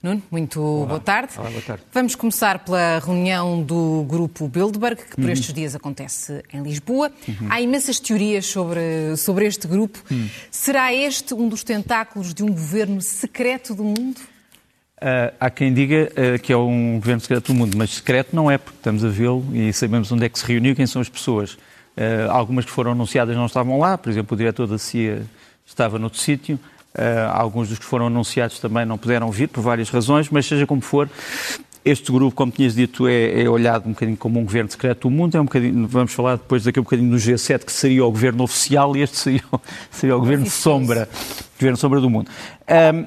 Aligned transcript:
Nuno, 0.00 0.22
muito 0.30 0.60
boa 0.86 1.00
tarde. 1.00 1.32
Olá, 1.36 1.50
boa 1.50 1.60
tarde. 1.60 1.82
Vamos 1.92 2.14
começar 2.14 2.60
pela 2.60 3.00
reunião 3.00 3.60
do 3.60 4.04
Grupo 4.08 4.46
Bilderberg, 4.46 5.02
que 5.02 5.16
por 5.16 5.24
uhum. 5.24 5.30
estes 5.30 5.52
dias 5.52 5.74
acontece 5.74 6.40
em 6.52 6.62
Lisboa. 6.62 7.10
Uhum. 7.26 7.48
Há 7.50 7.60
imensas 7.60 7.98
teorias 7.98 8.46
sobre, 8.46 9.16
sobre 9.16 9.44
este 9.46 9.66
grupo. 9.66 9.98
Uhum. 10.08 10.28
Será 10.52 10.94
este 10.94 11.34
um 11.34 11.48
dos 11.48 11.64
tentáculos 11.64 12.32
de 12.32 12.44
um 12.44 12.48
governo 12.48 13.00
secreto 13.00 13.74
do 13.74 13.82
mundo? 13.82 14.20
Uh, 14.98 15.34
há 15.40 15.50
quem 15.50 15.74
diga 15.74 16.12
uh, 16.12 16.38
que 16.38 16.52
é 16.52 16.56
um 16.56 17.00
governo 17.00 17.20
secreto 17.20 17.52
do 17.52 17.58
mundo, 17.58 17.76
mas 17.76 17.90
secreto 17.90 18.36
não 18.36 18.48
é, 18.48 18.56
porque 18.56 18.78
estamos 18.78 19.04
a 19.04 19.08
vê-lo 19.08 19.44
e 19.52 19.72
sabemos 19.72 20.12
onde 20.12 20.24
é 20.24 20.28
que 20.28 20.38
se 20.38 20.46
reuniu, 20.46 20.76
quem 20.76 20.86
são 20.86 21.02
as 21.02 21.08
pessoas. 21.08 21.54
Uh, 21.54 22.30
algumas 22.30 22.64
que 22.64 22.70
foram 22.70 22.92
anunciadas 22.92 23.34
não 23.34 23.46
estavam 23.46 23.80
lá, 23.80 23.98
por 23.98 24.10
exemplo, 24.10 24.36
o 24.36 24.38
diretor 24.38 24.68
da 24.68 24.78
CIA 24.78 25.26
estava 25.66 25.98
noutro 25.98 26.20
sítio. 26.20 26.56
Uh, 26.98 27.30
alguns 27.32 27.68
dos 27.68 27.78
que 27.78 27.84
foram 27.84 28.08
anunciados 28.08 28.58
também 28.58 28.84
não 28.84 28.98
puderam 28.98 29.30
vir 29.30 29.48
por 29.48 29.60
várias 29.62 29.88
razões, 29.88 30.28
mas 30.30 30.46
seja 30.46 30.66
como 30.66 30.80
for, 30.80 31.08
este 31.84 32.10
grupo, 32.10 32.34
como 32.34 32.52
tinhas 32.52 32.74
dito, 32.74 33.06
é, 33.06 33.42
é, 33.42 33.48
olhado 33.48 33.86
um 33.86 33.92
bocadinho 33.92 34.16
como 34.16 34.40
um 34.40 34.44
governo 34.44 34.70
secreto 34.70 35.08
do 35.08 35.10
mundo. 35.10 35.36
É 35.36 35.40
um 35.40 35.44
bocadinho, 35.44 35.86
vamos 35.86 36.12
falar 36.12 36.36
depois 36.36 36.64
daqui 36.64 36.78
um 36.78 36.82
bocadinho 36.82 37.10
do 37.10 37.16
G7, 37.16 37.64
que 37.64 37.72
seria 37.72 38.04
o 38.04 38.10
governo 38.10 38.42
oficial, 38.44 38.96
e 38.96 39.02
este 39.02 39.16
seria, 39.16 39.44
seria 39.90 40.16
o 40.16 40.20
governo 40.20 40.46
sombra, 40.46 41.08
governo 41.58 41.76
sombra 41.76 42.00
do 42.00 42.10
mundo. 42.10 42.30
Um, 42.68 43.06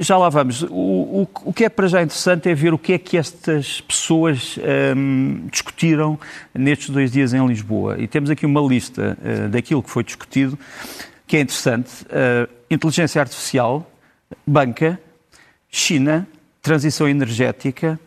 já 0.00 0.18
lá 0.18 0.28
vamos. 0.28 0.62
O, 0.62 0.66
o, 0.68 1.28
o, 1.44 1.52
que 1.52 1.64
é 1.64 1.68
para 1.68 1.86
já 1.86 2.02
interessante 2.02 2.48
é 2.48 2.54
ver 2.54 2.74
o 2.74 2.78
que 2.78 2.92
é 2.92 2.98
que 2.98 3.16
estas 3.16 3.80
pessoas 3.80 4.58
um, 4.96 5.46
discutiram 5.50 6.18
nestes 6.54 6.90
dois 6.90 7.12
dias 7.12 7.32
em 7.32 7.46
Lisboa. 7.46 7.96
E 7.98 8.06
temos 8.06 8.28
aqui 8.28 8.44
uma 8.44 8.60
lista 8.60 9.16
uh, 9.20 9.48
daquilo 9.48 9.82
que 9.82 9.90
foi 9.90 10.04
discutido, 10.04 10.58
que 11.26 11.36
é 11.36 11.40
interessante. 11.40 12.04
Uh, 12.04 12.57
inteligência 12.70 13.20
artificial, 13.20 13.90
banca, 14.46 15.00
China, 15.70 16.26
transição 16.62 17.08
energética, 17.08 17.98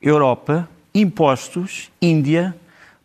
Europa, 0.00 0.68
impostos, 0.94 1.90
Índia, 2.00 2.54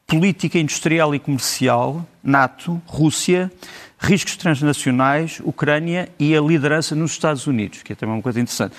política 0.07 0.59
industrial 0.59 1.16
e 1.16 1.19
comercial, 1.19 2.05
NATO, 2.23 2.81
Rússia, 2.85 3.52
riscos 3.99 4.38
transnacionais, 4.38 5.41
Ucrânia 5.44 6.09
e 6.19 6.35
a 6.35 6.41
liderança 6.41 6.95
nos 6.95 7.11
Estados 7.11 7.47
Unidos, 7.47 7.81
que 7.81 7.94
é 7.94 7.95
também 7.95 8.16
uma 8.16 8.22
coisa 8.22 8.39
interessante. 8.39 8.75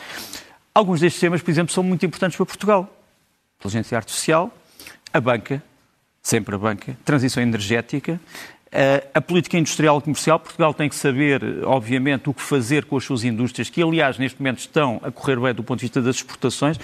Alguns 0.74 1.00
destes 1.00 1.20
temas, 1.20 1.42
por 1.42 1.50
exemplo, 1.50 1.72
são 1.72 1.82
muito 1.82 2.04
importantes 2.04 2.36
para 2.36 2.46
Portugal. 2.46 2.92
Inteligência 3.58 3.96
artificial, 3.96 4.54
a 5.12 5.20
banca, 5.20 5.62
sempre 6.22 6.54
a 6.54 6.58
banca, 6.58 6.96
transição 7.04 7.42
energética, 7.42 8.20
a 9.14 9.20
política 9.20 9.56
industrial 9.58 9.98
e 9.98 10.02
comercial, 10.02 10.38
Portugal 10.38 10.74
tem 10.74 10.88
que 10.88 10.94
saber, 10.94 11.42
obviamente, 11.64 12.28
o 12.28 12.34
que 12.34 12.42
fazer 12.42 12.84
com 12.84 12.96
as 12.96 13.04
suas 13.04 13.24
indústrias, 13.24 13.70
que, 13.70 13.82
aliás, 13.82 14.18
neste 14.18 14.40
momento 14.40 14.58
estão 14.58 15.00
a 15.02 15.10
correr 15.10 15.40
bem 15.40 15.54
do 15.54 15.62
ponto 15.62 15.78
de 15.78 15.86
vista 15.86 16.02
das 16.02 16.16
exportações. 16.16 16.78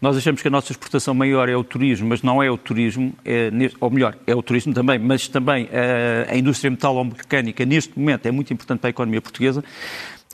Nós 0.00 0.16
achamos 0.16 0.40
que 0.40 0.48
a 0.48 0.50
nossa 0.50 0.72
exportação 0.72 1.12
maior 1.12 1.48
é 1.48 1.54
o 1.54 1.62
turismo, 1.62 2.08
mas 2.08 2.22
não 2.22 2.42
é 2.42 2.50
o 2.50 2.56
turismo, 2.56 3.12
é, 3.24 3.50
ou 3.78 3.90
melhor, 3.90 4.16
é 4.26 4.34
o 4.34 4.42
turismo 4.42 4.72
também, 4.72 4.98
mas 4.98 5.28
também 5.28 5.68
a, 5.70 6.32
a 6.32 6.36
indústria 6.36 6.70
metalomecânica, 6.70 7.64
neste 7.66 7.98
momento, 7.98 8.24
é 8.26 8.30
muito 8.30 8.52
importante 8.52 8.80
para 8.80 8.88
a 8.88 8.90
economia 8.90 9.20
portuguesa. 9.20 9.62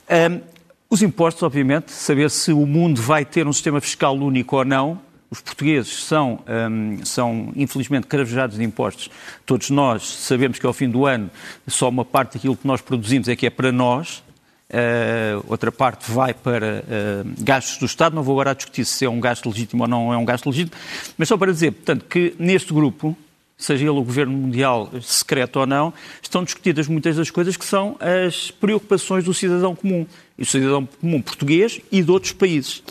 Um, 0.09 0.41
os 0.89 1.03
impostos, 1.03 1.43
obviamente, 1.43 1.91
saber 1.91 2.31
se 2.31 2.53
o 2.53 2.65
mundo 2.65 3.03
vai 3.03 3.25
ter 3.25 3.49
um 3.49 3.53
sistema 3.53 3.81
fiscal 3.81 4.17
único 4.17 4.57
ou 4.57 4.65
não, 4.65 5.01
os 5.31 5.41
portugueses 5.41 6.05
são, 6.05 6.41
um, 6.71 7.05
são, 7.05 7.53
infelizmente, 7.57 8.07
cravejados 8.07 8.57
de 8.57 8.65
impostos. 8.65 9.11
Todos 9.45 9.71
nós 9.71 10.03
sabemos 10.03 10.59
que 10.59 10.67
ao 10.67 10.73
fim 10.73 10.89
do 10.89 11.07
ano 11.07 11.31
só 11.67 11.89
uma 11.89 12.05
parte 12.05 12.35
daquilo 12.35 12.57
que 12.57 12.67
nós 12.67 12.81
produzimos 12.81 13.29
é 13.29 13.35
que 13.35 13.47
é 13.47 13.51
para 13.51 13.73
nós, 13.73 14.23
uh, 14.71 15.45
outra 15.49 15.73
parte 15.73 16.11
vai 16.11 16.33
para 16.33 16.85
uh, 16.85 17.43
gastos 17.43 17.79
do 17.79 17.87
Estado. 17.87 18.15
Não 18.15 18.23
vou 18.23 18.35
agora 18.35 18.55
discutir 18.55 18.85
se 18.85 19.05
é 19.05 19.11
um 19.11 19.21
gasto 19.21 19.49
legítimo 19.49 19.83
ou 19.83 19.89
não 19.89 20.13
é 20.13 20.17
um 20.17 20.25
gasto 20.25 20.49
legítimo, 20.49 20.77
mas 21.19 21.29
só 21.29 21.37
para 21.37 21.53
dizer, 21.53 21.73
portanto, 21.73 22.05
que 22.09 22.35
neste 22.39 22.73
grupo, 22.73 23.17
seja 23.59 23.83
ele 23.85 23.91
o 23.91 24.05
governo 24.05 24.33
mundial 24.33 24.91
secreto 25.03 25.59
ou 25.59 25.67
não, 25.67 25.93
estão 26.23 26.45
discutidas 26.45 26.87
muitas 26.87 27.17
das 27.17 27.31
coisas 27.31 27.57
que 27.57 27.65
são 27.65 27.97
as 27.99 28.51
preocupações 28.51 29.25
do 29.25 29.35
cidadão 29.35 29.75
comum, 29.75 30.07
e 30.39 30.43
do 30.43 30.47
cidadão 30.47 30.87
comum 31.01 31.21
português 31.21 31.81
e 31.91 32.03
de 32.03 32.11
outros 32.11 32.33
países. 32.33 32.83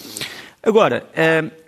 Agora, 0.61 1.05
uh, 1.13 1.64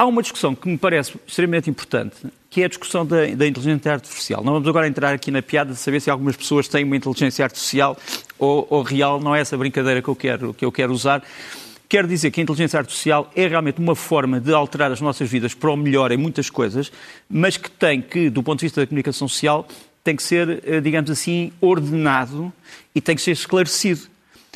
Há 0.00 0.06
uma 0.06 0.22
discussão 0.22 0.54
que 0.54 0.68
me 0.68 0.78
parece 0.78 1.18
extremamente 1.26 1.68
importante, 1.68 2.14
que 2.48 2.62
é 2.62 2.66
a 2.66 2.68
discussão 2.68 3.04
da, 3.04 3.26
da, 3.34 3.48
inteligência 3.48 3.92
artificial. 3.92 4.44
Não 4.44 4.52
vamos 4.52 4.68
agora 4.68 4.86
entrar 4.86 5.12
aqui 5.12 5.28
na 5.32 5.42
piada 5.42 5.72
de 5.72 5.76
saber 5.76 5.98
se 5.98 6.08
algumas 6.08 6.36
pessoas 6.36 6.68
têm 6.68 6.84
uma 6.84 6.96
inteligência 6.96 7.44
artificial 7.44 7.98
ou, 8.38 8.64
ou 8.70 8.82
real, 8.82 9.18
não 9.18 9.34
é 9.34 9.40
essa 9.40 9.56
brincadeira 9.56 10.00
que 10.00 10.06
eu, 10.06 10.14
quero, 10.14 10.54
que 10.54 10.64
eu 10.64 10.70
quero 10.70 10.92
usar. 10.92 11.20
Quero 11.88 12.06
dizer 12.06 12.30
que 12.30 12.38
a 12.38 12.44
inteligência 12.44 12.78
artificial 12.78 13.28
é 13.34 13.48
realmente 13.48 13.80
uma 13.80 13.96
forma 13.96 14.38
de 14.38 14.54
alterar 14.54 14.92
as 14.92 15.00
nossas 15.00 15.28
vidas 15.28 15.52
para 15.52 15.68
o 15.68 15.76
melhor 15.76 16.12
em 16.12 16.16
muitas 16.16 16.48
coisas, 16.48 16.92
mas 17.28 17.56
que 17.56 17.68
tem 17.68 18.00
que, 18.00 18.30
do 18.30 18.40
ponto 18.40 18.60
de 18.60 18.66
vista 18.66 18.80
da 18.80 18.86
comunicação 18.86 19.26
social, 19.26 19.66
tem 20.04 20.14
que 20.14 20.22
ser, 20.22 20.62
eh, 20.64 20.80
digamos 20.80 21.10
assim, 21.10 21.52
ordenado 21.60 22.52
e 22.94 23.00
tem 23.00 23.16
que 23.16 23.22
ser 23.22 23.32
esclarecido. 23.32 24.02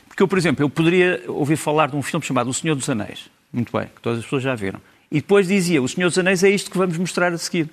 Porque 0.07 0.23
eu, 0.23 0.29
por 0.29 0.39
exemplo, 0.39 0.65
eu 0.65 0.71
poderia 0.71 1.21
ouvir 1.27 1.57
falar 1.57 1.89
de 1.89 1.97
um 1.97 2.03
filme 2.03 2.25
chamado 2.25 2.49
O 2.49 2.55
Senhor 2.55 2.77
dos 2.77 2.89
Anéis, 2.89 3.29
muito 3.53 3.77
bem, 3.77 3.89
que 3.89 4.01
todas 4.01 4.21
as 4.21 4.25
pessoas 4.25 4.45
já 4.45 4.55
viram. 4.55 4.81
E 5.13 5.17
depois 5.17 5.47
dizia, 5.47 5.83
o 5.83 5.87
Senhor 5.87 6.09
dos 6.09 6.17
Anéis 6.17 6.43
é 6.43 6.49
isto 6.49 6.71
que 6.71 6.79
vamos 6.79 6.97
mostrar 6.97 7.31
a 7.35 7.37
seguir. 7.37 7.69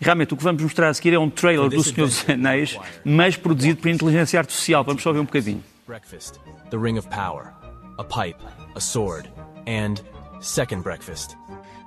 Realmente, 0.00 0.32
o 0.32 0.38
que 0.38 0.42
vamos 0.42 0.62
mostrar 0.62 0.88
a 0.88 0.94
seguir 0.94 1.12
é 1.12 1.18
um 1.18 1.28
trailer 1.28 1.68
do 1.68 1.84
Senhor 1.84 2.06
dos 2.08 2.26
Anéis, 2.26 2.78
mas 3.04 3.36
produzido 3.36 3.78
por 3.82 3.88
inteligência 3.88 4.40
artificial. 4.40 4.82
Vamos 4.82 5.02
só 5.02 5.12
ver 5.12 5.18
um 5.18 5.26
bocadinho. 5.26 5.62
Breakfast, 5.86 6.40
the 6.70 6.78
ring 6.78 6.96
of 6.96 7.06
power, 7.10 7.52
a 7.98 8.04
pipe, 8.04 8.38
a 8.74 8.80
sword, 8.80 9.28
and 9.66 10.00
second 10.40 10.82
breakfast. 10.82 11.36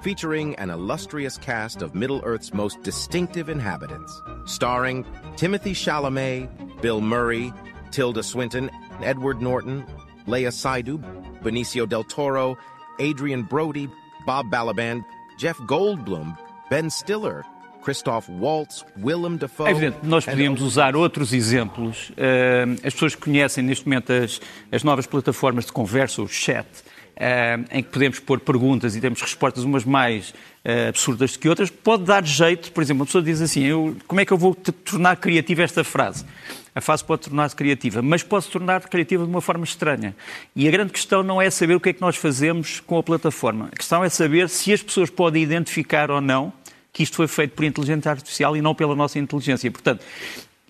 Featuring 0.03 0.53
an 0.59 0.69
illustrious 0.69 1.35
cast 1.35 1.81
of 1.81 1.95
Middle-earth's 1.95 2.53
most 2.53 2.83
distinctive 2.83 3.49
inhabitants. 3.49 4.21
Starring 4.45 5.03
Timothy 5.35 5.73
Chalamet, 5.73 6.47
Bill 6.79 7.01
Murray, 7.01 7.51
Tilda 7.89 8.21
Swinton, 8.21 8.69
Edward 9.01 9.41
Norton, 9.41 9.83
Leia 10.27 10.51
Saidu, 10.51 10.99
Benicio 11.43 11.89
del 11.89 12.03
Toro, 12.03 12.55
Adrian 12.99 13.41
Brody, 13.41 13.89
Bob 14.25 14.49
Balaban, 14.49 15.03
Jeff 15.37 15.61
Goldblum, 15.63 16.35
Ben 16.69 16.89
Stiller, 16.89 17.43
Christoph 17.81 18.29
Waltz, 18.29 18.85
Willem 18.97 19.37
Dafoe... 19.37 19.67
É 19.67 19.71
evidente, 19.71 19.97
nós 20.03 20.23
podíamos 20.23 20.61
usar 20.61 20.95
outros 20.95 21.33
exemplos. 21.33 22.11
Uh, 22.11 22.73
as 22.85 22.93
pessoas 22.93 23.15
que 23.15 23.21
conhecem 23.21 23.63
neste 23.63 23.85
momento 23.85 24.13
as, 24.13 24.39
as 24.71 24.83
novas 24.83 25.07
plataformas 25.07 25.65
de 25.65 25.71
conversa, 25.71 26.21
o 26.21 26.27
chat, 26.27 26.67
uh, 26.67 27.65
em 27.71 27.83
que 27.83 27.89
podemos 27.89 28.19
pôr 28.19 28.39
perguntas 28.39 28.95
e 28.95 29.01
temos 29.01 29.21
respostas 29.21 29.63
umas 29.63 29.83
mais 29.83 30.29
uh, 30.29 30.89
absurdas 30.89 31.33
do 31.33 31.39
que 31.39 31.49
outras, 31.49 31.69
pode 31.69 32.03
dar 32.03 32.23
jeito, 32.23 32.71
por 32.71 32.81
exemplo, 32.83 33.01
uma 33.01 33.05
pessoa 33.05 33.23
diz 33.23 33.41
assim, 33.41 33.63
eu, 33.63 33.95
como 34.07 34.21
é 34.21 34.25
que 34.25 34.31
eu 34.31 34.37
vou 34.37 34.55
tornar 34.55 35.15
criativa 35.17 35.63
esta 35.63 35.83
frase? 35.83 36.25
A 36.73 36.81
fase 36.81 37.03
pode 37.03 37.23
tornar-se 37.23 37.55
criativa, 37.55 38.01
mas 38.01 38.23
pode 38.23 38.45
se 38.45 38.51
tornar 38.51 38.81
criativa 38.81 39.23
de 39.23 39.29
uma 39.29 39.41
forma 39.41 39.63
estranha. 39.63 40.15
E 40.55 40.67
a 40.67 40.71
grande 40.71 40.93
questão 40.93 41.21
não 41.21 41.41
é 41.41 41.49
saber 41.49 41.75
o 41.75 41.79
que 41.79 41.89
é 41.89 41.93
que 41.93 42.01
nós 42.01 42.15
fazemos 42.15 42.79
com 42.79 42.97
a 42.97 43.03
plataforma. 43.03 43.69
A 43.71 43.75
questão 43.75 44.03
é 44.03 44.09
saber 44.09 44.47
se 44.47 44.71
as 44.71 44.81
pessoas 44.81 45.09
podem 45.09 45.43
identificar 45.43 46.09
ou 46.09 46.21
não 46.21 46.53
que 46.93 47.03
isto 47.03 47.15
foi 47.15 47.27
feito 47.27 47.51
por 47.51 47.65
inteligência 47.65 48.11
artificial 48.11 48.55
e 48.55 48.61
não 48.61 48.75
pela 48.75 48.95
nossa 48.95 49.19
inteligência. 49.19 49.69
Portanto, 49.71 50.03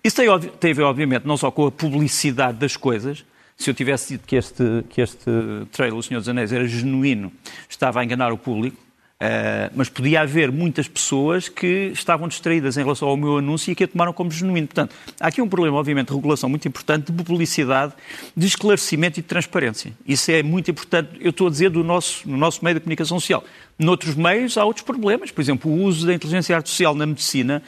isso 0.02 0.16
tem, 0.16 0.26
tem 0.58 0.70
a 0.72 0.74
ver, 0.74 0.82
obviamente, 0.82 1.26
não 1.26 1.36
só 1.36 1.50
com 1.50 1.66
a 1.66 1.70
publicidade 1.70 2.58
das 2.58 2.76
coisas. 2.76 3.24
Se 3.56 3.70
eu 3.70 3.74
tivesse 3.74 4.14
dito 4.14 4.26
que 4.26 4.36
este, 4.36 4.64
que 4.88 5.00
este 5.00 5.30
trailer, 5.70 5.98
O 5.98 6.02
Senhor 6.02 6.20
dos 6.20 6.28
Anéis, 6.28 6.52
era 6.52 6.66
genuíno, 6.66 7.32
estava 7.68 8.00
a 8.00 8.04
enganar 8.04 8.32
o 8.32 8.38
público, 8.38 8.76
Uh, 9.22 9.70
mas 9.76 9.88
podia 9.88 10.22
haver 10.22 10.50
muitas 10.50 10.88
pessoas 10.88 11.48
que 11.48 11.92
estavam 11.92 12.26
distraídas 12.26 12.76
em 12.76 12.82
relação 12.82 13.06
ao 13.06 13.16
meu 13.16 13.38
anúncio 13.38 13.70
e 13.70 13.74
que 13.76 13.84
a 13.84 13.86
tomaram 13.86 14.12
como 14.12 14.32
genuíno. 14.32 14.66
Portanto, 14.66 14.96
há 15.20 15.28
aqui 15.28 15.40
um 15.40 15.48
problema, 15.48 15.76
obviamente, 15.76 16.08
de 16.08 16.14
regulação 16.14 16.50
muito 16.50 16.66
importante, 16.66 17.12
de 17.12 17.22
publicidade, 17.22 17.92
de 18.36 18.46
esclarecimento 18.48 19.20
e 19.20 19.22
de 19.22 19.28
transparência. 19.28 19.92
Isso 20.04 20.28
é 20.32 20.42
muito 20.42 20.72
importante, 20.72 21.10
eu 21.20 21.30
estou 21.30 21.46
a 21.46 21.50
dizer, 21.50 21.70
do 21.70 21.84
nosso, 21.84 22.28
no 22.28 22.36
nosso 22.36 22.64
meio 22.64 22.74
da 22.74 22.80
comunicação 22.80 23.20
social. 23.20 23.44
Noutros 23.78 24.16
meios 24.16 24.58
há 24.58 24.64
outros 24.64 24.84
problemas. 24.84 25.30
Por 25.30 25.40
exemplo, 25.40 25.70
o 25.70 25.84
uso 25.84 26.04
da 26.04 26.12
inteligência 26.12 26.56
artificial 26.56 26.92
na 26.92 27.06
medicina, 27.06 27.62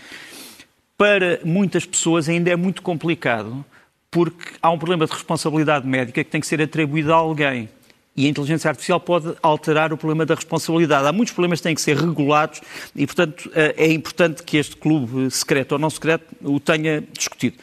para 0.99 1.39
muitas 1.45 1.87
pessoas 1.87 2.29
ainda 2.29 2.51
é 2.51 2.57
muito 2.57 2.83
complicado, 2.83 3.65
porque 4.11 4.55
há 4.61 4.71
um 4.71 4.79
problema 4.79 5.07
de 5.07 5.13
responsabilidade 5.13 5.87
médica 5.87 6.25
que 6.25 6.31
tem 6.31 6.41
que 6.41 6.49
ser 6.49 6.61
atribuído 6.61 7.13
a 7.13 7.17
alguém. 7.17 7.69
E 8.17 8.27
a 8.27 8.29
inteligência 8.29 8.69
artificial 8.69 9.01
pode 9.01 9.35
alterar 9.43 9.93
o 9.93 9.97
problema 9.97 10.25
da 10.25 10.35
responsabilidade. 10.35 11.07
Há 11.07 11.13
muitos 11.13 11.35
problemas 11.35 11.59
que 11.59 11.65
têm 11.65 11.75
que 11.75 11.81
ser 11.81 11.97
regulados 11.97 12.61
e, 12.95 13.07
portanto, 13.07 13.51
eh, 13.55 13.75
é 13.77 13.93
importante 13.93 14.43
que 14.43 14.57
este 14.57 14.77
clube, 14.77 15.31
secreto 15.33 15.73
ou 15.73 15.79
não 15.79 15.91
secreto, 15.91 16.25
o 16.41 16.61
tenha 16.61 17.03
discutido. 17.13 17.57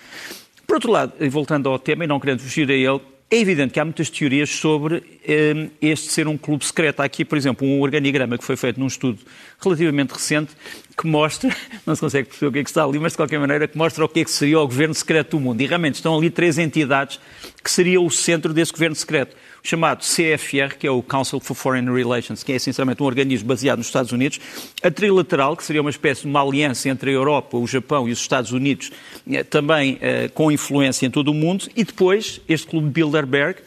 Por 0.68 0.76
outro 0.76 0.92
lado, 0.92 1.14
e 1.20 1.30
voltando 1.30 1.70
ao 1.70 1.80
tema 1.80 2.04
e 2.04 2.08
não 2.08 2.20
querendo 2.20 2.40
fugir 2.42 2.70
a 2.70 2.74
ele, 2.74 3.00
é 3.34 3.40
evidente 3.40 3.74
que 3.74 3.80
há 3.80 3.86
muitas 3.86 4.10
teorias 4.10 4.50
sobre 4.50 5.02
eh, 5.26 5.70
este 5.82 6.12
ser 6.12 6.28
um 6.28 6.38
clube 6.38 6.66
secreto. 6.66 7.00
Há 7.00 7.06
aqui, 7.06 7.24
por 7.24 7.38
exemplo, 7.38 7.66
um 7.66 7.80
organigrama 7.80 8.38
que 8.38 8.44
foi 8.44 8.58
feito 8.58 8.78
num 8.78 8.88
estudo 8.88 9.20
relativamente 9.58 10.12
recente 10.12 10.52
que 10.98 11.08
mostra, 11.08 11.50
não 11.88 11.96
se 11.96 12.02
consegue 12.02 12.28
perceber 12.28 12.48
o 12.48 12.52
que 12.52 12.60
é 12.60 12.64
que 12.66 12.70
está 12.70 12.84
ali, 12.84 13.00
mas 13.00 13.14
de 13.14 13.18
qualquer 13.18 13.40
maneira 13.40 13.70
que 13.70 13.78
mostra 13.78 14.04
o 14.04 14.10
que 14.10 14.20
é 14.20 14.26
que 14.26 14.32
seria 14.32 14.60
o 14.60 14.68
governo 14.68 14.94
secreto 14.94 15.38
do 15.38 15.40
mundo. 15.40 15.62
E 15.62 15.66
realmente 15.66 15.96
estão 15.96 16.18
ali 16.18 16.30
três 16.30 16.58
entidades 16.58 17.22
que 17.64 17.72
seria 17.72 18.02
o 18.02 18.12
centro 18.12 18.54
desse 18.54 18.74
governo 18.74 18.98
secreto. 18.98 19.34
Chamado 19.64 20.04
CFR, 20.04 20.76
que 20.80 20.88
é 20.88 20.92
o 20.92 21.04
Council 21.04 21.40
for 21.40 21.54
Foreign 21.54 21.92
Relations, 21.94 22.44
que 22.44 22.52
é 22.52 22.56
essencialmente 22.56 23.02
um 23.04 23.06
organismo 23.06 23.48
baseado 23.48 23.78
nos 23.78 23.88
Estados 23.88 24.12
Unidos, 24.12 24.40
a 24.82 24.90
trilateral, 24.90 25.56
que 25.56 25.64
seria 25.64 25.82
uma 25.82 25.90
espécie 25.92 26.22
de 26.22 26.28
uma 26.28 26.42
aliança 26.42 26.90
entre 26.90 27.12
a 27.12 27.14
Europa, 27.14 27.58
o 27.58 27.68
Japão 27.68 28.10
e 28.10 28.12
os 28.12 28.20
Estados 28.20 28.52
Unidos, 28.52 28.92
eh, 29.30 29.44
também 29.44 30.00
eh, 30.02 30.30
com 30.34 30.52
influência 30.52 31.06
em 31.06 31.12
todo 31.12 31.30
o 31.30 31.34
mundo, 31.34 31.70
e 31.76 31.84
depois 31.84 32.42
este 32.50 32.68
clube 32.68 32.90
Bilderberg, 32.90 33.60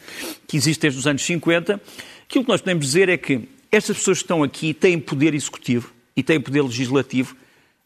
que 0.45 0.57
existe 0.57 0.81
desde 0.81 0.99
os 0.99 1.07
anos 1.07 1.23
50. 1.25 1.79
Aquilo 2.27 2.43
que 2.43 2.49
nós 2.51 2.61
podemos 2.61 2.85
dizer 2.85 3.07
é 3.07 3.17
que 3.17 3.47
estas 3.71 3.97
pessoas 3.97 4.17
que 4.17 4.23
estão 4.23 4.43
aqui 4.43 4.73
têm 4.73 4.99
poder 4.99 5.33
executivo 5.33 5.93
e 6.15 6.21
têm 6.21 6.39
poder 6.39 6.61
legislativo, 6.61 7.35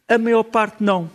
a 0.08 0.18
maior 0.18 0.44
parte 0.44 0.84
não. 0.84 1.10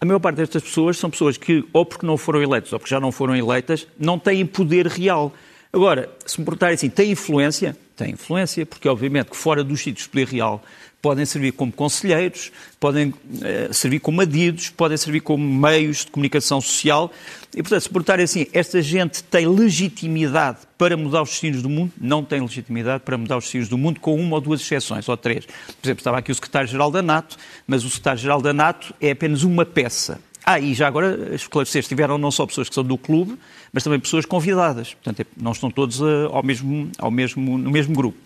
A 0.00 0.06
maior 0.06 0.18
parte 0.18 0.36
destas 0.36 0.62
pessoas 0.62 0.96
são 0.96 1.10
pessoas 1.10 1.36
que, 1.36 1.62
ou 1.74 1.84
porque 1.84 2.06
não 2.06 2.16
foram 2.16 2.42
eleitas, 2.42 2.72
ou 2.72 2.78
porque 2.78 2.94
já 2.94 2.98
não 2.98 3.12
foram 3.12 3.36
eleitas, 3.36 3.86
não 3.98 4.18
têm 4.18 4.46
poder 4.46 4.86
real. 4.86 5.34
Agora, 5.72 6.10
se 6.26 6.38
me 6.40 6.44
perguntarem 6.44 6.74
assim, 6.74 6.90
tem 6.90 7.12
influência? 7.12 7.76
Tem 7.96 8.10
influência, 8.10 8.66
porque 8.66 8.88
obviamente 8.88 9.30
que 9.30 9.36
fora 9.36 9.62
dos 9.62 9.80
sítios 9.80 10.04
de 10.04 10.10
poder 10.10 10.26
real 10.26 10.62
podem 11.00 11.24
servir 11.24 11.52
como 11.52 11.72
conselheiros, 11.72 12.50
podem 12.78 13.14
eh, 13.42 13.68
servir 13.72 14.00
como 14.00 14.20
adidos, 14.20 14.68
podem 14.68 14.96
servir 14.96 15.20
como 15.20 15.42
meios 15.42 16.04
de 16.04 16.10
comunicação 16.10 16.60
social. 16.60 17.10
E, 17.54 17.62
portanto, 17.62 17.82
se 17.82 17.88
perguntarem 17.88 18.24
assim, 18.24 18.46
esta 18.52 18.82
gente 18.82 19.22
tem 19.24 19.46
legitimidade 19.46 20.58
para 20.76 20.96
mudar 20.96 21.22
os 21.22 21.30
destinos 21.30 21.62
do 21.62 21.68
mundo? 21.68 21.92
Não 21.98 22.22
tem 22.24 22.40
legitimidade 22.40 23.02
para 23.04 23.16
mudar 23.16 23.38
os 23.38 23.44
destinos 23.44 23.68
do 23.68 23.78
mundo, 23.78 24.00
com 24.00 24.14
uma 24.14 24.36
ou 24.36 24.40
duas 24.40 24.60
exceções, 24.60 25.08
ou 25.08 25.16
três. 25.16 25.46
Por 25.46 25.86
exemplo, 25.86 26.00
estava 26.00 26.18
aqui 26.18 26.32
o 26.32 26.34
secretário-geral 26.34 26.90
da 26.90 27.00
NATO, 27.00 27.36
mas 27.66 27.84
o 27.84 27.88
secretário-geral 27.88 28.42
da 28.42 28.52
NATO 28.52 28.94
é 29.00 29.12
apenas 29.12 29.42
uma 29.42 29.64
peça. 29.64 30.20
Ah, 30.44 30.58
e 30.58 30.74
já 30.74 30.86
agora 30.86 31.34
esclarecer, 31.34 31.80
estiveram 31.80 32.16
não 32.18 32.30
só 32.30 32.46
pessoas 32.46 32.68
que 32.68 32.74
são 32.74 32.84
do 32.84 32.96
clube, 32.96 33.38
mas 33.72 33.84
também 33.84 34.00
pessoas 34.00 34.24
convidadas. 34.24 34.94
Portanto, 34.94 35.20
é, 35.20 35.26
não 35.36 35.52
estão 35.52 35.70
todos 35.70 36.00
uh, 36.00 36.28
ao 36.32 36.42
mesmo, 36.42 36.90
ao 36.98 37.10
mesmo, 37.10 37.58
no 37.58 37.70
mesmo 37.70 37.94
grupo. 37.94 38.18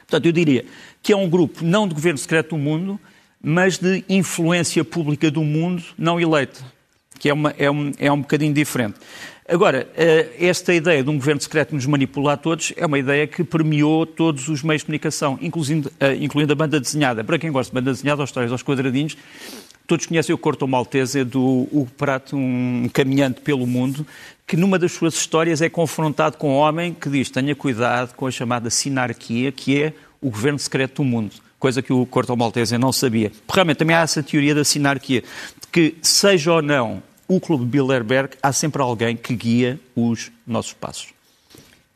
Portanto, 0.00 0.26
eu 0.26 0.32
diria 0.32 0.64
que 1.02 1.12
é 1.12 1.16
um 1.16 1.28
grupo 1.28 1.64
não 1.64 1.86
de 1.86 1.94
governo 1.94 2.18
secreto 2.18 2.50
do 2.50 2.58
mundo, 2.58 2.98
mas 3.42 3.78
de 3.78 4.04
influência 4.08 4.84
pública 4.84 5.30
do 5.30 5.42
mundo 5.42 5.82
não 5.96 6.20
eleita, 6.20 6.60
que 7.18 7.28
é, 7.28 7.32
uma, 7.32 7.54
é, 7.56 7.70
um, 7.70 7.92
é 7.98 8.10
um 8.10 8.20
bocadinho 8.20 8.52
diferente. 8.52 8.96
Agora, 9.48 9.88
eh, 9.96 10.28
esta 10.38 10.72
ideia 10.72 11.02
de 11.02 11.10
um 11.10 11.16
governo 11.16 11.40
secreto 11.40 11.74
nos 11.74 11.84
manipular 11.84 12.34
a 12.34 12.36
todos 12.36 12.72
é 12.76 12.86
uma 12.86 13.00
ideia 13.00 13.26
que 13.26 13.42
permeou 13.42 14.06
todos 14.06 14.48
os 14.48 14.62
meios 14.62 14.82
de 14.82 14.86
comunicação, 14.86 15.36
incluindo, 15.42 15.90
eh, 15.98 16.14
incluindo 16.20 16.52
a 16.52 16.54
banda 16.54 16.78
desenhada. 16.78 17.24
Para 17.24 17.36
quem 17.36 17.50
gosta 17.50 17.68
de 17.68 17.74
banda 17.74 17.90
desenhada, 17.90 18.22
aos 18.22 18.30
histórias 18.30 18.52
aos 18.52 18.62
quadradinhos, 18.62 19.16
todos 19.90 20.06
conhecem 20.06 20.32
o 20.32 20.38
Corto 20.38 20.68
Maltese 20.68 21.24
do 21.24 21.66
Hugo 21.72 21.90
Prato, 21.98 22.36
um 22.36 22.88
caminhante 22.92 23.40
pelo 23.40 23.66
mundo, 23.66 24.06
que 24.46 24.56
numa 24.56 24.78
das 24.78 24.92
suas 24.92 25.14
histórias 25.14 25.60
é 25.60 25.68
confrontado 25.68 26.36
com 26.36 26.50
um 26.50 26.58
homem 26.58 26.94
que 26.94 27.10
diz 27.10 27.28
tenha 27.28 27.56
cuidado 27.56 28.14
com 28.14 28.24
a 28.24 28.30
chamada 28.30 28.70
sinarquia, 28.70 29.50
que 29.50 29.82
é 29.82 29.92
o 30.22 30.30
governo 30.30 30.60
secreto 30.60 31.02
do 31.02 31.04
mundo 31.04 31.32
coisa 31.58 31.82
que 31.82 31.92
o 31.92 32.06
Corto 32.06 32.34
Maltese 32.34 32.78
não 32.78 32.90
sabia. 32.90 33.30
Realmente 33.52 33.78
também 33.78 33.94
há 33.94 34.00
essa 34.00 34.22
teoria 34.22 34.54
da 34.54 34.64
sinarquia, 34.64 35.22
de 35.60 35.66
que 35.70 35.96
seja 36.00 36.52
ou 36.54 36.62
não 36.62 37.02
o 37.28 37.38
Clube 37.38 37.66
Bilderberg, 37.66 38.30
há 38.42 38.50
sempre 38.50 38.80
alguém 38.80 39.14
que 39.14 39.34
guia 39.34 39.78
os 39.94 40.32
nossos 40.46 40.72
passos. 40.72 41.08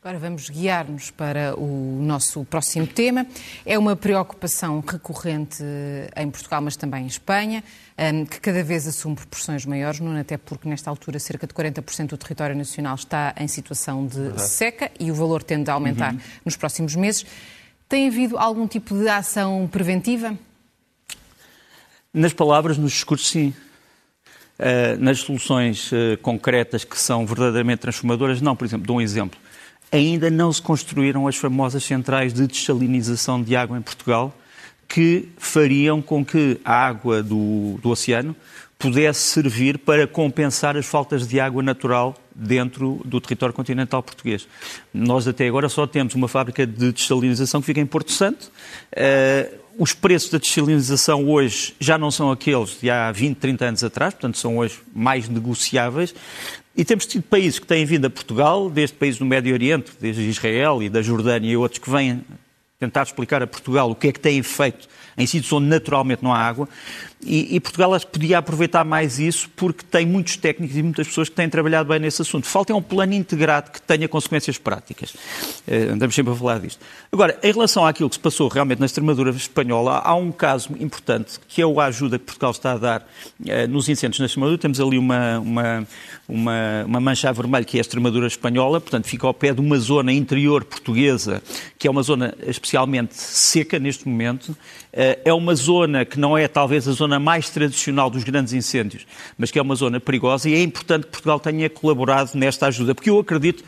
Agora 0.04 0.18
vamos 0.18 0.50
guiar-nos 0.50 1.10
para 1.10 1.58
o 1.58 1.98
nosso 2.02 2.44
próximo 2.44 2.86
tema. 2.86 3.26
É 3.64 3.78
uma 3.78 3.96
preocupação 3.96 4.84
recorrente 4.86 5.64
em 6.14 6.30
Portugal, 6.30 6.60
mas 6.60 6.76
também 6.76 7.04
em 7.04 7.06
Espanha, 7.06 7.64
hum, 7.98 8.26
que 8.26 8.38
cada 8.38 8.62
vez 8.62 8.86
assume 8.86 9.16
proporções 9.16 9.64
maiores, 9.64 10.02
até 10.20 10.36
porque 10.36 10.68
nesta 10.68 10.90
altura 10.90 11.18
cerca 11.18 11.46
de 11.46 11.54
40% 11.54 12.08
do 12.08 12.18
território 12.18 12.54
nacional 12.54 12.96
está 12.96 13.34
em 13.38 13.48
situação 13.48 14.06
de 14.06 14.38
seca 14.42 14.90
e 15.00 15.10
o 15.10 15.14
valor 15.14 15.42
tende 15.42 15.70
a 15.70 15.72
aumentar 15.72 16.12
uhum. 16.12 16.20
nos 16.44 16.54
próximos 16.54 16.94
meses. 16.94 17.24
Tem 17.88 18.06
havido 18.06 18.36
algum 18.36 18.68
tipo 18.68 18.94
de 18.94 19.08
ação 19.08 19.66
preventiva? 19.72 20.38
Nas 22.12 22.34
palavras, 22.34 22.76
nos 22.76 22.92
discursos, 22.92 23.30
sim. 23.30 23.54
Uh, 24.58 25.02
nas 25.02 25.20
soluções 25.20 25.90
uh, 25.92 26.18
concretas 26.20 26.84
que 26.84 26.98
são 27.00 27.24
verdadeiramente 27.24 27.78
transformadoras, 27.78 28.42
não. 28.42 28.54
Por 28.54 28.66
exemplo, 28.66 28.86
dou 28.86 28.98
um 28.98 29.00
exemplo. 29.00 29.40
Ainda 29.90 30.30
não 30.30 30.52
se 30.52 30.60
construíram 30.60 31.26
as 31.26 31.36
famosas 31.36 31.84
centrais 31.84 32.32
de 32.32 32.46
desalinização 32.46 33.42
de 33.42 33.54
água 33.54 33.78
em 33.78 33.82
Portugal 33.82 34.36
que 34.88 35.28
fariam 35.38 36.02
com 36.02 36.24
que 36.24 36.60
a 36.64 36.72
água 36.72 37.22
do, 37.22 37.78
do 37.82 37.90
oceano 37.90 38.36
pudesse 38.78 39.20
servir 39.20 39.78
para 39.78 40.06
compensar 40.06 40.76
as 40.76 40.84
faltas 40.84 41.26
de 41.26 41.40
água 41.40 41.62
natural 41.62 42.14
dentro 42.34 43.00
do 43.04 43.20
território 43.20 43.54
continental 43.54 44.02
português. 44.02 44.46
Nós 44.92 45.26
até 45.26 45.46
agora 45.46 45.68
só 45.68 45.86
temos 45.86 46.14
uma 46.14 46.28
fábrica 46.28 46.66
de 46.66 46.92
desalinização 46.92 47.60
que 47.60 47.66
fica 47.66 47.80
em 47.80 47.86
Porto 47.86 48.12
Santo. 48.12 48.50
Uh, 48.92 49.64
os 49.78 49.92
preços 49.92 50.30
da 50.30 50.38
desalinização 50.38 51.28
hoje 51.28 51.74
já 51.80 51.96
não 51.96 52.10
são 52.10 52.30
aqueles 52.30 52.78
de 52.80 52.90
há 52.90 53.10
20, 53.10 53.38
30 53.38 53.64
anos 53.64 53.84
atrás, 53.84 54.14
portanto 54.14 54.38
são 54.38 54.58
hoje 54.58 54.80
mais 54.94 55.28
negociáveis. 55.28 56.14
E 56.76 56.84
temos 56.84 57.06
tido 57.06 57.22
países 57.22 57.58
que 57.58 57.66
têm 57.66 57.84
vindo 57.84 58.06
a 58.06 58.10
Portugal, 58.10 58.68
desde 58.68 58.96
países 58.96 59.18
do 59.18 59.24
Médio 59.24 59.52
Oriente, 59.52 59.92
desde 60.00 60.22
Israel 60.22 60.82
e 60.82 60.88
da 60.88 61.02
Jordânia 61.02 61.48
e 61.50 61.56
outros 61.56 61.78
que 61.78 61.88
vêm 61.88 62.24
tentar 62.80 63.04
explicar 63.04 63.42
a 63.42 63.46
Portugal 63.46 63.90
o 63.90 63.94
que 63.94 64.08
é 64.08 64.12
que 64.12 64.20
têm 64.20 64.42
feito 64.42 64.88
em 65.16 65.26
sítios 65.26 65.52
onde 65.52 65.66
naturalmente 65.66 66.22
não 66.22 66.32
há 66.32 66.38
água. 66.38 66.68
E, 67.26 67.56
e, 67.56 67.60
Portugal 67.60 67.94
acho 67.94 68.06
que 68.06 68.12
podia 68.12 68.38
aproveitar 68.38 68.84
mais 68.84 69.18
isso 69.18 69.48
porque 69.56 69.82
tem 69.82 70.04
muitos 70.04 70.36
técnicos 70.36 70.76
e 70.76 70.82
muitas 70.82 71.08
pessoas 71.08 71.28
que 71.28 71.34
têm 71.34 71.48
trabalhado 71.48 71.88
bem 71.88 71.98
nesse 71.98 72.20
assunto. 72.20 72.46
Falta 72.46 72.72
é 72.72 72.76
um 72.76 72.82
plano 72.82 73.14
integrado 73.14 73.70
que 73.70 73.80
tenha 73.80 74.06
consequências 74.06 74.58
práticas. 74.58 75.10
Uh, 75.66 75.92
andamos 75.92 76.14
sempre 76.14 76.32
a 76.32 76.36
falar 76.36 76.60
disto. 76.60 76.84
Agora, 77.10 77.38
em 77.42 77.50
relação 77.50 77.86
àquilo 77.86 78.10
que 78.10 78.16
se 78.16 78.20
passou 78.20 78.48
realmente 78.48 78.78
na 78.78 78.86
Extremadura 78.86 79.30
espanhola, 79.30 80.02
há 80.04 80.14
um 80.14 80.30
caso 80.30 80.70
importante 80.78 81.40
que 81.48 81.62
é 81.62 81.64
a 81.64 81.84
ajuda 81.84 82.18
que 82.18 82.26
Portugal 82.26 82.50
está 82.50 82.72
a 82.72 82.78
dar 82.78 83.00
uh, 83.00 83.68
nos 83.70 83.88
incêndios 83.88 84.20
na 84.20 84.26
Extremadura. 84.26 84.58
Temos 84.58 84.78
ali 84.78 84.98
uma, 84.98 85.38
uma, 85.38 85.86
uma, 86.28 86.84
uma 86.86 87.00
mancha 87.00 87.32
vermelha 87.32 87.64
que 87.64 87.78
é 87.78 87.80
a 87.80 87.82
Extremadura 87.82 88.26
espanhola, 88.26 88.80
portanto 88.80 89.06
fica 89.06 89.26
ao 89.26 89.32
pé 89.32 89.54
de 89.54 89.60
uma 89.60 89.78
zona 89.78 90.12
interior 90.12 90.62
portuguesa, 90.62 91.42
que 91.78 91.88
é 91.88 91.90
uma 91.90 92.02
zona 92.02 92.34
especialmente 92.46 93.14
seca 93.14 93.78
neste 93.78 94.06
momento. 94.06 94.48
Uh, 94.92 95.03
é 95.24 95.32
uma 95.32 95.54
zona 95.54 96.04
que 96.04 96.18
não 96.18 96.36
é 96.36 96.48
talvez 96.48 96.88
a 96.88 96.92
zona 96.92 97.04
zona 97.04 97.18
mais 97.18 97.50
tradicional 97.50 98.08
dos 98.08 98.24
grandes 98.24 98.52
incêndios, 98.52 99.06
mas 99.36 99.50
que 99.50 99.58
é 99.58 99.62
uma 99.62 99.74
zona 99.74 100.00
perigosa 100.00 100.48
e 100.48 100.54
é 100.54 100.62
importante 100.62 101.04
que 101.04 101.10
Portugal 101.10 101.38
tenha 101.38 101.68
colaborado 101.68 102.30
nesta 102.34 102.66
ajuda, 102.66 102.94
porque 102.94 103.10
eu 103.10 103.18
acredito, 103.18 103.62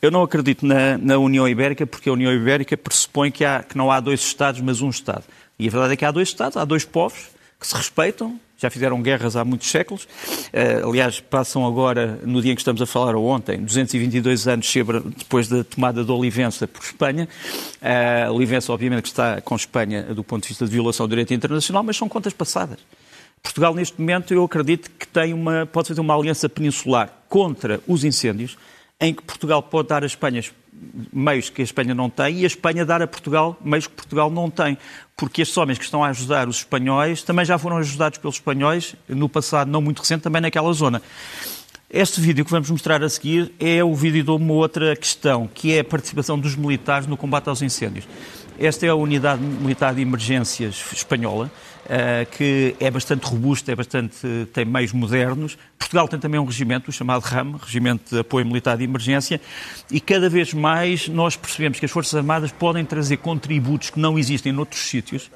eu 0.00 0.10
não 0.10 0.22
acredito 0.22 0.64
na, 0.64 0.96
na 0.96 1.18
União 1.18 1.48
Ibérica, 1.48 1.86
porque 1.86 2.08
a 2.08 2.12
União 2.12 2.32
Ibérica 2.32 2.76
pressupõe 2.76 3.30
que, 3.30 3.44
há, 3.44 3.62
que 3.62 3.76
não 3.76 3.90
há 3.90 4.00
dois 4.00 4.20
Estados, 4.20 4.60
mas 4.60 4.80
um 4.80 4.90
Estado. 4.90 5.24
E 5.58 5.66
a 5.66 5.70
verdade 5.70 5.94
é 5.94 5.96
que 5.96 6.04
há 6.04 6.10
dois 6.10 6.28
Estados, 6.28 6.56
há 6.56 6.64
dois 6.64 6.84
povos 6.84 7.30
que 7.58 7.66
se 7.66 7.74
respeitam, 7.74 8.38
já 8.56 8.70
fizeram 8.70 9.00
guerras 9.02 9.36
há 9.36 9.44
muitos 9.44 9.70
séculos. 9.70 10.04
Uh, 10.04 10.88
aliás, 10.88 11.20
passam 11.20 11.66
agora, 11.66 12.18
no 12.24 12.40
dia 12.40 12.52
em 12.52 12.54
que 12.54 12.60
estamos 12.60 12.80
a 12.80 12.86
falar, 12.86 13.14
ou 13.14 13.26
ontem, 13.26 13.58
222 13.58 14.48
anos 14.48 14.74
depois 15.16 15.48
da 15.48 15.62
tomada 15.62 16.04
de 16.04 16.10
Olivença 16.10 16.66
por 16.66 16.82
Espanha. 16.82 17.28
Uh, 17.82 18.32
Olivença, 18.32 18.72
obviamente, 18.72 19.02
que 19.02 19.08
está 19.08 19.40
com 19.40 19.54
Espanha 19.54 20.02
do 20.02 20.24
ponto 20.24 20.42
de 20.42 20.48
vista 20.48 20.64
de 20.64 20.70
violação 20.70 21.06
do 21.06 21.10
direito 21.10 21.34
internacional, 21.34 21.82
mas 21.82 21.96
são 21.96 22.08
contas 22.08 22.32
passadas. 22.32 22.78
Portugal, 23.42 23.74
neste 23.74 24.00
momento, 24.00 24.34
eu 24.34 24.42
acredito 24.42 24.90
que 24.98 25.06
tem 25.06 25.32
uma, 25.32 25.66
pode 25.66 25.88
fazer 25.88 26.00
uma 26.00 26.16
aliança 26.16 26.48
peninsular 26.48 27.12
contra 27.28 27.80
os 27.86 28.04
incêndios, 28.04 28.56
em 29.00 29.14
que 29.14 29.22
Portugal 29.22 29.62
pode 29.62 29.88
dar 29.88 30.02
à 30.02 30.06
Espanha 30.06 30.42
meios 31.12 31.50
que 31.50 31.60
a 31.60 31.64
Espanha 31.64 31.94
não 31.94 32.08
tem 32.10 32.40
e 32.40 32.44
a 32.44 32.46
Espanha 32.46 32.84
dar 32.84 33.02
a 33.02 33.06
Portugal 33.06 33.56
meios 33.64 33.86
que 33.86 33.94
Portugal 33.94 34.30
não 34.30 34.50
tem. 34.50 34.76
Porque 35.16 35.42
estes 35.42 35.56
homens 35.56 35.78
que 35.78 35.84
estão 35.84 36.04
a 36.04 36.08
ajudar 36.08 36.48
os 36.48 36.58
espanhóis 36.58 37.22
também 37.22 37.44
já 37.44 37.58
foram 37.58 37.78
ajudados 37.78 38.18
pelos 38.18 38.36
espanhóis 38.36 38.94
no 39.08 39.28
passado 39.28 39.70
não 39.70 39.80
muito 39.80 40.00
recente, 40.00 40.22
também 40.22 40.42
naquela 40.42 40.72
zona. 40.72 41.00
Este 41.88 42.20
vídeo 42.20 42.44
que 42.44 42.50
vamos 42.50 42.68
mostrar 42.68 43.02
a 43.02 43.08
seguir 43.08 43.52
é 43.60 43.82
o 43.82 43.94
vídeo 43.94 44.24
de 44.24 44.30
uma 44.30 44.52
outra 44.54 44.94
questão, 44.96 45.48
que 45.52 45.72
é 45.72 45.80
a 45.80 45.84
participação 45.84 46.38
dos 46.38 46.56
militares 46.56 47.06
no 47.06 47.16
combate 47.16 47.48
aos 47.48 47.62
incêndios. 47.62 48.06
Esta 48.58 48.86
é 48.86 48.88
a 48.88 48.94
unidade 48.94 49.42
militar 49.42 49.94
de 49.94 50.00
emergências 50.00 50.82
espanhola, 50.92 51.50
eh, 51.88 52.26
que 52.30 52.74
é 52.80 52.90
bastante 52.90 53.26
robusta, 53.26 53.70
é 53.70 53.76
bastante, 53.76 54.16
tem 54.52 54.64
meios 54.64 54.92
modernos. 54.92 55.58
Portugal 55.78 56.08
tem 56.08 56.18
também 56.18 56.40
um 56.40 56.44
regimento, 56.44 56.88
o 56.88 56.92
chamado 56.92 57.22
RAM, 57.22 57.56
Regimento 57.62 58.14
de 58.14 58.20
Apoio 58.20 58.46
Militar 58.46 58.78
de 58.78 58.84
Emergência, 58.84 59.40
e 59.90 60.00
cada 60.00 60.30
vez 60.30 60.54
mais 60.54 61.06
nós 61.06 61.36
percebemos 61.36 61.78
que 61.78 61.84
as 61.84 61.90
Forças 61.90 62.14
Armadas 62.14 62.50
podem 62.50 62.84
trazer 62.84 63.18
contributos 63.18 63.90
que 63.90 64.00
não 64.00 64.18
existem 64.18 64.52
noutros 64.52 64.80
sítios 64.80 65.30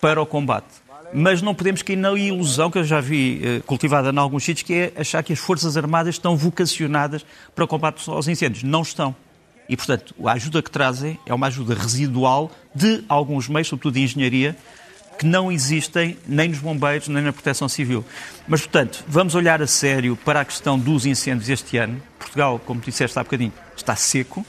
para 0.00 0.20
o 0.20 0.26
combate. 0.26 0.66
Mas 1.14 1.40
não 1.40 1.54
podemos 1.54 1.82
cair 1.82 1.96
na 1.96 2.12
ilusão 2.12 2.68
que 2.68 2.78
eu 2.78 2.84
já 2.84 3.00
vi 3.00 3.40
eh, 3.44 3.62
cultivada 3.64 4.10
em 4.10 4.18
alguns 4.18 4.42
sítios, 4.42 4.66
que 4.66 4.74
é 4.74 4.92
achar 4.96 5.22
que 5.22 5.32
as 5.32 5.38
Forças 5.38 5.76
Armadas 5.76 6.16
estão 6.16 6.36
vocacionadas 6.36 7.24
para 7.54 7.64
o 7.64 7.68
combate 7.68 8.02
aos 8.10 8.26
incêndios. 8.26 8.64
Não 8.64 8.82
estão. 8.82 9.14
E, 9.68 9.76
portanto, 9.76 10.14
a 10.24 10.32
ajuda 10.32 10.62
que 10.62 10.70
trazem 10.70 11.18
é 11.26 11.34
uma 11.34 11.48
ajuda 11.48 11.74
residual 11.74 12.50
de 12.74 13.04
alguns 13.08 13.48
meios, 13.48 13.68
sobretudo 13.68 13.94
de 13.94 14.02
engenharia, 14.02 14.56
que 15.18 15.26
não 15.26 15.50
existem 15.50 16.16
nem 16.26 16.50
nos 16.50 16.58
bombeiros, 16.58 17.08
nem 17.08 17.22
na 17.22 17.32
proteção 17.32 17.68
civil. 17.68 18.04
Mas, 18.46 18.60
portanto, 18.60 19.04
vamos 19.08 19.34
olhar 19.34 19.62
a 19.62 19.66
sério 19.66 20.16
para 20.24 20.40
a 20.40 20.44
questão 20.44 20.78
dos 20.78 21.06
incêndios 21.06 21.48
este 21.48 21.78
ano. 21.78 22.00
Portugal, 22.18 22.60
como 22.64 22.80
disseste 22.80 23.18
há 23.18 23.24
bocadinho, 23.24 23.52
está 23.76 23.96
seco 23.96 24.44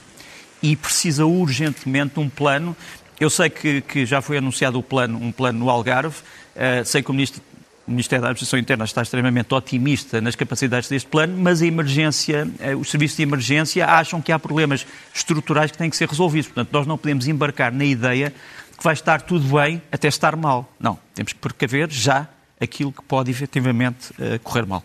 e 0.62 0.76
precisa 0.76 1.26
urgentemente 1.26 2.20
um 2.20 2.30
plano. 2.30 2.76
Eu 3.20 3.30
sei 3.30 3.50
que, 3.50 3.82
que 3.82 4.06
já 4.06 4.22
foi 4.22 4.38
anunciado 4.38 4.78
o 4.78 4.84
plano, 4.84 5.18
um 5.18 5.32
plano 5.32 5.60
no 5.60 5.70
Algarve. 5.70 6.18
Uh, 6.56 6.86
sei 6.86 7.02
que 7.02 7.10
o 7.10 7.14
Ministro 7.14 7.42
o 7.88 7.92
Ministério 7.92 8.22
da 8.22 8.28
Administração 8.28 8.60
Interna 8.60 8.84
está 8.84 9.02
extremamente 9.02 9.54
otimista 9.54 10.20
nas 10.20 10.36
capacidades 10.36 10.90
deste 10.90 11.08
plano, 11.08 11.38
mas 11.38 11.62
a 11.62 11.66
emergência, 11.66 12.48
eh, 12.60 12.76
os 12.76 12.92
serviços 12.92 13.16
de 13.16 13.24
emergência 13.24 13.86
acham 13.86 14.22
que 14.22 14.32
há 14.32 14.38
problemas 14.38 14.86
estruturais 15.14 15.72
que 15.72 15.78
têm 15.78 15.90
que 15.90 15.96
ser 15.96 16.10
resolvidos. 16.10 16.48
Portanto, 16.48 16.70
nós 16.74 16.86
não 16.86 16.98
podemos 16.98 17.28
embarcar 17.28 17.72
na 17.72 17.86
ideia 17.86 18.34
de 18.72 18.78
que 18.78 18.84
vai 18.84 18.94
estar 18.94 19.22
tudo 19.22 19.58
bem 19.58 19.82
até 19.90 20.10
estar 20.10 20.36
mal. 20.36 20.70
Não, 20.78 21.00
temos 21.16 21.32
que 21.32 21.40
precaver 21.40 21.90
já 21.90 22.28
aquilo 22.60 22.92
que 22.92 23.02
pode 23.04 23.32
efetivamente 23.32 24.14
eh, 24.20 24.38
correr 24.44 24.66
mal. 24.66 24.84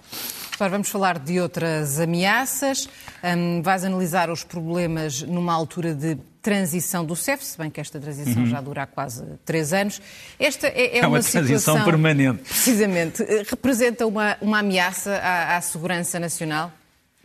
Agora 0.54 0.70
vamos 0.70 0.88
falar 0.88 1.18
de 1.18 1.40
outras 1.40 1.98
ameaças. 1.98 2.88
Um, 3.24 3.62
vais 3.62 3.84
analisar 3.84 4.30
os 4.30 4.44
problemas 4.44 5.22
numa 5.22 5.52
altura 5.52 5.92
de 5.92 6.16
transição 6.42 7.04
do 7.04 7.14
CEF, 7.14 7.44
se 7.44 7.56
bem 7.56 7.70
que 7.70 7.80
esta 7.80 8.00
transição 8.00 8.42
uhum. 8.42 8.48
já 8.48 8.60
dura 8.60 8.82
há 8.82 8.86
quase 8.86 9.24
três 9.44 9.72
anos. 9.72 10.02
Esta 10.38 10.66
é, 10.66 10.96
é, 10.96 10.98
é 10.98 11.06
uma, 11.06 11.18
uma 11.18 11.22
transição 11.22 11.84
permanente. 11.84 12.42
Precisamente. 12.42 13.22
Representa 13.48 14.06
uma, 14.06 14.36
uma 14.40 14.58
ameaça 14.58 15.14
à, 15.16 15.56
à 15.56 15.60
segurança 15.60 16.18
nacional? 16.18 16.72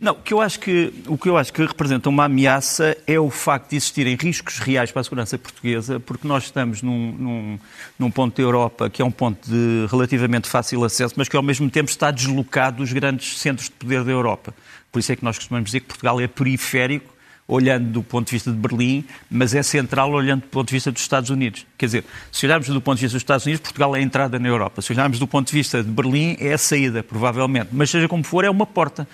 Não, 0.00 0.12
o 0.12 0.22
que, 0.22 0.32
eu 0.32 0.40
acho 0.40 0.60
que, 0.60 0.94
o 1.08 1.18
que 1.18 1.28
eu 1.28 1.36
acho 1.36 1.52
que 1.52 1.60
representa 1.60 2.08
uma 2.08 2.26
ameaça 2.26 2.96
é 3.04 3.18
o 3.18 3.28
facto 3.30 3.70
de 3.70 3.76
existirem 3.76 4.14
riscos 4.14 4.60
reais 4.60 4.92
para 4.92 5.00
a 5.00 5.04
segurança 5.04 5.36
portuguesa, 5.36 5.98
porque 5.98 6.26
nós 6.26 6.44
estamos 6.44 6.82
num, 6.82 7.12
num, 7.12 7.58
num, 7.98 8.08
ponto 8.08 8.36
da 8.36 8.42
Europa 8.42 8.88
que 8.88 9.02
é 9.02 9.04
um 9.04 9.10
ponto 9.10 9.50
de 9.50 9.86
relativamente 9.90 10.48
fácil 10.48 10.84
acesso, 10.84 11.14
mas 11.16 11.28
que 11.28 11.36
ao 11.36 11.42
mesmo 11.42 11.68
tempo 11.68 11.90
está 11.90 12.12
deslocado 12.12 12.76
dos 12.76 12.92
grandes 12.92 13.40
centros 13.40 13.68
de 13.68 13.74
poder 13.74 14.04
da 14.04 14.12
Europa. 14.12 14.54
Por 14.92 15.00
isso 15.00 15.10
é 15.10 15.16
que 15.16 15.24
nós 15.24 15.36
costumamos 15.36 15.70
dizer 15.70 15.80
que 15.80 15.86
Portugal 15.86 16.20
é 16.20 16.28
periférico 16.28 17.17
olhando 17.48 17.90
do 17.90 18.02
ponto 18.02 18.26
de 18.26 18.32
vista 18.32 18.52
de 18.52 18.58
Berlim, 18.58 19.02
mas 19.30 19.54
é 19.54 19.62
central 19.62 20.12
olhando 20.12 20.42
do 20.42 20.48
ponto 20.48 20.68
de 20.68 20.74
vista 20.74 20.92
dos 20.92 21.00
Estados 21.00 21.30
Unidos. 21.30 21.64
Quer 21.78 21.86
dizer, 21.86 22.04
se 22.30 22.44
olharmos 22.44 22.68
do 22.68 22.80
ponto 22.80 22.98
de 22.98 23.06
vista 23.06 23.14
dos 23.16 23.22
Estados 23.22 23.46
Unidos, 23.46 23.62
Portugal 23.62 23.96
é 23.96 24.00
a 24.00 24.02
entrada 24.02 24.38
na 24.38 24.46
Europa. 24.46 24.82
Se 24.82 24.92
olharmos 24.92 25.18
do 25.18 25.26
ponto 25.26 25.46
de 25.48 25.54
vista 25.54 25.82
de 25.82 25.90
Berlim, 25.90 26.36
é 26.38 26.52
a 26.52 26.58
saída, 26.58 27.02
provavelmente. 27.02 27.70
Mas 27.72 27.88
seja 27.88 28.06
como 28.06 28.22
for, 28.22 28.44
é 28.44 28.50
uma 28.50 28.66
porta. 28.66 29.08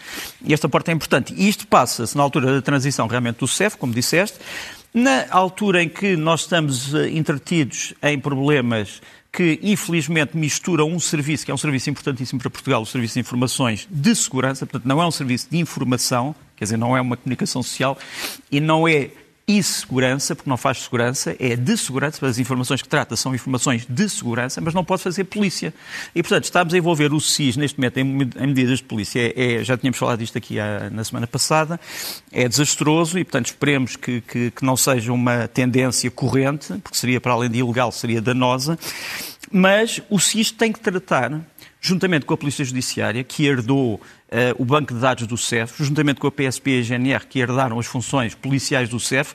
E 0.44 0.52
esta 0.52 0.68
porta 0.68 0.90
é 0.90 0.94
importante. 0.94 1.32
E 1.36 1.48
isto 1.48 1.64
passa-se 1.68 2.16
na 2.16 2.24
altura 2.24 2.52
da 2.52 2.60
transição 2.60 3.06
realmente 3.06 3.38
do 3.38 3.46
CEF, 3.46 3.76
como 3.76 3.94
disseste, 3.94 4.36
na 4.92 5.26
altura 5.30 5.82
em 5.82 5.88
que 5.88 6.16
nós 6.16 6.40
estamos 6.40 6.92
eh, 6.92 7.10
entretidos 7.10 7.94
em 8.02 8.18
problemas 8.18 9.00
que 9.34 9.58
infelizmente 9.62 10.36
misturam 10.36 10.88
um 10.88 11.00
serviço, 11.00 11.44
que 11.44 11.50
é 11.50 11.54
um 11.54 11.58
serviço 11.58 11.90
importantíssimo 11.90 12.38
para 12.40 12.48
Portugal, 12.48 12.82
o 12.82 12.86
Serviço 12.86 13.14
de 13.14 13.20
Informações 13.20 13.88
de 13.90 14.14
Segurança, 14.14 14.64
portanto 14.64 14.86
não 14.86 15.02
é 15.02 15.06
um 15.06 15.10
serviço 15.10 15.48
de 15.50 15.58
informação, 15.58 16.36
quer 16.56 16.66
dizer, 16.66 16.76
não 16.76 16.96
é 16.96 17.00
uma 17.00 17.16
comunicação 17.16 17.60
social 17.60 17.98
e 18.50 18.60
não 18.60 18.86
é 18.86 19.10
e 19.46 19.62
segurança, 19.62 20.34
porque 20.34 20.48
não 20.48 20.56
faz 20.56 20.82
segurança, 20.82 21.36
é 21.38 21.54
de 21.54 21.76
segurança, 21.76 22.26
as 22.26 22.38
informações 22.38 22.80
que 22.80 22.88
trata 22.88 23.14
são 23.14 23.34
informações 23.34 23.86
de 23.86 24.08
segurança, 24.08 24.60
mas 24.60 24.72
não 24.72 24.82
pode 24.82 25.02
fazer 25.02 25.24
polícia. 25.24 25.74
E, 26.14 26.22
portanto, 26.22 26.44
estamos 26.44 26.72
a 26.72 26.78
envolver 26.78 27.12
o 27.12 27.20
SIS 27.20 27.56
neste 27.56 27.78
momento 27.78 27.98
em, 27.98 28.04
medidas 28.04 28.78
de 28.78 28.84
polícia. 28.84 29.20
É, 29.20 29.56
é, 29.56 29.64
já 29.64 29.76
tínhamos 29.76 29.98
falado 29.98 30.18
disto 30.18 30.38
aqui 30.38 30.58
a, 30.58 30.88
na 30.90 31.04
semana 31.04 31.26
passada, 31.26 31.78
é 32.32 32.48
desastroso 32.48 33.18
e, 33.18 33.24
portanto, 33.24 33.46
esperemos 33.46 33.96
que, 33.96 34.22
que, 34.22 34.50
que 34.50 34.64
não 34.64 34.76
seja 34.76 35.12
uma 35.12 35.46
tendência 35.46 36.10
corrente, 36.10 36.72
porque 36.82 36.96
seria, 36.96 37.20
para 37.20 37.32
além 37.32 37.50
de 37.50 37.58
ilegal, 37.58 37.92
seria 37.92 38.22
danosa. 38.22 38.78
Mas 39.52 40.00
o 40.08 40.18
SIS 40.18 40.50
tem 40.50 40.72
que 40.72 40.80
tratar 40.80 41.40
juntamente 41.84 42.24
com 42.24 42.32
a 42.32 42.36
Polícia 42.36 42.64
Judiciária, 42.64 43.22
que 43.22 43.44
herdou 43.44 43.96
uh, 43.96 44.00
o 44.56 44.64
banco 44.64 44.94
de 44.94 45.00
dados 45.00 45.26
do 45.26 45.36
CEF, 45.36 45.84
juntamente 45.84 46.18
com 46.18 46.26
a 46.26 46.32
PSP 46.32 46.70
e 46.70 46.80
a 46.80 46.82
GNR, 46.82 47.26
que 47.26 47.38
herdaram 47.38 47.78
as 47.78 47.84
funções 47.84 48.34
policiais 48.34 48.88
do 48.88 48.98
CEF, 48.98 49.34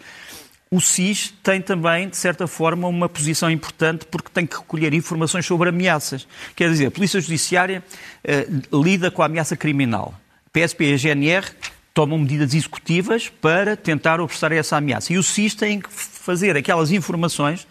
o 0.72 0.82
SIS 0.82 1.32
tem 1.44 1.62
também, 1.62 2.10
de 2.10 2.18
certa 2.18 2.48
forma, 2.48 2.88
uma 2.88 3.08
posição 3.08 3.51
importante 3.51 4.06
porque 4.08 4.29
tem 4.34 4.48
que 4.48 4.58
recolher 4.58 4.96
informações 4.96 5.46
sobre 5.46 5.70
ameaças. 5.70 6.27
Quer 6.56 6.72
dizer, 6.72 6.88
a 6.88 6.91
Polícia 6.91 7.22
Judiciária 7.22 7.84
uh, 8.25 8.84
lida 8.84 9.12
com 9.12 9.22
a 9.22 9.27
ameaça 9.27 9.56
criminal. 9.56 10.15
PSP 10.51 10.86
e 10.86 10.94
a 10.96 10.98
GNR 10.98 11.46
tomam 11.94 12.18
medidas 12.18 12.56
executivas 12.56 13.29
para 13.29 13.77
tentar 13.77 14.20
obstar 14.20 14.51
essa 14.53 14.75
ameaça. 14.75 15.13
E 15.13 15.20
o 15.20 15.24
SIS 15.24 15.53
tem 15.53 15.82
que 15.82 15.89
fazer 15.91 16.58
aquelas 16.58 16.89
informações 16.89 17.68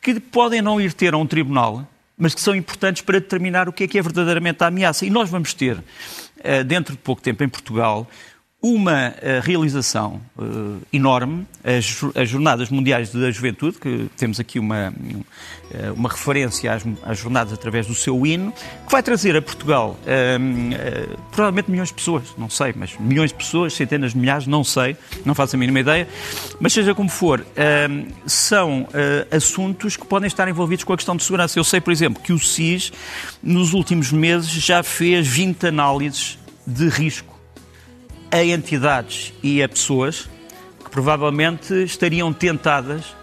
que 0.00 0.18
podem 0.18 0.60
não 0.60 0.80
ir 0.80 0.92
ter 0.92 1.14
a 1.14 1.16
um 1.16 1.26
tribunal, 1.26 1.86
mas 2.22 2.36
que 2.36 2.40
são 2.40 2.54
importantes 2.54 3.02
para 3.02 3.18
determinar 3.18 3.68
o 3.68 3.72
que 3.72 3.82
é 3.82 3.88
que 3.88 3.98
é 3.98 4.02
verdadeiramente 4.02 4.62
a 4.62 4.68
ameaça. 4.68 5.04
E 5.04 5.10
nós 5.10 5.28
vamos 5.28 5.52
ter, 5.52 5.82
eh, 6.38 6.62
dentro 6.62 6.92
de 6.92 7.00
pouco 7.00 7.20
tempo 7.20 7.42
em 7.42 7.48
Portugal, 7.48 8.08
uma 8.62 9.08
uh, 9.08 9.40
realização 9.42 10.20
uh, 10.38 10.80
enorme, 10.92 11.44
as, 11.64 12.00
as, 12.14 12.28
Jornadas 12.28 12.70
Mundiais 12.70 13.10
da 13.10 13.28
Juventude, 13.28 13.76
que 13.76 14.08
temos 14.16 14.38
aqui 14.38 14.60
uma, 14.60 14.90
uh, 14.90 15.92
uma 15.94 16.08
referência 16.08 16.72
às, 16.72 16.84
às, 17.02 17.18
jornadas 17.18 17.52
através 17.52 17.88
do 17.88 17.94
seu 17.94 18.24
hino, 18.24 18.52
que 18.86 18.92
vai 18.92 19.02
trazer 19.02 19.36
a 19.36 19.42
Portugal 19.42 19.98
provavelmente 21.32 21.70
milhões 21.70 21.88
de 21.88 21.94
pessoas, 21.94 22.24
não 22.38 22.48
sei, 22.48 22.72
mas 22.76 22.96
milhões 23.00 23.30
de 23.30 23.36
pessoas, 23.36 23.72
centenas 23.72 24.12
de 24.12 24.18
milhares, 24.18 24.46
não 24.46 24.62
sei, 24.62 24.96
não 25.24 25.34
faço 25.34 25.56
a 25.56 25.58
mínima 25.58 25.80
ideia, 25.80 26.06
mas 26.60 26.72
seja 26.72 26.94
como 26.94 27.08
for, 27.08 27.44
são 28.26 28.86
assuntos 29.30 29.96
que 29.96 30.06
podem 30.06 30.26
estar 30.26 30.46
envolvidos 30.48 30.84
com 30.84 30.92
a 30.92 30.96
questão 30.96 31.16
de 31.16 31.22
segurança. 31.22 31.58
Eu 31.58 31.64
sei, 31.64 31.80
por 31.80 31.92
exemplo, 31.92 32.22
que 32.22 32.32
o 32.32 32.38
SIS, 32.38 32.92
nos 33.42 33.72
últimos 33.72 34.12
meses, 34.12 34.50
já 34.50 34.82
fez 34.82 35.26
20 35.26 35.68
análises 35.68 36.38
de 36.66 36.88
risco 36.88 37.31
a 38.32 38.42
entidades 38.42 39.32
e 39.42 39.62
a 39.62 39.68
pessoas 39.68 40.28
que 40.82 40.90
provavelmente 40.90 41.74
estariam 41.84 42.32
tentadas 42.32 43.14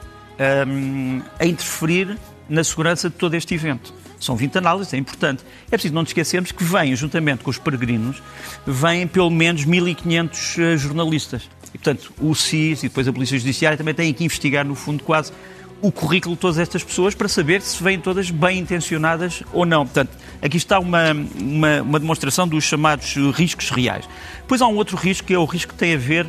um, 0.67 1.21
a 1.39 1.45
interferir 1.45 2.15
na 2.47 2.63
segurança 2.63 3.09
de 3.09 3.15
todo 3.15 3.33
este 3.33 3.55
evento. 3.55 3.93
São 4.19 4.35
20 4.35 4.57
análises, 4.59 4.93
é 4.93 4.97
importante. 4.97 5.43
É 5.67 5.71
preciso 5.71 5.93
não 5.93 6.01
nos 6.01 6.09
esquecermos 6.09 6.51
que 6.51 6.63
vêm, 6.63 6.95
juntamente 6.95 7.43
com 7.43 7.49
os 7.49 7.57
peregrinos, 7.57 8.21
vêm 8.67 9.07
pelo 9.07 9.29
menos 9.29 9.65
1.500 9.65 10.59
eh, 10.61 10.77
jornalistas. 10.77 11.49
E, 11.73 11.77
portanto, 11.77 12.13
o 12.19 12.35
CIS 12.35 12.83
e 12.83 12.89
depois 12.89 13.07
a 13.07 13.13
Polícia 13.13 13.37
Judiciária 13.37 13.77
também 13.77 13.93
têm 13.93 14.13
que 14.13 14.23
investigar, 14.23 14.65
no 14.65 14.75
fundo, 14.75 15.03
quase 15.03 15.31
o 15.81 15.91
currículo 15.91 16.35
de 16.35 16.41
todas 16.41 16.57
estas 16.57 16.83
pessoas 16.83 17.15
para 17.15 17.27
saber 17.27 17.61
se 17.61 17.81
vêm 17.81 17.99
todas 17.99 18.29
bem 18.29 18.59
intencionadas 18.59 19.43
ou 19.53 19.65
não. 19.65 19.85
Portanto, 19.85 20.11
aqui 20.41 20.57
está 20.57 20.79
uma, 20.79 21.11
uma, 21.39 21.81
uma, 21.81 21.99
demonstração 21.99 22.47
dos 22.47 22.63
chamados 22.63 23.15
riscos 23.33 23.69
reais. 23.69 24.07
Depois 24.41 24.61
há 24.61 24.67
um 24.67 24.75
outro 24.75 24.97
risco 24.97 25.27
que 25.27 25.33
é 25.33 25.39
o 25.39 25.45
risco 25.45 25.73
que 25.73 25.79
tem 25.79 25.93
a 25.93 25.97
ver 25.97 26.27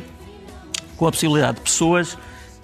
com 0.95 1.07
a 1.07 1.11
possibilidade 1.11 1.57
de 1.57 1.63
pessoas 1.63 2.17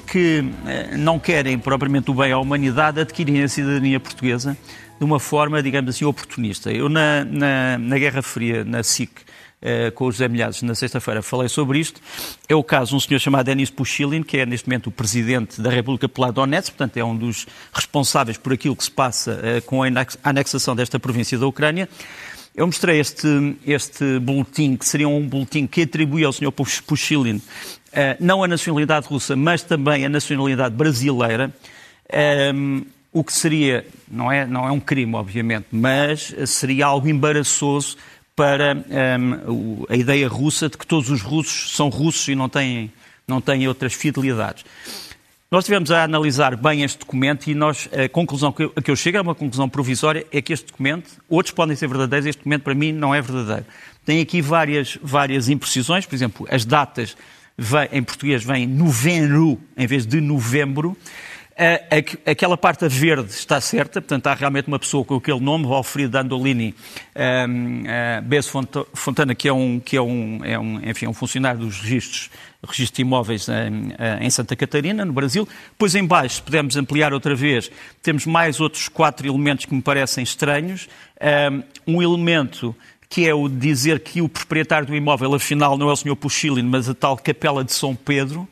que 0.06 0.44
eh, 0.66 0.96
não 0.96 1.20
querem 1.20 1.60
propriamente 1.60 2.10
o 2.10 2.14
bem 2.14 2.32
à 2.32 2.38
humanidade 2.38 3.02
adquirirem 3.02 3.44
a 3.44 3.50
cidadania 3.50 4.00
portuguesa 4.00 4.58
de 4.98 5.04
uma 5.04 5.20
forma, 5.20 5.62
digamos 5.62 5.96
assim, 5.96 6.06
oportunista. 6.06 6.72
Eu, 6.72 6.90
na, 6.90 7.26
na, 7.26 7.78
na 7.78 7.98
Guerra 7.98 8.22
Fria, 8.22 8.64
na 8.64 8.82
SIC, 8.84 9.12
eh, 9.60 9.90
com 9.90 10.06
o 10.06 10.12
José 10.12 10.28
Milhares 10.28 10.62
na 10.62 10.76
sexta-feira 10.76 11.22
falei 11.24 11.50
sobre 11.50 11.80
isto. 11.80 12.00
É 12.48 12.54
o 12.54 12.64
caso 12.64 12.92
de 12.92 12.96
um 12.96 13.00
senhor 13.00 13.20
chamado 13.20 13.48
Denis 13.48 13.72
Pushilin, 13.72 14.22
que 14.22 14.38
é 14.38 14.46
neste 14.46 14.68
momento 14.68 14.88
o 14.88 14.92
presidente 14.92 15.60
da 15.60 15.72
República 15.72 16.08
pela 16.08 16.32
Donetsk, 16.32 16.74
portanto 16.74 16.98
é 16.98 17.04
um 17.04 17.16
dos 17.16 17.48
responsáveis 17.74 18.38
por 18.38 18.54
aquilo 18.54 18.76
que 18.76 18.84
se 18.84 18.92
passa 18.92 19.32
uh, 19.32 19.62
com 19.64 19.82
a 19.82 19.88
anexação 20.24 20.76
desta 20.76 21.00
província 21.00 21.40
da 21.40 21.48
Ucrânia. 21.48 21.90
Eu 22.56 22.68
mostrei 22.68 23.00
este, 23.00 23.56
este 23.66 24.20
boletim, 24.20 24.76
que 24.76 24.86
seria 24.86 25.08
um 25.08 25.28
boletim 25.28 25.66
que 25.66 25.84
atribui 25.84 26.24
ao 26.24 26.34
senhor 26.34 26.52
Pushilin 26.52 27.38
uh, 27.38 27.42
não 28.20 28.44
a 28.44 28.48
nacionalidade 28.48 29.08
russa, 29.08 29.36
mas 29.36 29.64
também 29.64 30.06
a 30.06 30.10
nacionalidade 30.10 30.76
brasileira. 30.76 31.52
Um, 32.54 32.84
o 33.12 33.24
que 33.24 33.34
seria, 33.34 33.88
não 34.08 34.32
é, 34.32 34.46
não 34.46 34.68
é 34.68 34.72
um 34.72 34.80
crime, 34.80 35.16
obviamente, 35.16 35.68
mas 35.72 36.36
seria 36.46 36.86
algo 36.86 37.08
embaraçoso 37.08 37.98
para 38.38 38.78
um, 39.20 39.84
a 39.90 39.96
ideia 39.96 40.28
russa 40.28 40.70
de 40.70 40.78
que 40.78 40.86
todos 40.86 41.10
os 41.10 41.24
russos 41.24 41.76
são 41.76 41.90
russos 41.90 42.28
e 42.28 42.36
não 42.36 42.48
têm, 42.48 42.94
não 43.28 43.42
têm 43.42 43.68
outras 43.68 43.96
fidelidades. 43.96 44.64
Nós 45.50 45.64
estivemos 45.64 45.90
a 45.90 46.04
analisar 46.04 46.56
bem 46.56 46.84
este 46.84 47.00
documento 47.00 47.48
e 47.48 47.56
nós, 47.56 47.90
a 47.92 48.08
conclusão 48.08 48.52
que 48.52 48.66
eu, 48.66 48.74
a 48.76 48.82
que 48.82 48.92
eu 48.92 48.96
chego 48.96 49.18
é 49.18 49.22
uma 49.22 49.34
conclusão 49.34 49.68
provisória, 49.68 50.24
é 50.32 50.40
que 50.40 50.54
este 50.54 50.68
documento, 50.68 51.10
outros 51.28 51.52
podem 51.52 51.76
ser 51.76 51.88
verdadeiros, 51.88 52.28
este 52.28 52.38
documento 52.38 52.62
para 52.62 52.76
mim 52.76 52.92
não 52.92 53.16
é 53.16 53.20
verdadeiro. 53.24 53.66
Tem 54.06 54.22
aqui 54.22 54.40
várias, 54.40 55.00
várias 55.02 55.50
imprecisões, 55.50 56.06
por 56.06 56.14
exemplo, 56.14 56.48
as 56.52 56.64
datas 56.64 57.18
vem, 57.58 57.90
em 57.92 58.04
português 58.04 58.44
vêm 58.44 58.68
novembro 58.68 59.60
em 59.76 59.88
vez 59.88 60.06
de 60.06 60.22
novembro. 60.22 60.96
Aquela 62.24 62.56
parte 62.56 62.88
verde 62.88 63.32
está 63.32 63.60
certa, 63.60 64.00
portanto, 64.00 64.28
há 64.28 64.36
realmente 64.36 64.68
uma 64.68 64.78
pessoa 64.78 65.04
com 65.04 65.16
aquele 65.16 65.40
nome, 65.40 65.66
Valfrido 65.66 66.12
Dandolini 66.12 66.76
um, 67.16 67.82
uh, 67.82 68.22
Bess 68.22 68.48
Fontana, 68.94 69.34
que 69.34 69.48
é 69.48 69.54
um, 69.54 69.80
que 69.80 69.98
é 69.98 70.02
um, 70.02 70.40
é 70.44 70.60
um, 70.60 70.88
enfim, 70.88 71.08
um 71.08 71.14
funcionário 71.14 71.62
dos 71.62 71.80
registros, 71.80 72.30
registro 72.64 72.98
de 72.98 73.02
imóveis 73.02 73.48
em, 73.50 73.92
em, 74.22 74.30
Santa 74.30 74.56
Catarina, 74.56 75.04
no 75.04 75.12
Brasil. 75.12 75.48
Depois, 75.72 75.96
em 75.96 76.06
baixo, 76.06 76.36
se 76.36 76.42
pudermos 76.44 76.78
ampliar 76.78 77.12
outra 77.12 77.34
vez, 77.34 77.72
temos 78.04 78.28
mais 78.28 78.60
outros 78.60 78.88
quatro 78.88 79.28
elementos 79.28 79.66
que 79.66 79.74
me 79.74 79.82
parecem 79.82 80.24
estranhos. 80.24 80.88
Um 81.88 82.04
elemento 82.04 82.76
que 83.10 83.28
é 83.28 83.34
o 83.34 83.48
de 83.48 83.56
dizer 83.56 84.02
que 84.02 84.22
o 84.22 84.30
proprietário 84.30 84.88
do 84.88 84.96
imóvel, 84.96 85.34
afinal, 85.34 85.78
não 85.78 85.90
é 85.90 85.94
o 85.94 85.96
Sr. 85.96 86.16
Puxilin, 86.16 86.64
mas 86.64 86.90
a 86.90 86.94
tal 86.94 87.18
Capela 87.18 87.64
de 87.64 87.74
São 87.74 87.96
Pedro, 87.96 88.48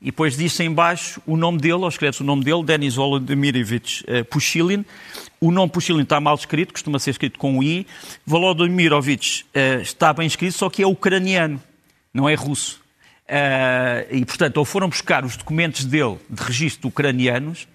e 0.00 0.06
depois 0.06 0.36
diz-se 0.36 0.62
em 0.62 0.72
baixo 0.72 1.20
o 1.26 1.36
nome 1.36 1.58
dele, 1.58 1.74
ou 1.74 1.88
escreve-se 1.88 2.22
o 2.22 2.24
nome 2.24 2.42
dele, 2.42 2.64
Denis 2.64 2.94
Volodymyrovich 2.94 4.02
uh, 4.04 4.24
Pushilin. 4.24 4.84
O 5.38 5.50
nome 5.50 5.70
Pushilin 5.70 6.02
está 6.02 6.18
mal 6.18 6.34
escrito, 6.34 6.72
costuma 6.72 6.98
ser 6.98 7.10
escrito 7.10 7.38
com 7.38 7.58
o 7.58 7.62
I. 7.62 7.86
Volodymyrovich 8.24 9.44
uh, 9.54 9.82
está 9.82 10.12
bem 10.12 10.26
escrito, 10.26 10.54
só 10.54 10.70
que 10.70 10.82
é 10.82 10.86
ucraniano, 10.86 11.62
não 12.14 12.28
é 12.28 12.34
russo. 12.34 12.80
Uh, 13.28 14.16
e, 14.16 14.24
portanto, 14.24 14.56
ou 14.56 14.64
foram 14.64 14.88
buscar 14.88 15.24
os 15.24 15.36
documentos 15.36 15.84
dele 15.84 16.16
de 16.30 16.42
registro 16.42 16.88
ucranianos, 16.88 17.68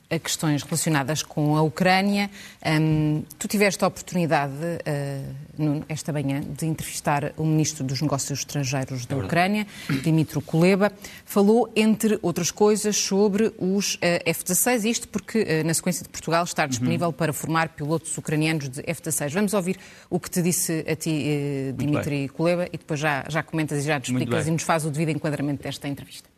a 0.09 0.17
questões 0.17 0.63
relacionadas 0.63 1.21
com 1.21 1.55
a 1.55 1.61
Ucrânia. 1.61 2.29
Um, 2.65 3.23
tu 3.37 3.47
tiveste 3.47 3.83
a 3.83 3.87
oportunidade, 3.87 4.53
uh, 4.53 5.85
esta 5.87 6.11
manhã, 6.11 6.41
de 6.41 6.65
entrevistar 6.65 7.31
o 7.37 7.45
Ministro 7.45 7.83
dos 7.83 8.01
Negócios 8.01 8.39
Estrangeiros 8.39 9.05
da 9.05 9.15
é 9.15 9.19
Ucrânia, 9.19 9.67
Dimitro 10.03 10.41
Kuleba. 10.41 10.91
Falou, 11.25 11.71
entre 11.75 12.17
outras 12.21 12.49
coisas, 12.49 12.97
sobre 12.97 13.53
os 13.59 13.95
uh, 13.95 13.99
F-16, 14.25 14.85
isto 14.85 15.07
porque, 15.07 15.41
uh, 15.41 15.67
na 15.67 15.73
sequência 15.73 16.03
de 16.03 16.09
Portugal, 16.09 16.43
estar 16.43 16.63
uhum. 16.63 16.69
disponível 16.69 17.07
uhum. 17.07 17.13
para 17.13 17.31
formar 17.31 17.69
pilotos 17.69 18.17
ucranianos 18.17 18.69
de 18.69 18.81
F-16. 18.87 19.31
Vamos 19.31 19.53
ouvir 19.53 19.77
o 20.09 20.19
que 20.19 20.29
te 20.29 20.41
disse 20.41 20.85
a 20.89 20.95
ti, 20.95 21.73
Dimitri 21.77 22.29
Kuleba, 22.29 22.65
e 22.65 22.77
depois 22.77 22.99
já, 22.99 23.25
já 23.29 23.43
comentas 23.43 23.83
e 23.83 23.87
já 23.87 23.99
te 23.99 24.11
explicas 24.11 24.47
e 24.47 24.51
nos 24.51 24.63
faz 24.63 24.85
o 24.85 24.89
devido 24.89 25.09
enquadramento 25.09 25.63
desta 25.63 25.87
entrevista. 25.87 26.28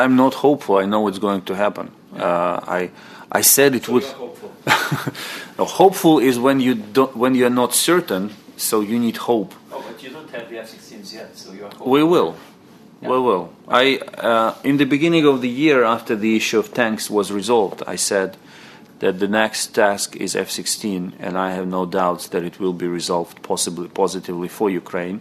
I'm 0.00 0.16
not 0.16 0.34
hopeful. 0.34 0.78
I 0.78 0.86
know 0.86 1.06
it's 1.06 1.20
going 1.20 1.42
to 1.42 1.54
happen. 1.54 1.92
Uh, 2.16 2.58
I 2.66 2.90
I 3.30 3.42
said 3.42 3.76
it 3.76 3.84
so 3.84 3.92
would. 3.92 4.02
Hopeful. 4.24 4.50
no, 5.56 5.64
hopeful 5.66 6.18
is 6.18 6.36
when 6.36 6.58
you 6.58 6.74
don't 6.74 7.16
when 7.16 7.36
you 7.36 7.46
are 7.46 7.56
not 7.62 7.74
certain, 7.74 8.34
so 8.56 8.80
you 8.80 8.98
need 8.98 9.18
hope. 9.18 9.54
Oh, 9.70 9.84
but 9.88 10.02
you 10.02 10.10
don't 10.10 10.28
have 10.30 10.50
the 10.50 10.58
F-16s 10.58 11.14
yet, 11.14 11.36
so 11.36 11.52
you 11.52 11.66
are. 11.66 11.70
Hopeful. 11.70 11.90
We 11.92 12.02
will. 12.02 12.34
Yeah. 13.02 13.10
We 13.10 13.20
will. 13.20 13.52
I 13.68 13.98
uh, 14.18 14.56
in 14.64 14.78
the 14.78 14.84
beginning 14.84 15.26
of 15.26 15.42
the 15.42 15.48
year, 15.48 15.84
after 15.84 16.16
the 16.16 16.34
issue 16.34 16.58
of 16.58 16.74
tanks 16.74 17.08
was 17.08 17.30
resolved, 17.30 17.84
I 17.86 17.94
said 17.94 18.36
that 18.98 19.20
the 19.20 19.28
next 19.28 19.74
task 19.76 20.16
is 20.16 20.34
F-16, 20.34 21.12
and 21.20 21.38
I 21.38 21.52
have 21.52 21.68
no 21.68 21.86
doubts 21.86 22.26
that 22.30 22.42
it 22.42 22.58
will 22.58 22.72
be 22.72 22.88
resolved 22.88 23.42
possibly 23.42 23.86
positively 23.86 24.48
for 24.48 24.68
Ukraine. 24.68 25.20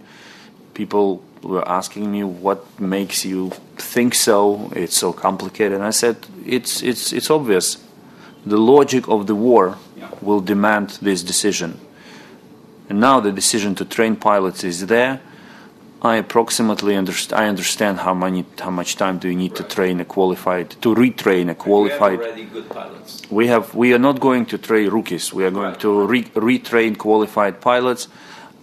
People 0.73 1.23
were 1.41 1.67
asking 1.67 2.11
me 2.11 2.23
what 2.23 2.79
makes 2.79 3.25
you 3.25 3.51
think 3.77 4.15
so. 4.15 4.71
It's 4.75 4.97
so 4.97 5.13
complicated. 5.13 5.73
And 5.73 5.83
I 5.83 5.91
said 5.91 6.17
it's 6.45 6.81
it's 6.81 7.13
it's 7.13 7.29
obvious. 7.29 7.77
The 8.45 8.57
logic 8.57 9.07
of 9.07 9.27
the 9.27 9.35
war 9.35 9.77
will 10.21 10.41
demand 10.41 10.97
this 11.01 11.23
decision. 11.23 11.79
And 12.89 12.99
now 12.99 13.19
the 13.19 13.31
decision 13.31 13.75
to 13.75 13.85
train 13.85 14.15
pilots 14.15 14.63
is 14.63 14.87
there. 14.87 15.21
I 16.01 16.17
approximately 16.17 16.97
understand. 16.97 17.41
I 17.41 17.47
understand 17.47 17.99
how 17.99 18.13
many, 18.13 18.43
how 18.59 18.71
much 18.71 18.97
time 18.97 19.19
do 19.19 19.29
you 19.29 19.37
need 19.37 19.55
to 19.55 19.63
train 19.63 20.01
a 20.01 20.05
qualified, 20.05 20.71
to 20.81 20.93
retrain 20.93 21.49
a 21.49 21.55
qualified. 21.55 22.19
We 22.19 22.25
have 22.25 22.27
already 22.27 22.45
good 22.45 22.69
pilots. 22.69 23.21
We 23.31 23.47
have. 23.47 23.73
We 23.73 23.93
are 23.93 23.99
not 23.99 24.19
going 24.19 24.45
to 24.47 24.57
train 24.57 24.89
rookies. 24.89 25.33
We 25.33 25.45
are 25.45 25.51
going 25.51 25.71
right. 25.71 25.79
to 25.79 26.05
re, 26.05 26.23
retrain 26.23 26.97
qualified 26.97 27.61
pilots. 27.61 28.09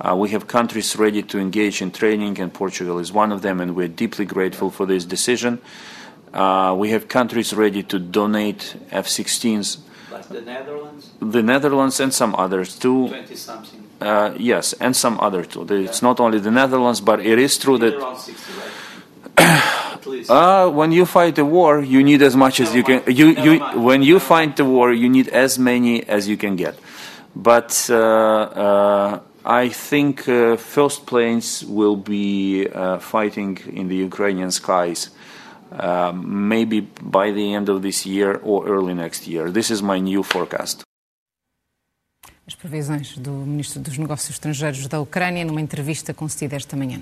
Uh, 0.01 0.17
we 0.17 0.31
have 0.31 0.47
countries 0.47 0.97
ready 0.97 1.23
to 1.23 1.39
engage 1.39 1.83
in 1.83 1.91
training, 1.91 2.41
and 2.41 2.53
Portugal 2.53 2.99
is 2.99 3.13
one 3.13 3.33
of 3.33 3.43
them, 3.43 3.61
and 3.61 3.77
we're 3.77 3.89
deeply 3.89 4.25
grateful 4.25 4.71
for 4.71 4.87
this 4.87 5.05
decision. 5.05 5.61
Uh, 6.33 6.75
we 6.79 6.91
have 6.91 7.09
countries 7.09 7.53
ready 7.53 7.83
to 7.83 7.99
donate 7.99 8.77
F 8.91 9.07
16s. 9.07 9.79
Like 10.11 10.29
the 10.29 10.41
Netherlands? 10.41 11.11
The 11.21 11.43
Netherlands 11.43 12.01
and 12.01 12.15
some 12.15 12.35
others 12.37 12.79
too. 12.79 13.09
20 13.09 13.37
something. 13.37 13.85
Uh, 14.01 14.33
yes, 14.39 14.73
and 14.75 14.97
some 14.97 15.21
other 15.21 15.45
too. 15.45 15.67
It's 15.69 16.01
not 16.01 16.21
only 16.21 16.39
the 16.39 16.51
Netherlands, 16.51 17.01
but 17.03 17.21
it 17.21 17.39
is 17.39 17.59
true 17.59 17.79
that. 17.79 18.19
60, 18.19 18.53
right? 19.37 19.77
Uh, 20.29 20.69
when 20.71 20.91
you 20.93 21.05
fight 21.05 21.39
a 21.39 21.45
war, 21.45 21.81
you 21.81 22.03
need 22.03 22.23
as 22.23 22.35
much 22.35 22.59
as 22.59 22.75
you 22.75 22.83
can. 22.83 23.03
You, 23.07 23.29
you, 23.29 23.61
when 23.79 24.03
you 24.03 24.19
fight 24.19 24.57
the 24.57 24.65
war, 24.65 24.93
you 24.93 25.09
need 25.11 25.29
as 25.29 25.59
many 25.59 26.03
as 26.09 26.27
you 26.27 26.37
can 26.39 26.57
get. 26.57 26.77
But 27.37 27.87
uh, 27.91 27.97
uh, 27.97 29.21
I 29.45 29.71
think 29.71 30.29
uh, 30.29 30.57
first 30.57 31.07
planes 31.07 31.65
will 31.65 31.97
be 31.97 32.69
uh, 32.69 32.99
fighting 32.99 33.59
in 33.73 33.89
the 33.89 33.97
Ukrainian 33.97 34.51
skies, 34.51 35.11
uh, 35.73 36.13
maybe 36.13 36.81
by 37.03 37.33
the 37.33 37.55
end 37.55 37.69
of 37.69 37.81
this 37.81 38.05
year 38.05 38.39
or 38.43 38.69
early 38.69 38.95
next 38.95 39.27
year. 39.27 39.51
This 39.51 39.71
is 39.71 39.81
my 39.81 39.99
new 39.99 40.23
forecast. 40.23 40.83
As 42.47 42.55
previsões 42.55 43.17
do 43.17 43.31
Ministro 43.31 43.81
dos 43.81 43.97
Negócios 43.97 44.31
Estrangeiros 44.31 44.89
da 44.89 45.01
Ucrânia 45.01 45.45
numa 45.45 45.61
entrevista 45.61 46.13
concedida 46.13 46.57
esta 46.57 46.77
manhã. 46.77 47.01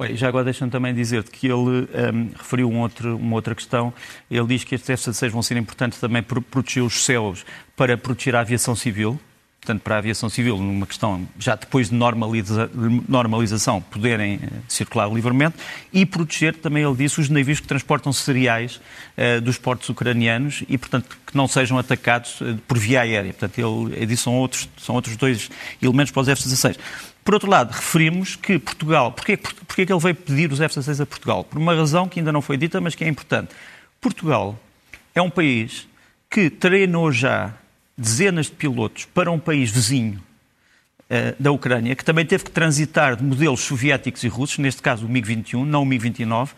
Oi, 0.00 0.16
já 0.16 0.28
agora 0.28 0.44
deixa-me 0.44 0.70
também 0.70 0.94
dizer-te 0.94 1.30
que 1.30 1.46
ele 1.46 1.54
um, 1.54 2.30
referiu 2.36 2.68
um 2.68 2.80
outro, 2.80 3.16
uma 3.16 3.34
outra 3.34 3.54
questão. 3.54 3.92
Ele 4.30 4.46
diz 4.46 4.64
que 4.64 4.74
estes 4.74 4.90
F-16 4.90 5.30
vão 5.30 5.42
ser 5.42 5.56
importantes 5.56 5.98
também 5.98 6.22
para 6.22 6.40
proteger 6.40 6.84
os 6.84 7.04
céus, 7.04 7.44
para 7.76 7.96
proteger 7.96 8.36
a 8.36 8.40
aviação 8.40 8.76
civil, 8.76 9.18
portanto, 9.68 9.82
para 9.82 9.96
a 9.96 9.98
aviação 9.98 10.30
civil, 10.30 10.56
numa 10.56 10.86
questão 10.86 11.28
já 11.38 11.54
depois 11.54 11.90
de 11.90 11.94
normaliza, 11.94 12.70
normalização, 13.06 13.82
poderem 13.82 14.36
uh, 14.36 14.40
circular 14.66 15.12
livremente 15.12 15.56
e 15.92 16.06
proteger, 16.06 16.54
também 16.56 16.82
ele 16.82 16.96
disse, 16.96 17.20
os 17.20 17.28
navios 17.28 17.60
que 17.60 17.66
transportam 17.66 18.10
cereais 18.10 18.80
uh, 19.16 19.40
dos 19.42 19.58
portos 19.58 19.86
ucranianos 19.90 20.64
e, 20.66 20.78
portanto, 20.78 21.18
que 21.26 21.36
não 21.36 21.46
sejam 21.46 21.76
atacados 21.78 22.40
uh, 22.40 22.56
por 22.66 22.78
via 22.78 23.02
aérea. 23.02 23.32
Portanto, 23.34 23.58
ele, 23.58 23.96
ele 23.96 24.06
disse, 24.06 24.22
são 24.22 24.34
outros, 24.34 24.68
são 24.78 24.94
outros 24.94 25.16
dois 25.16 25.50
elementos 25.82 26.10
para 26.10 26.22
os 26.22 26.28
F-16. 26.28 26.78
Por 27.22 27.34
outro 27.34 27.50
lado, 27.50 27.72
referimos 27.72 28.36
que 28.36 28.58
Portugal, 28.58 29.12
porquê, 29.12 29.36
porquê 29.36 29.84
que 29.84 29.92
ele 29.92 30.00
veio 30.00 30.14
pedir 30.14 30.50
os 30.50 30.62
F-16 30.62 31.02
a 31.02 31.06
Portugal? 31.06 31.44
Por 31.44 31.58
uma 31.58 31.74
razão 31.74 32.08
que 32.08 32.20
ainda 32.20 32.32
não 32.32 32.40
foi 32.40 32.56
dita, 32.56 32.80
mas 32.80 32.94
que 32.94 33.04
é 33.04 33.08
importante. 33.08 33.50
Portugal 34.00 34.58
é 35.14 35.20
um 35.20 35.28
país 35.28 35.86
que 36.30 36.48
treinou 36.48 37.12
já 37.12 37.52
dezenas 37.98 38.46
de 38.46 38.52
pilotos 38.52 39.04
para 39.06 39.30
um 39.30 39.38
país 39.40 39.70
vizinho 39.70 40.22
uh, 41.10 41.42
da 41.42 41.50
Ucrânia, 41.50 41.96
que 41.96 42.04
também 42.04 42.24
teve 42.24 42.44
que 42.44 42.50
transitar 42.52 43.16
de 43.16 43.24
modelos 43.24 43.60
soviéticos 43.60 44.22
e 44.22 44.28
russos, 44.28 44.58
neste 44.58 44.80
caso 44.80 45.04
o 45.04 45.08
MiG-21, 45.08 45.64
não 45.64 45.82
o 45.82 45.86
MiG-29, 45.86 46.50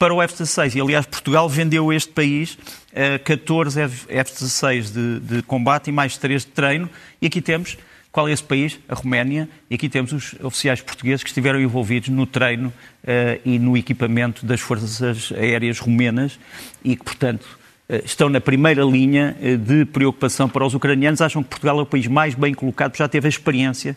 para 0.00 0.14
o 0.14 0.22
F-16. 0.22 0.76
E, 0.76 0.80
aliás, 0.80 1.06
Portugal 1.06 1.48
vendeu 1.48 1.90
a 1.90 1.94
este 1.94 2.10
país 2.10 2.54
uh, 2.54 3.22
14 3.22 3.82
F-16 3.82 4.92
de, 4.92 5.20
de, 5.20 5.42
combate 5.42 5.90
e 5.90 5.92
mais 5.92 6.16
3 6.16 6.44
de 6.44 6.50
treino. 6.50 6.90
E 7.20 7.26
aqui 7.26 7.42
temos, 7.42 7.76
qual 8.10 8.26
é 8.26 8.32
esse 8.32 8.42
país? 8.42 8.80
A 8.88 8.94
Roménia. 8.94 9.46
E 9.68 9.74
aqui 9.74 9.90
temos 9.90 10.12
os 10.12 10.34
oficiais 10.42 10.80
portugueses 10.80 11.22
que 11.22 11.28
estiveram 11.28 11.60
envolvidos 11.60 12.08
no 12.08 12.26
treino 12.26 12.68
uh, 13.04 13.40
e 13.44 13.58
no 13.58 13.76
equipamento 13.76 14.46
das 14.46 14.60
forças 14.60 15.30
aéreas 15.32 15.78
romenas 15.78 16.40
e 16.82 16.96
que, 16.96 17.04
portanto, 17.04 17.46
eh, 17.46 17.59
estão 18.04 18.28
na 18.28 18.40
primeira 18.40 18.82
linha 18.84 19.36
eh, 19.40 19.56
de 19.56 19.84
preocupação 19.84 20.48
para 20.48 20.64
os 20.64 20.74
ucranianos, 20.74 21.20
acham 21.20 21.42
que 21.42 21.48
Portugal 21.48 21.78
é 21.78 21.82
o 21.82 21.86
país 21.86 22.06
mais 22.06 22.34
bem 22.34 22.54
colocado, 22.54 22.96
já 22.96 23.08
teve 23.08 23.26
a 23.26 23.28
experiência, 23.28 23.96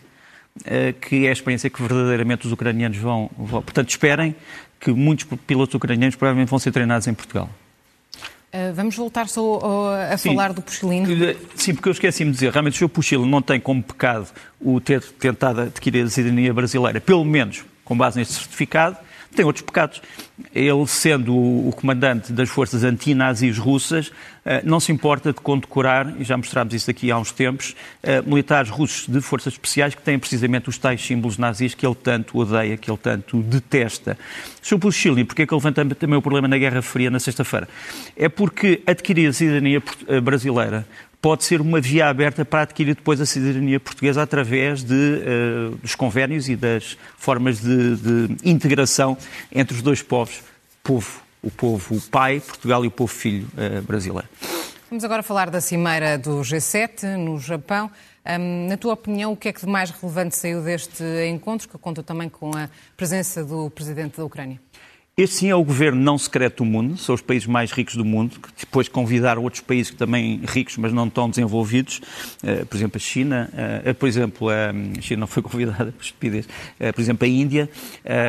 eh, 0.64 0.92
que 0.92 1.26
é 1.26 1.30
a 1.30 1.32
experiência 1.32 1.70
que 1.70 1.80
verdadeiramente 1.80 2.46
os 2.46 2.52
ucranianos 2.52 2.98
vão. 2.98 3.30
vão. 3.36 3.62
Portanto, 3.62 3.90
esperem 3.90 4.34
que 4.80 4.90
muitos 4.90 5.26
pilotos 5.46 5.74
ucranianos 5.74 6.16
provavelmente 6.16 6.48
vão 6.48 6.58
ser 6.58 6.72
treinados 6.72 7.06
em 7.06 7.14
Portugal. 7.14 7.48
Vamos 8.76 8.94
voltar 8.94 9.26
só 9.26 9.90
a 10.12 10.16
Sim. 10.16 10.28
falar 10.28 10.52
do 10.52 10.62
Puxilino. 10.62 11.08
Sim, 11.56 11.74
porque 11.74 11.88
eu 11.88 11.92
esqueci-me 11.92 12.30
de 12.30 12.36
dizer, 12.36 12.52
realmente 12.52 12.74
o 12.74 12.78
Sr. 12.78 12.88
Puxilino 12.88 13.26
não 13.28 13.42
tem 13.42 13.58
como 13.58 13.82
pecado 13.82 14.28
o 14.60 14.80
ter 14.80 15.02
tentado 15.02 15.62
adquirir 15.62 16.04
a 16.04 16.08
cidadania 16.08 16.54
brasileira, 16.54 17.00
pelo 17.00 17.24
menos 17.24 17.64
com 17.84 17.96
base 17.96 18.16
neste 18.16 18.34
certificado, 18.34 18.96
tem 19.34 19.44
outros 19.44 19.64
pecados. 19.64 20.00
Ele, 20.54 20.86
sendo 20.86 21.34
o 21.34 21.72
comandante 21.76 22.32
das 22.32 22.48
forças 22.48 22.82
antinazis 22.84 23.58
russas, 23.58 24.10
eh, 24.44 24.62
não 24.64 24.80
se 24.80 24.92
importa 24.92 25.32
de 25.32 25.40
condecorar, 25.40 26.14
e 26.18 26.24
já 26.24 26.36
mostrámos 26.36 26.74
isso 26.74 26.90
aqui 26.90 27.10
há 27.10 27.18
uns 27.18 27.32
tempos, 27.32 27.74
eh, 28.02 28.20
militares 28.22 28.70
russos 28.70 29.06
de 29.06 29.20
forças 29.20 29.52
especiais 29.52 29.94
que 29.94 30.02
têm 30.02 30.18
precisamente 30.18 30.68
os 30.68 30.76
tais 30.76 31.04
símbolos 31.04 31.38
nazis 31.38 31.74
que 31.74 31.86
ele 31.86 31.94
tanto 31.94 32.38
odeia, 32.38 32.76
que 32.76 32.90
ele 32.90 32.98
tanto 32.98 33.42
detesta. 33.42 34.18
Sobre 34.60 34.88
o 34.88 34.92
Chile, 34.92 35.24
porque 35.24 35.42
é 35.42 35.46
que 35.46 35.54
levanta 35.54 35.84
também 35.94 36.18
o 36.18 36.22
problema 36.22 36.48
na 36.48 36.58
Guerra 36.58 36.82
Fria 36.82 37.10
na 37.10 37.20
sexta-feira? 37.20 37.68
É 38.16 38.28
porque 38.28 38.82
adquirir 38.86 39.28
a 39.28 39.32
cidadania 39.32 39.82
eh, 40.08 40.20
brasileira 40.20 40.86
pode 41.24 41.42
ser 41.42 41.62
uma 41.62 41.80
via 41.80 42.06
aberta 42.06 42.44
para 42.44 42.60
adquirir 42.64 42.94
depois 42.94 43.18
a 43.18 43.24
cidadania 43.24 43.80
portuguesa 43.80 44.20
através 44.20 44.84
de, 44.84 44.92
uh, 44.92 45.74
dos 45.76 45.94
convénios 45.94 46.50
e 46.50 46.54
das 46.54 46.98
formas 47.16 47.62
de, 47.62 47.96
de, 47.96 48.36
integração 48.44 49.16
entre 49.50 49.74
os 49.74 49.80
dois 49.80 50.02
povos, 50.02 50.42
povo, 50.82 51.22
o 51.42 51.50
povo 51.50 51.98
pai, 52.10 52.40
Portugal, 52.40 52.84
e 52.84 52.88
o 52.88 52.90
povo 52.90 53.10
filho 53.10 53.48
uh, 53.54 53.80
brasileiro. 53.80 54.28
Vamos 54.90 55.02
agora 55.02 55.22
falar 55.22 55.48
da 55.48 55.62
cimeira 55.62 56.18
do 56.18 56.42
G7 56.42 57.16
no 57.16 57.40
Japão. 57.40 57.90
Um, 58.26 58.68
na 58.68 58.76
tua 58.76 58.92
opinião, 58.92 59.32
o 59.32 59.36
que 59.36 59.48
é 59.48 59.52
que 59.54 59.60
de 59.60 59.66
mais 59.66 59.88
relevante 59.88 60.36
saiu 60.36 60.60
deste 60.60 61.02
encontro, 61.26 61.66
que 61.66 61.78
conta 61.78 62.02
também 62.02 62.28
com 62.28 62.50
a 62.54 62.68
presença 62.98 63.42
do 63.42 63.70
presidente 63.70 64.18
da 64.18 64.26
Ucrânia? 64.26 64.60
Este 65.16 65.36
sim 65.36 65.48
é 65.48 65.54
o 65.54 65.62
governo 65.62 66.02
não 66.02 66.18
secreto 66.18 66.64
do 66.64 66.68
mundo, 66.68 66.96
são 66.96 67.14
os 67.14 67.20
países 67.20 67.46
mais 67.46 67.70
ricos 67.70 67.94
do 67.94 68.04
mundo, 68.04 68.40
que 68.40 68.48
depois 68.58 68.88
convidaram 68.88 69.44
outros 69.44 69.62
países 69.62 69.92
que 69.92 69.96
também 69.96 70.40
ricos, 70.44 70.76
mas 70.76 70.92
não 70.92 71.08
tão 71.08 71.30
desenvolvidos, 71.30 72.00
uh, 72.42 72.66
por 72.66 72.76
exemplo 72.76 72.96
a 72.96 73.00
China, 73.00 73.48
uh, 73.86 73.94
por 73.94 74.08
exemplo 74.08 74.48
a 74.48 74.72
China 75.00 75.20
não 75.20 75.26
foi 75.28 75.40
convidada, 75.44 75.92
por 75.92 76.02
estupidez, 76.02 76.48
por 76.92 77.00
exemplo 77.00 77.24
a 77.26 77.28
Índia, 77.28 77.70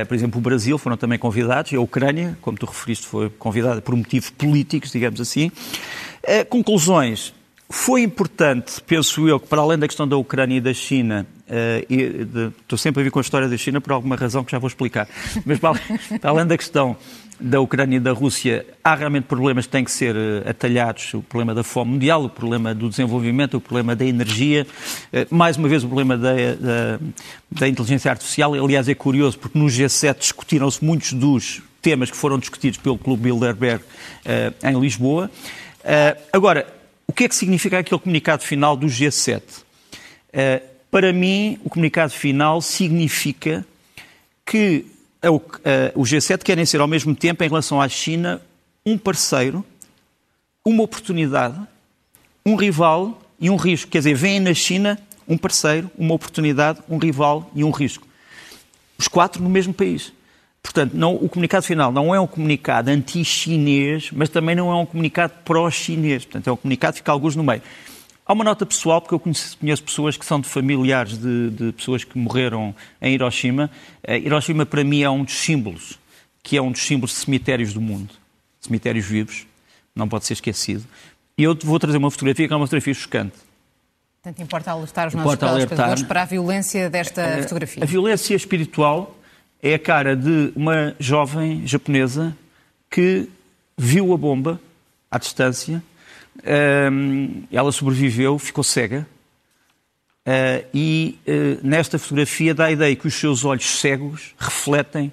por 0.07 0.13
exemplo 0.13 0.37
o 0.37 0.41
Brasil 0.41 0.77
foram 0.77 0.95
também 0.95 1.17
convidados, 1.17 1.71
e 1.71 1.75
a 1.75 1.81
Ucrânia, 1.81 2.37
como 2.39 2.55
tu 2.55 2.67
referiste, 2.67 3.07
foi 3.07 3.31
convidada 3.31 3.81
por 3.81 3.95
motivos 3.95 4.29
políticos, 4.29 4.91
digamos 4.91 5.19
assim. 5.19 5.51
conclusões, 6.49 7.33
foi 7.67 8.03
importante, 8.03 8.79
penso 8.85 9.27
eu, 9.27 9.39
que 9.39 9.47
para 9.47 9.61
além 9.61 9.79
da 9.79 9.87
questão 9.87 10.07
da 10.07 10.17
Ucrânia 10.17 10.57
e 10.57 10.61
da 10.61 10.73
China, 10.73 11.25
uh, 11.49 12.53
estou 12.61 12.77
sempre 12.77 13.01
a 13.01 13.03
vir 13.03 13.11
com 13.11 13.19
a 13.19 13.21
história 13.21 13.47
da 13.47 13.57
China 13.57 13.81
por 13.81 13.93
alguma 13.93 14.15
razão 14.15 14.43
que 14.43 14.51
já 14.51 14.59
vou 14.59 14.67
explicar, 14.67 15.07
mas 15.45 15.59
para, 15.59 15.79
para 16.19 16.29
além 16.29 16.45
da 16.45 16.57
questão 16.57 16.97
da 17.39 17.59
Ucrânia 17.59 17.97
e 17.97 17.99
da 17.99 18.13
Rússia, 18.13 18.65
há 18.83 18.95
realmente 18.95 19.25
problemas 19.25 19.65
que 19.65 19.71
têm 19.71 19.83
que 19.83 19.91
ser 19.91 20.15
uh, 20.15 20.49
atalhados, 20.49 21.13
o 21.13 21.21
problema 21.21 21.53
da 21.53 21.63
fome 21.63 21.91
mundial, 21.91 22.23
o 22.23 22.29
problema 22.29 22.73
do 22.73 22.89
desenvolvimento, 22.89 23.57
o 23.57 23.61
problema 23.61 23.95
da 23.95 24.05
energia, 24.05 24.65
uh, 25.11 25.35
mais 25.35 25.57
uma 25.57 25.67
vez 25.67 25.83
o 25.83 25.87
problema 25.87 26.17
da, 26.17 26.33
da, 26.33 26.99
da 27.51 27.67
inteligência 27.67 28.09
artificial. 28.09 28.53
Aliás, 28.53 28.87
é 28.87 28.95
curioso 28.95 29.37
porque 29.37 29.59
no 29.59 29.65
G7 29.65 30.17
discutiram-se 30.19 30.83
muitos 30.83 31.13
dos 31.13 31.61
temas 31.81 32.09
que 32.09 32.17
foram 32.17 32.39
discutidos 32.39 32.79
pelo 32.79 32.97
Clube 32.97 33.23
Bilderberg 33.23 33.83
em 34.63 34.79
Lisboa. 34.79 35.29
agora, 36.33 36.65
o 37.07 37.13
que 37.13 37.25
é 37.25 37.29
que 37.29 37.35
significa 37.35 37.79
aquele 37.79 37.99
comunicado 37.99 38.43
final 38.43 38.75
do 38.75 38.87
G7? 38.87 39.39
Uh, 39.39 39.41
eh, 40.33 40.63
para 40.95 41.11
mim, 41.11 41.59
o 41.61 41.69
comunicado 41.69 42.13
final 42.13 42.61
significa 42.61 43.65
que 44.45 44.85
o 45.93 46.03
G7 46.03 46.41
querem 46.41 46.65
ser 46.65 46.79
ao 46.79 46.87
mesmo 46.87 47.13
tempo, 47.13 47.43
em 47.43 47.49
relação 47.49 47.81
à 47.81 47.89
China, 47.89 48.41
um 48.85 48.97
parceiro, 48.97 49.65
uma 50.63 50.83
oportunidade, 50.83 51.59
um 52.45 52.55
rival 52.55 53.21
e 53.37 53.49
um 53.49 53.57
risco. 53.57 53.91
Quer 53.91 53.97
dizer, 53.97 54.13
veem 54.15 54.39
na 54.39 54.53
China 54.53 54.97
um 55.27 55.37
parceiro, 55.37 55.91
uma 55.97 56.13
oportunidade, 56.13 56.79
um 56.87 56.97
rival 56.97 57.51
e 57.53 57.61
um 57.61 57.71
risco. 57.71 58.07
Os 58.97 59.09
quatro 59.09 59.43
no 59.43 59.49
mesmo 59.49 59.73
país. 59.73 60.13
Portanto, 60.63 60.93
não, 60.93 61.13
o 61.15 61.27
comunicado 61.27 61.65
final 61.65 61.91
não 61.91 62.15
é 62.15 62.21
um 62.21 62.27
comunicado 62.27 62.89
anti-chinês, 62.89 64.11
mas 64.13 64.29
também 64.29 64.55
não 64.55 64.71
é 64.71 64.75
um 64.75 64.85
comunicado 64.85 65.33
pró-chinês. 65.43 66.23
Portanto, 66.23 66.47
é 66.47 66.53
um 66.53 66.55
comunicado 66.55 66.93
que 66.93 66.99
fica 66.99 67.11
alguns 67.11 67.35
no 67.35 67.43
meio. 67.43 67.61
Há 68.25 68.33
uma 68.33 68.43
nota 68.43 68.65
pessoal, 68.65 68.99
porque 68.99 69.13
eu 69.13 69.19
conheço, 69.19 69.55
conheço 69.57 69.83
pessoas 69.83 70.17
que 70.17 70.25
são 70.25 70.39
de 70.39 70.47
familiares 70.47 71.15
de, 71.17 71.51
de, 71.51 71.71
pessoas 71.73 72.03
que 72.03 72.17
morreram 72.17 72.73
em 72.99 73.13
Hiroshima. 73.13 73.69
Uh, 74.07 74.13
Hiroshima, 74.13 74.65
para 74.65 74.83
mim, 74.83 75.03
é 75.03 75.09
um 75.09 75.23
dos 75.23 75.35
símbolos, 75.35 75.99
que 76.41 76.57
é 76.57 76.61
um 76.61 76.71
dos 76.71 76.81
símbolos 76.81 77.11
de 77.11 77.17
cemitérios 77.17 77.71
do 77.71 77.79
mundo. 77.79 78.11
Cemitérios 78.59 79.05
vivos, 79.05 79.45
não 79.95 80.09
pode 80.09 80.25
ser 80.25 80.33
esquecido. 80.33 80.83
E 81.37 81.43
eu 81.43 81.55
vou 81.63 81.77
trazer 81.77 81.97
uma 81.97 82.09
fotografia 82.09 82.47
que 82.47 82.53
é 82.53 82.57
uma 82.57 82.65
fotografia 82.65 82.93
chocante. 82.95 83.35
Portanto, 84.23 84.41
importa 84.41 84.71
alertar 84.71 85.07
os 85.07 85.13
nossos 85.13 85.37
telespectadores 85.37 86.01
para 86.01 86.23
a 86.23 86.25
violência 86.25 86.89
desta 86.89 87.37
uh, 87.37 87.43
fotografia. 87.43 87.83
A 87.83 87.85
violência 87.85 88.33
espiritual 88.33 89.15
é 89.61 89.75
a 89.75 89.79
cara 89.79 90.15
de 90.15 90.51
uma 90.55 90.95
jovem 90.99 91.65
japonesa 91.67 92.35
que 92.89 93.29
viu 93.77 94.13
a 94.13 94.17
bomba 94.17 94.59
à 95.11 95.19
distância, 95.19 95.83
ela 97.51 97.71
sobreviveu, 97.71 98.37
ficou 98.37 98.63
cega, 98.63 99.07
uh, 100.25 100.65
e 100.73 101.17
uh, 101.27 101.65
nesta 101.65 101.97
fotografia 101.97 102.53
dá 102.53 102.65
a 102.65 102.71
ideia 102.71 102.95
que 102.95 103.07
os 103.07 103.13
seus 103.13 103.45
olhos 103.45 103.79
cegos 103.79 104.33
refletem 104.37 105.11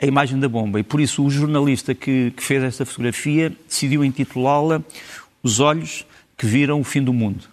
a 0.00 0.06
imagem 0.06 0.38
da 0.38 0.48
bomba. 0.48 0.80
E 0.80 0.82
por 0.82 1.00
isso 1.00 1.24
o 1.24 1.30
jornalista 1.30 1.94
que, 1.94 2.30
que 2.32 2.42
fez 2.42 2.62
esta 2.62 2.84
fotografia 2.84 3.52
decidiu 3.66 4.04
intitulá-la 4.04 4.82
Os 5.42 5.60
Olhos 5.60 6.06
que 6.36 6.46
Viram 6.46 6.80
o 6.80 6.84
Fim 6.84 7.02
do 7.02 7.12
Mundo. 7.12 7.44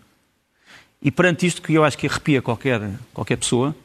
E 1.01 1.12
perante 1.12 1.45
isto, 1.45 1.62
que 1.62 1.73
eu 1.73 1.83
acho 1.83 1.97
que 1.97 2.07
arrepia 2.07 2.41
qualquer, 2.41 2.81
qualquer 3.13 3.38
pessoa, 3.38 3.75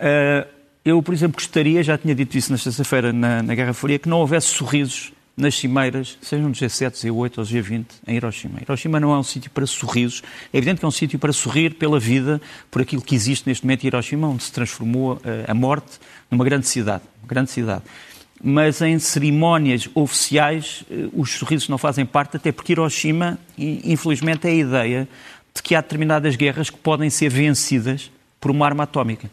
uh, 0.00 0.48
eu, 0.84 1.02
por 1.02 1.14
exemplo, 1.14 1.36
gostaria, 1.36 1.82
já 1.82 1.96
tinha 1.96 2.14
dito 2.14 2.36
isso 2.36 2.52
na 2.52 2.58
sexta-feira 2.58 3.12
na, 3.12 3.42
na, 3.42 3.54
Guerra 3.54 3.72
Fria, 3.72 3.98
que 3.98 4.08
não 4.08 4.18
houvesse 4.18 4.48
sorrisos 4.48 5.13
nas 5.36 5.56
cimeiras, 5.56 6.16
sejam 6.22 6.48
no 6.48 6.54
G7, 6.54 6.92
G8 6.92 7.38
ou 7.38 7.44
G20, 7.44 7.86
em 8.06 8.16
Hiroshima. 8.16 8.60
Hiroshima 8.60 9.00
não 9.00 9.12
é 9.12 9.18
um 9.18 9.22
sítio 9.22 9.50
para 9.50 9.66
sorrisos. 9.66 10.22
É 10.52 10.58
evidente 10.58 10.78
que 10.78 10.84
é 10.84 10.88
um 10.88 10.92
sítio 10.92 11.18
para 11.18 11.32
sorrir 11.32 11.74
pela 11.74 11.98
vida, 11.98 12.40
por 12.70 12.80
aquilo 12.80 13.02
que 13.02 13.14
existe 13.14 13.46
neste 13.46 13.64
momento 13.64 13.84
em 13.84 13.86
Hiroshima, 13.88 14.28
onde 14.28 14.44
se 14.44 14.52
transformou 14.52 15.14
uh, 15.14 15.20
a 15.48 15.54
morte 15.54 15.98
numa 16.30 16.44
grande 16.44 16.68
cidade. 16.68 17.02
Uma 17.20 17.28
grande 17.28 17.50
cidade. 17.50 17.82
Mas 18.42 18.80
em 18.80 18.98
cerimónias 18.98 19.88
oficiais, 19.94 20.84
uh, 20.88 21.20
os 21.20 21.32
sorrisos 21.32 21.68
não 21.68 21.78
fazem 21.78 22.06
parte, 22.06 22.36
até 22.36 22.52
porque 22.52 22.72
Hiroshima, 22.72 23.38
infelizmente, 23.58 24.46
é 24.46 24.50
a 24.50 24.54
ideia 24.54 25.08
de 25.52 25.62
que 25.62 25.74
há 25.74 25.80
determinadas 25.80 26.36
guerras 26.36 26.70
que 26.70 26.78
podem 26.78 27.10
ser 27.10 27.28
vencidas 27.28 28.10
por 28.40 28.52
uma 28.52 28.66
arma 28.66 28.84
atómica. 28.84 29.28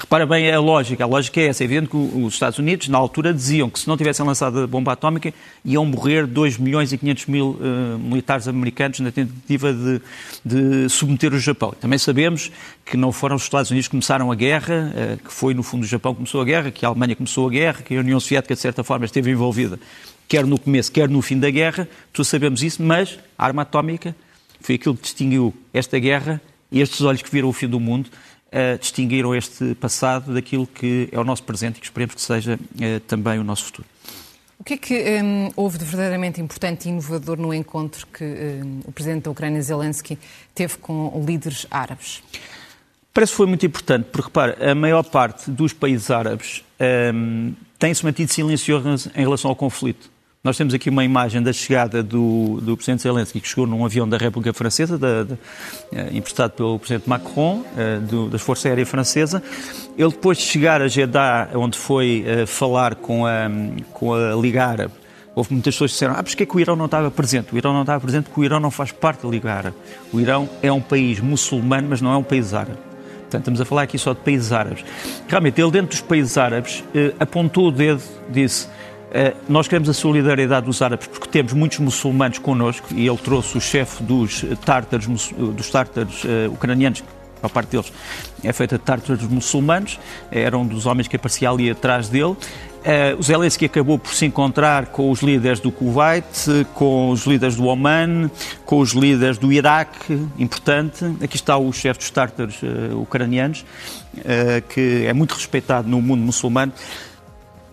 Repara 0.00 0.24
bem 0.24 0.48
a 0.48 0.60
lógica, 0.60 1.02
a 1.02 1.06
lógica 1.08 1.40
é 1.40 1.46
essa. 1.46 1.64
É 1.64 1.66
evidente 1.66 1.88
que 1.88 1.96
os 1.96 2.32
Estados 2.32 2.56
Unidos, 2.60 2.86
na 2.86 2.96
altura, 2.96 3.34
diziam 3.34 3.68
que 3.68 3.80
se 3.80 3.88
não 3.88 3.96
tivessem 3.96 4.24
lançado 4.24 4.60
a 4.60 4.66
bomba 4.66 4.92
atómica, 4.92 5.34
iam 5.64 5.84
morrer 5.84 6.24
2 6.24 6.56
milhões 6.56 6.92
e 6.92 6.98
500 6.98 7.26
mil 7.26 7.48
uh, 7.50 7.98
militares 7.98 8.46
americanos 8.46 9.00
na 9.00 9.10
tentativa 9.10 9.72
de, 9.72 10.00
de, 10.44 10.88
submeter 10.88 11.34
o 11.34 11.38
Japão. 11.40 11.74
Também 11.80 11.98
sabemos 11.98 12.52
que 12.86 12.96
não 12.96 13.10
foram 13.10 13.34
os 13.34 13.42
Estados 13.42 13.72
Unidos 13.72 13.88
que 13.88 13.90
começaram 13.90 14.30
a 14.30 14.36
guerra, 14.36 14.94
uh, 14.94 15.16
que 15.16 15.32
foi, 15.32 15.52
no 15.52 15.64
fundo, 15.64 15.82
o 15.82 15.86
Japão 15.86 16.12
que 16.12 16.18
começou 16.18 16.42
a 16.42 16.44
guerra, 16.44 16.70
que 16.70 16.86
a 16.86 16.88
Alemanha 16.88 17.16
começou 17.16 17.48
a 17.48 17.50
guerra, 17.50 17.82
que 17.82 17.96
a 17.96 17.98
União 17.98 18.20
Soviética, 18.20 18.54
de 18.54 18.60
certa 18.60 18.84
forma, 18.84 19.04
esteve 19.04 19.32
envolvida, 19.32 19.80
quer 20.28 20.46
no 20.46 20.60
começo, 20.60 20.92
quer 20.92 21.08
no 21.08 21.20
fim 21.20 21.40
da 21.40 21.50
guerra. 21.50 21.88
Todos 22.12 22.28
sabemos 22.28 22.62
isso, 22.62 22.80
mas 22.84 23.18
a 23.36 23.44
arma 23.44 23.62
atómica 23.62 24.14
foi 24.60 24.76
aquilo 24.76 24.94
que 24.94 25.02
distinguiu 25.02 25.52
esta 25.74 25.98
guerra 25.98 26.40
e 26.70 26.80
estes 26.80 27.00
olhos 27.00 27.20
que 27.20 27.30
viram 27.32 27.48
o 27.48 27.52
fim 27.52 27.66
do 27.66 27.80
mundo 27.80 28.08
uh, 28.48 28.78
distinguiram 28.78 29.34
este 29.34 29.74
passado 29.74 30.34
daquilo 30.34 30.66
que 30.66 31.08
é 31.12 31.18
o 31.18 31.24
nosso 31.24 31.42
presente 31.42 31.76
e 31.76 31.80
que 31.80 31.86
esperemos 31.86 32.14
que 32.14 32.20
seja 32.20 32.54
uh, 32.54 33.00
também 33.00 33.38
o 33.38 33.44
nosso 33.44 33.64
futuro. 33.64 33.88
O 34.58 34.64
que 34.64 34.74
é 34.74 34.76
que 34.76 35.22
um, 35.22 35.50
houve 35.54 35.78
de 35.78 35.84
verdadeiramente 35.84 36.40
importante 36.40 36.86
e 36.86 36.88
inovador 36.90 37.38
no 37.38 37.54
encontro 37.54 38.06
que 38.06 38.24
um, 38.24 38.80
o 38.84 38.92
presidente 38.92 39.24
da 39.24 39.30
Ucrânia, 39.30 39.62
Zelensky, 39.62 40.18
teve 40.54 40.76
com 40.78 41.24
líderes 41.24 41.66
árabes? 41.70 42.22
Parece 43.14 43.32
que 43.32 43.36
foi 43.36 43.46
muito 43.46 43.64
importante, 43.64 44.08
porque, 44.10 44.26
repara, 44.26 44.70
a 44.70 44.74
maior 44.74 45.04
parte 45.04 45.50
dos 45.50 45.72
países 45.72 46.10
árabes 46.10 46.64
um, 47.14 47.54
tem-se 47.78 48.04
mantido 48.04 48.32
silencioso 48.32 49.10
em 49.14 49.20
relação 49.20 49.48
ao 49.50 49.56
conflito. 49.56 50.10
Nós 50.42 50.56
temos 50.56 50.72
aqui 50.72 50.88
uma 50.88 51.04
imagem 51.04 51.42
da 51.42 51.52
chegada 51.52 52.00
do, 52.00 52.60
do 52.62 52.76
Presidente 52.76 53.02
Zelensky, 53.02 53.40
que 53.40 53.48
chegou 53.48 53.66
num 53.66 53.84
avião 53.84 54.08
da 54.08 54.16
República 54.16 54.54
Francesa, 54.54 54.96
da, 54.96 55.24
da, 55.24 55.36
eh, 55.92 56.10
emprestado 56.12 56.52
pelo 56.52 56.78
Presidente 56.78 57.08
Macron, 57.08 57.64
uh, 57.72 58.00
do, 58.02 58.28
das 58.28 58.40
Forças 58.40 58.66
Aéreas 58.66 58.88
Francesa. 58.88 59.42
Ele, 59.96 60.10
depois 60.10 60.38
de 60.38 60.44
chegar 60.44 60.80
a 60.80 60.86
Jeddah, 60.86 61.50
onde 61.54 61.76
foi 61.76 62.24
uh, 62.24 62.46
falar 62.46 62.94
com 62.94 63.26
a, 63.26 63.50
com 63.92 64.14
a 64.14 64.36
Liga 64.36 64.64
Árabe, 64.64 64.94
houve 65.34 65.52
muitas 65.52 65.74
pessoas 65.74 65.90
que 65.90 65.94
disseram 65.96 66.14
ah, 66.16 66.22
que 66.22 66.42
é 66.44 66.46
que 66.46 66.56
o 66.56 66.60
Irão 66.60 66.76
não 66.76 66.86
estava 66.86 67.10
presente? 67.10 67.52
O 67.52 67.58
Irão 67.58 67.72
não 67.72 67.80
estava 67.80 68.00
presente 68.00 68.26
porque 68.26 68.40
o 68.40 68.44
Irão 68.44 68.60
não 68.60 68.70
faz 68.70 68.92
parte 68.92 69.24
da 69.24 69.28
Liga 69.28 69.52
Árabe. 69.52 69.76
O 70.12 70.20
Irão 70.20 70.48
é 70.62 70.70
um 70.70 70.80
país 70.80 71.18
muçulmano, 71.18 71.88
mas 71.90 72.00
não 72.00 72.12
é 72.12 72.16
um 72.16 72.22
país 72.22 72.54
árabe. 72.54 72.78
Portanto, 73.22 73.42
estamos 73.42 73.60
a 73.60 73.64
falar 73.64 73.82
aqui 73.82 73.98
só 73.98 74.14
de 74.14 74.20
países 74.20 74.52
árabes. 74.52 74.84
Realmente, 75.26 75.60
ele, 75.60 75.70
dentro 75.70 75.88
dos 75.88 76.00
países 76.00 76.38
árabes, 76.38 76.82
apontou 77.20 77.68
o 77.68 77.70
dedo, 77.70 78.00
disse 78.30 78.66
eh, 78.66 78.78
nós 79.48 79.66
queremos 79.66 79.88
a 79.88 79.94
solidariedade 79.94 80.66
dos 80.66 80.82
árabes 80.82 81.06
porque 81.06 81.28
temos 81.28 81.52
muitos 81.52 81.78
muçulmanos 81.78 82.38
connosco 82.38 82.88
e 82.94 83.06
ele 83.06 83.16
trouxe 83.16 83.56
o 83.56 83.60
chefe 83.60 84.02
dos 84.02 84.44
tártaros, 84.64 85.06
dos 85.32 85.70
tártaros 85.70 86.24
uh, 86.24 86.52
ucranianos 86.52 87.02
a 87.42 87.48
parte 87.48 87.70
deles 87.70 87.92
é 88.42 88.52
feita 88.52 88.78
de 88.78 88.84
tártaros 88.84 89.22
muçulmanos, 89.24 89.98
era 90.30 90.56
um 90.56 90.66
dos 90.66 90.86
homens 90.86 91.08
que 91.08 91.16
aparecia 91.16 91.50
ali 91.50 91.70
atrás 91.70 92.08
dele. 92.08 92.36
Uh, 92.78 93.18
o 93.18 93.22
Zelensky 93.22 93.64
acabou 93.64 93.98
por 93.98 94.14
se 94.14 94.24
encontrar 94.24 94.86
com 94.86 95.10
os 95.10 95.20
líderes 95.20 95.58
do 95.60 95.70
Kuwait, 95.70 96.24
com 96.74 97.10
os 97.10 97.26
líderes 97.26 97.56
do 97.56 97.66
Oman, 97.66 98.30
com 98.64 98.78
os 98.78 98.92
líderes 98.92 99.36
do 99.36 99.52
Iraque, 99.52 100.26
importante. 100.38 101.04
Aqui 101.22 101.36
está 101.36 101.56
o 101.56 101.72
chefe 101.72 101.98
dos 101.98 102.10
tártaros 102.10 102.62
uh, 102.62 103.00
ucranianos, 103.00 103.64
uh, 104.18 104.66
que 104.68 105.04
é 105.06 105.12
muito 105.12 105.34
respeitado 105.34 105.88
no 105.88 106.00
mundo 106.00 106.22
muçulmano. 106.22 106.72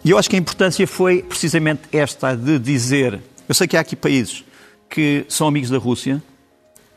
E 0.06 0.12
eu 0.12 0.20
acho 0.20 0.30
que 0.30 0.36
a 0.36 0.40
importância 0.40 0.86
foi 0.86 1.24
precisamente 1.24 1.82
esta 1.92 2.36
de 2.38 2.60
dizer: 2.60 3.20
eu 3.50 3.56
sei 3.56 3.68
que 3.68 3.76
há 3.76 3.80
aqui 3.80 3.96
países 3.96 4.46
que 4.88 5.26
são 5.28 5.48
amigos 5.48 5.72
da 5.72 5.80
Rússia, 5.80 6.22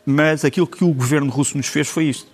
mas 0.05 0.45
aquilo 0.45 0.67
que 0.67 0.85
o 0.85 0.93
governo 0.93 1.31
russo 1.31 1.57
nos 1.57 1.69
fez 1.69 1.89
foi 1.89 2.05
isto. 2.05 2.29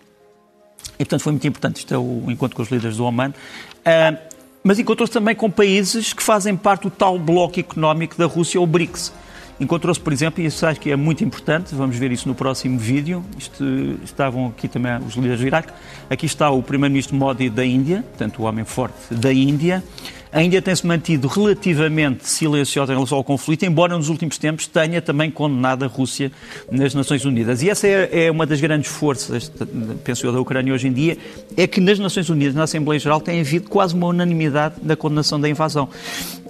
E, 0.95 1.05
portanto, 1.05 1.23
foi 1.23 1.33
muito 1.33 1.47
importante. 1.47 1.77
Isto 1.77 1.95
é 1.95 1.99
o 1.99 2.25
encontro 2.29 2.57
com 2.57 2.63
os 2.63 2.69
líderes 2.71 2.97
do 2.97 3.05
Oman. 3.05 3.31
Uh, 3.31 4.19
mas 4.65 4.79
encontrou-se 4.81 5.13
também 5.13 5.37
com 5.37 5.49
países 5.49 6.13
que 6.13 6.23
fazem 6.23 6.57
parte 6.57 6.83
do 6.83 6.91
tal 6.91 7.21
bloco 7.21 7.61
económico 7.61 8.17
da 8.17 8.27
Rússia, 8.27 8.61
o 8.61 8.67
BRICS. 8.67 9.13
Encontrou-se, 9.61 10.01
por 10.01 10.13
exemplo, 10.13 10.43
e 10.43 10.47
isso 10.47 10.67
acho 10.67 10.81
que 10.81 10.91
é 10.91 10.97
muito 10.97 11.23
importante, 11.23 11.75
vamos 11.75 11.97
ver 11.97 12.11
isso 12.11 12.27
no 12.29 12.35
próximo 12.35 12.79
vídeo, 12.79 13.25
Isto, 13.39 13.65
estavam 14.03 14.49
aqui 14.49 14.67
também 14.67 14.97
os 14.99 15.15
líderes 15.15 15.41
do 15.41 15.47
Iraque, 15.47 15.73
aqui 16.11 16.27
está 16.27 16.51
o 16.51 16.63
primeiro-ministro 16.63 17.15
Modi 17.15 17.49
da 17.49 17.65
Índia, 17.65 18.03
portanto 18.03 18.43
o 18.43 18.45
homem 18.47 18.65
forte 18.65 19.15
da 19.15 19.33
Índia, 19.33 19.83
a 20.35 20.43
Índia 20.43 20.61
tem-se 20.61 20.85
mantido 20.85 21.29
relativamente 21.29 22.29
silenciosa 22.29 22.93
em 22.93 22.97
relação 22.97 23.17
ao 23.17 23.23
conflito, 23.23 23.65
embora 23.65 23.97
nos 23.97 24.09
últimos 24.09 24.37
tempos 24.37 24.67
tenha 24.67 25.01
também 25.01 25.31
condenado 25.31 25.85
a 25.85 25.87
Rússia 25.87 26.33
nas 26.69 26.93
Nações 26.93 27.25
Unidas. 27.25 27.63
E 27.63 27.71
essa 27.71 27.87
é, 27.87 28.27
é 28.27 28.31
uma 28.33 28.45
das 28.45 28.61
grandes 28.61 28.91
forças, 28.91 29.49
penso 30.03 30.27
eu, 30.27 30.33
da 30.33 30.41
Ucrânia 30.41 30.75
hoje 30.75 30.89
em 30.89 30.93
dia, 30.93 31.17
é 31.57 31.69
que 31.69 31.81
nas 31.81 32.01
Nações 32.01 32.29
Unidas, 32.29 32.53
na 32.53 32.65
Assembleia 32.65 32.99
Geral, 32.99 33.21
tem 33.21 33.39
havido 33.39 33.71
quase 33.71 33.95
uma 33.95 34.09
unanimidade 34.09 34.75
da 34.83 34.97
condenação 34.97 35.41
da 35.41 35.49
invasão. 35.49 35.89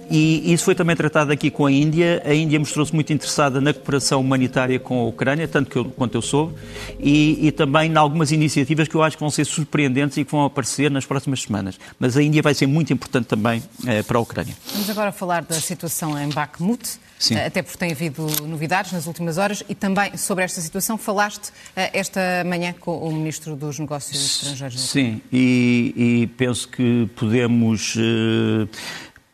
E 0.09 0.53
isso 0.53 0.65
foi 0.65 0.75
também 0.75 0.95
tratado 0.95 1.31
aqui 1.31 1.49
com 1.49 1.65
a 1.65 1.71
Índia. 1.71 2.21
A 2.25 2.33
Índia 2.33 2.59
mostrou-se 2.59 2.93
muito 2.93 3.11
interessada 3.11 3.59
na 3.59 3.73
cooperação 3.73 4.21
humanitária 4.21 4.79
com 4.79 4.99
a 4.99 5.03
Ucrânia, 5.05 5.47
tanto 5.47 5.69
que 5.69 5.77
eu, 5.77 5.85
quanto 5.85 6.15
eu 6.15 6.21
soube, 6.21 6.55
e, 6.99 7.47
e, 7.47 7.51
também 7.51 7.91
em 7.91 7.95
algumas 7.95 8.31
iniciativas 8.31 8.87
que 8.87 8.95
eu 8.95 9.03
acho 9.03 9.17
que 9.17 9.21
vão 9.21 9.29
ser 9.29 9.45
surpreendentes 9.45 10.17
e 10.17 10.25
que 10.25 10.31
vão 10.31 10.43
aparecer 10.43 10.91
nas 10.91 11.05
próximas 11.05 11.41
semanas. 11.41 11.79
Mas 11.99 12.15
a 12.17 12.21
Índia 12.21 12.41
vai 12.41 12.53
ser 12.53 12.67
muito 12.67 12.93
importante 12.93 13.25
também 13.25 13.63
eh, 13.85 14.03
para 14.03 14.17
a 14.17 14.21
Ucrânia. 14.21 14.55
Vamos 14.73 14.89
agora 14.89 15.11
falar 15.11 15.43
da 15.43 15.55
situação 15.55 16.19
em 16.19 16.29
Bakhmut. 16.29 16.99
Sim. 17.17 17.35
Eh, 17.35 17.45
até 17.45 17.61
porque 17.61 17.77
tem 17.77 17.91
havido 17.91 18.27
novidades 18.43 18.91
nas 18.91 19.07
últimas 19.07 19.37
horas 19.37 19.63
e 19.69 19.75
também 19.75 20.17
sobre 20.17 20.43
esta 20.43 20.61
situação 20.61 20.97
falaste 20.97 21.51
eh, 21.75 21.89
esta 21.93 22.43
manhã 22.45 22.73
com 22.73 22.97
o 22.97 23.11
Ministro 23.13 23.55
dos 23.55 23.79
Negócios 23.79 24.23
Estrangeiros. 24.23 24.79
Sim, 24.81 25.21
e, 25.31 25.93
e 25.95 26.27
penso 26.37 26.67
que 26.67 27.09
podemos 27.15 27.95
uh, 27.95 28.67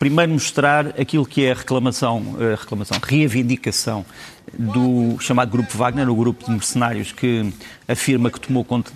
primeiro 0.02 0.32
mostrar 0.32 1.00
aquilo 1.00 1.24
que 1.24 1.46
é 1.46 1.52
a 1.52 1.54
reclamação, 1.54 2.36
a 2.40 2.60
reclamação, 2.60 2.98
reivindicação 3.04 4.04
do 4.52 5.20
chamado 5.20 5.52
Grupo 5.52 5.78
Wagner, 5.78 6.10
o 6.10 6.16
grupo 6.16 6.44
de 6.44 6.50
mercenários 6.50 7.12
que 7.12 7.54
afirma 7.88 8.32
que 8.32 8.40
tomou 8.40 8.66
conta, 8.66 8.92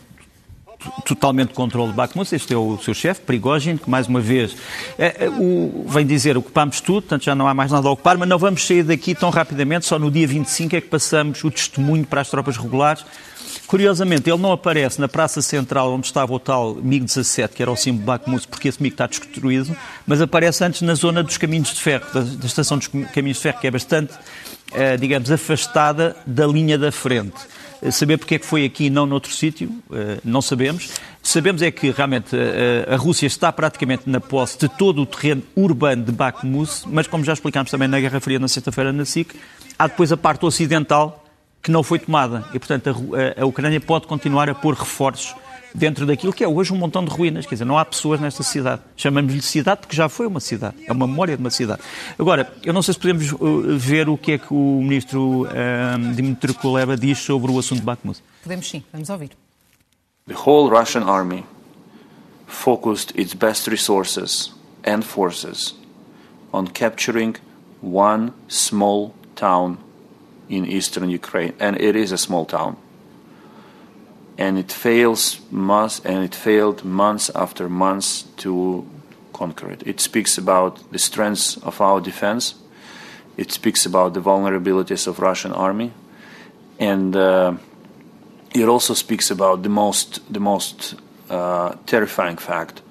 totalmente 1.06 1.54
controle 1.54 1.92
de 1.92 1.96
Bakhmut. 1.96 2.34
Este 2.36 2.54
é 2.54 2.58
o 2.58 2.78
seu 2.78 2.94
chefe, 2.94 3.22
Prigogine, 3.22 3.78
que 3.78 3.90
mais 3.90 4.08
uma 4.08 4.20
vez 4.20 4.56
é, 4.98 5.26
é, 5.26 5.30
o, 5.30 5.86
vem 5.88 6.06
dizer 6.06 6.38
ocupamos 6.38 6.82
tudo, 6.82 7.02
portanto 7.02 7.24
já 7.24 7.36
não 7.36 7.48
há 7.48 7.54
mais 7.54 7.72
nada 7.72 7.88
a 7.88 7.92
ocupar, 7.92 8.18
mas 8.18 8.28
não 8.28 8.38
vamos 8.38 8.66
sair 8.66 8.84
daqui 8.84 9.14
tão 9.14 9.30
rapidamente, 9.30 9.86
só 9.86 9.98
no 9.98 10.12
dia 10.12 10.28
25 10.28 10.76
é 10.76 10.82
que 10.82 10.88
passamos 10.88 11.44
o 11.44 11.52
testemunho 11.52 12.06
para 12.06 12.22
as 12.22 12.30
tropas 12.30 12.58
regulares 12.58 13.06
Curiosamente, 13.68 14.30
ele 14.30 14.42
não 14.42 14.52
aparece 14.52 15.02
na 15.02 15.08
praça 15.08 15.42
central 15.42 15.92
onde 15.94 16.06
estava 16.06 16.32
o 16.34 16.40
tal 16.40 16.76
MiG-17, 16.76 17.50
que 17.50 17.62
era 17.62 17.72
o 17.72 17.76
símbolo 17.76 18.02
de 18.02 18.06
Bakhmut, 18.06 18.48
porque 18.48 18.68
esse 18.68 18.82
MiG 18.82 18.94
está 18.94 19.08
destruído, 19.08 19.76
mas 20.06 20.22
aparece 20.22 20.64
antes 20.64 20.82
na 20.82 20.94
zona 20.94 21.24
dos 21.24 21.38
caminhos 21.38 21.74
de 21.74 21.82
ferro, 21.82 22.06
da, 22.14 22.22
da 22.22 22.46
estação 22.46 22.78
dos 22.78 22.88
caminhos 22.88 23.38
de 23.38 23.44
ferro, 23.44 23.60
que 23.60 23.68
é 23.68 23.72
bastante, 23.72 24.14
eh, 24.72 24.98
digamos, 24.98 25.32
afastada 25.32 26.16
da 26.28 26.46
linha 26.46 26.78
da 26.78 26.92
frente. 26.92 27.36
Eh, 27.86 27.92
saber 27.92 28.18
porque 28.18 28.36
é 28.36 28.40
que 28.40 28.46
foi 28.46 28.66
aqui 28.66 28.86
e 28.86 28.90
não 28.90 29.06
noutro 29.06 29.32
sítio, 29.32 29.70
eh, 29.94 30.20
não 30.24 30.42
sabemos. 30.42 30.90
Sabemos 31.22 31.62
é 31.62 31.72
que 31.72 31.92
realmente 31.92 32.36
a 32.88 32.96
Rússia 32.98 33.26
está 33.26 33.52
praticamente 33.52 34.08
na 34.08 34.20
posse 34.20 34.60
de 34.60 34.70
todo 34.70 35.02
o 35.02 35.06
terreno 35.06 35.42
urbano 35.56 36.04
de 36.04 36.12
Bakhmut, 36.12 36.84
mas 36.88 37.08
como 37.08 37.24
já 37.24 37.34
explicámos 37.34 37.72
também 37.72 37.88
na 37.88 38.00
Guerra 38.00 38.20
Fria 38.20 38.38
na 38.38 38.48
sexta-feira 38.48 38.94
na 38.94 39.06
SIC, 39.06 39.36
há 39.78 39.88
depois 39.88 40.12
a 40.12 40.18
parte 40.18 40.46
ocidental 40.46 41.26
que 41.64 41.72
não 41.72 41.82
foi 41.82 41.98
tomada. 41.98 42.46
E, 42.54 42.60
portanto, 42.60 42.90
a, 43.16 43.42
a, 43.42 43.46
Ucrânia 43.46 43.82
pode 43.82 44.06
continuar 44.06 44.48
a 44.48 44.54
pôr 44.54 44.76
reforços 44.76 45.36
dentro 45.76 46.06
daquilo 46.06 46.34
que 46.34 46.44
é 46.44 46.48
hoje 46.48 46.74
um 46.74 46.78
montão 46.78 47.04
de 47.04 47.12
ruínas. 47.12 47.46
Quer 47.46 47.56
dizer, 47.56 47.66
não 47.66 47.78
há 47.78 47.86
pessoas 47.86 48.20
nesta 48.20 48.42
cidade. 48.44 48.82
Chamamos-lhe 48.96 49.42
cidade 49.42 49.82
porque 49.82 49.96
já 49.96 50.10
foi 50.10 50.26
uma 50.26 50.40
cidade. 50.40 50.76
É 50.86 50.92
uma 50.92 51.06
memória 51.06 51.36
de 51.36 51.44
uma 51.44 51.50
cidade. 51.50 51.82
Agora, 52.18 52.52
eu 52.64 52.74
não 52.74 52.82
sei 52.82 52.94
se 52.94 53.00
podemos 53.00 53.32
uh, 53.34 53.78
ver 53.78 54.10
o 54.10 54.18
que 54.18 54.34
é 54.34 54.38
que 54.38 54.54
o 54.54 54.82
ministro 54.82 55.44
uh, 55.44 56.14
Dmitry 56.16 56.54
Kuleba 56.54 56.96
diz 56.98 57.20
sobre 57.20 57.52
o 57.52 57.60
assunto 57.60 57.80
de 57.80 57.86
Bakhmut. 57.86 58.22
Podemos 58.42 58.70
sim. 58.70 58.84
Vamos 58.92 59.10
ouvir. 59.10 59.32
The 60.28 60.36
whole 60.36 60.70
Russian 60.70 61.04
army 61.04 61.46
focused 62.48 63.14
its 63.20 63.34
best 63.34 63.68
resources 63.68 64.52
and 64.84 65.02
forces 65.04 65.76
on 66.52 66.68
capturing 66.68 67.36
one 67.82 68.32
small 68.48 69.14
town 69.36 69.78
in 70.50 70.66
eastern 70.66 71.10
Ukraine, 71.10 71.54
and 71.60 71.76
it 71.80 71.96
is 71.96 72.12
a 72.12 72.18
small 72.18 72.46
town. 72.46 72.78
And 74.38 74.58
it 74.58 74.72
fails 74.72 75.40
months, 75.52 76.02
and 76.04 76.24
it 76.24 76.36
failed 76.36 76.84
months 76.84 77.30
after 77.34 77.70
months 77.70 78.24
to 78.38 78.86
conquer 79.34 79.70
it. 79.72 79.84
It 79.86 80.00
speaks 80.00 80.38
about 80.38 80.92
the 80.92 81.00
strengths 81.00 81.58
of 81.58 81.82
our 81.82 82.02
defense. 82.02 82.56
It 83.38 83.52
speaks 83.52 83.86
about 83.86 84.14
the 84.14 84.22
vulnerabilities 84.22 85.08
of 85.08 85.20
Russian 85.20 85.52
army, 85.52 85.92
and 86.80 87.16
uh, 87.16 87.54
it 88.54 88.68
also 88.68 88.94
speaks 88.94 89.32
about 89.32 89.64
the 89.64 89.70
most 89.70 90.22
the 90.34 90.40
most 90.40 90.96
uh, 91.30 91.76
terrifying 91.86 92.38
fact 92.38 92.82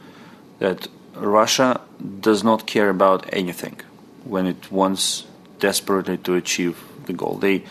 that 0.58 0.88
Russia 1.14 1.80
does 2.20 2.42
not 2.42 2.66
care 2.66 2.90
about 2.90 3.26
anything 3.32 3.80
when 4.24 4.46
it 4.46 4.70
wants 4.70 5.24
desperately 5.60 6.18
to 6.18 6.34
achieve 6.34 6.76
the 7.06 7.12
goal. 7.12 7.38
They 7.38 7.64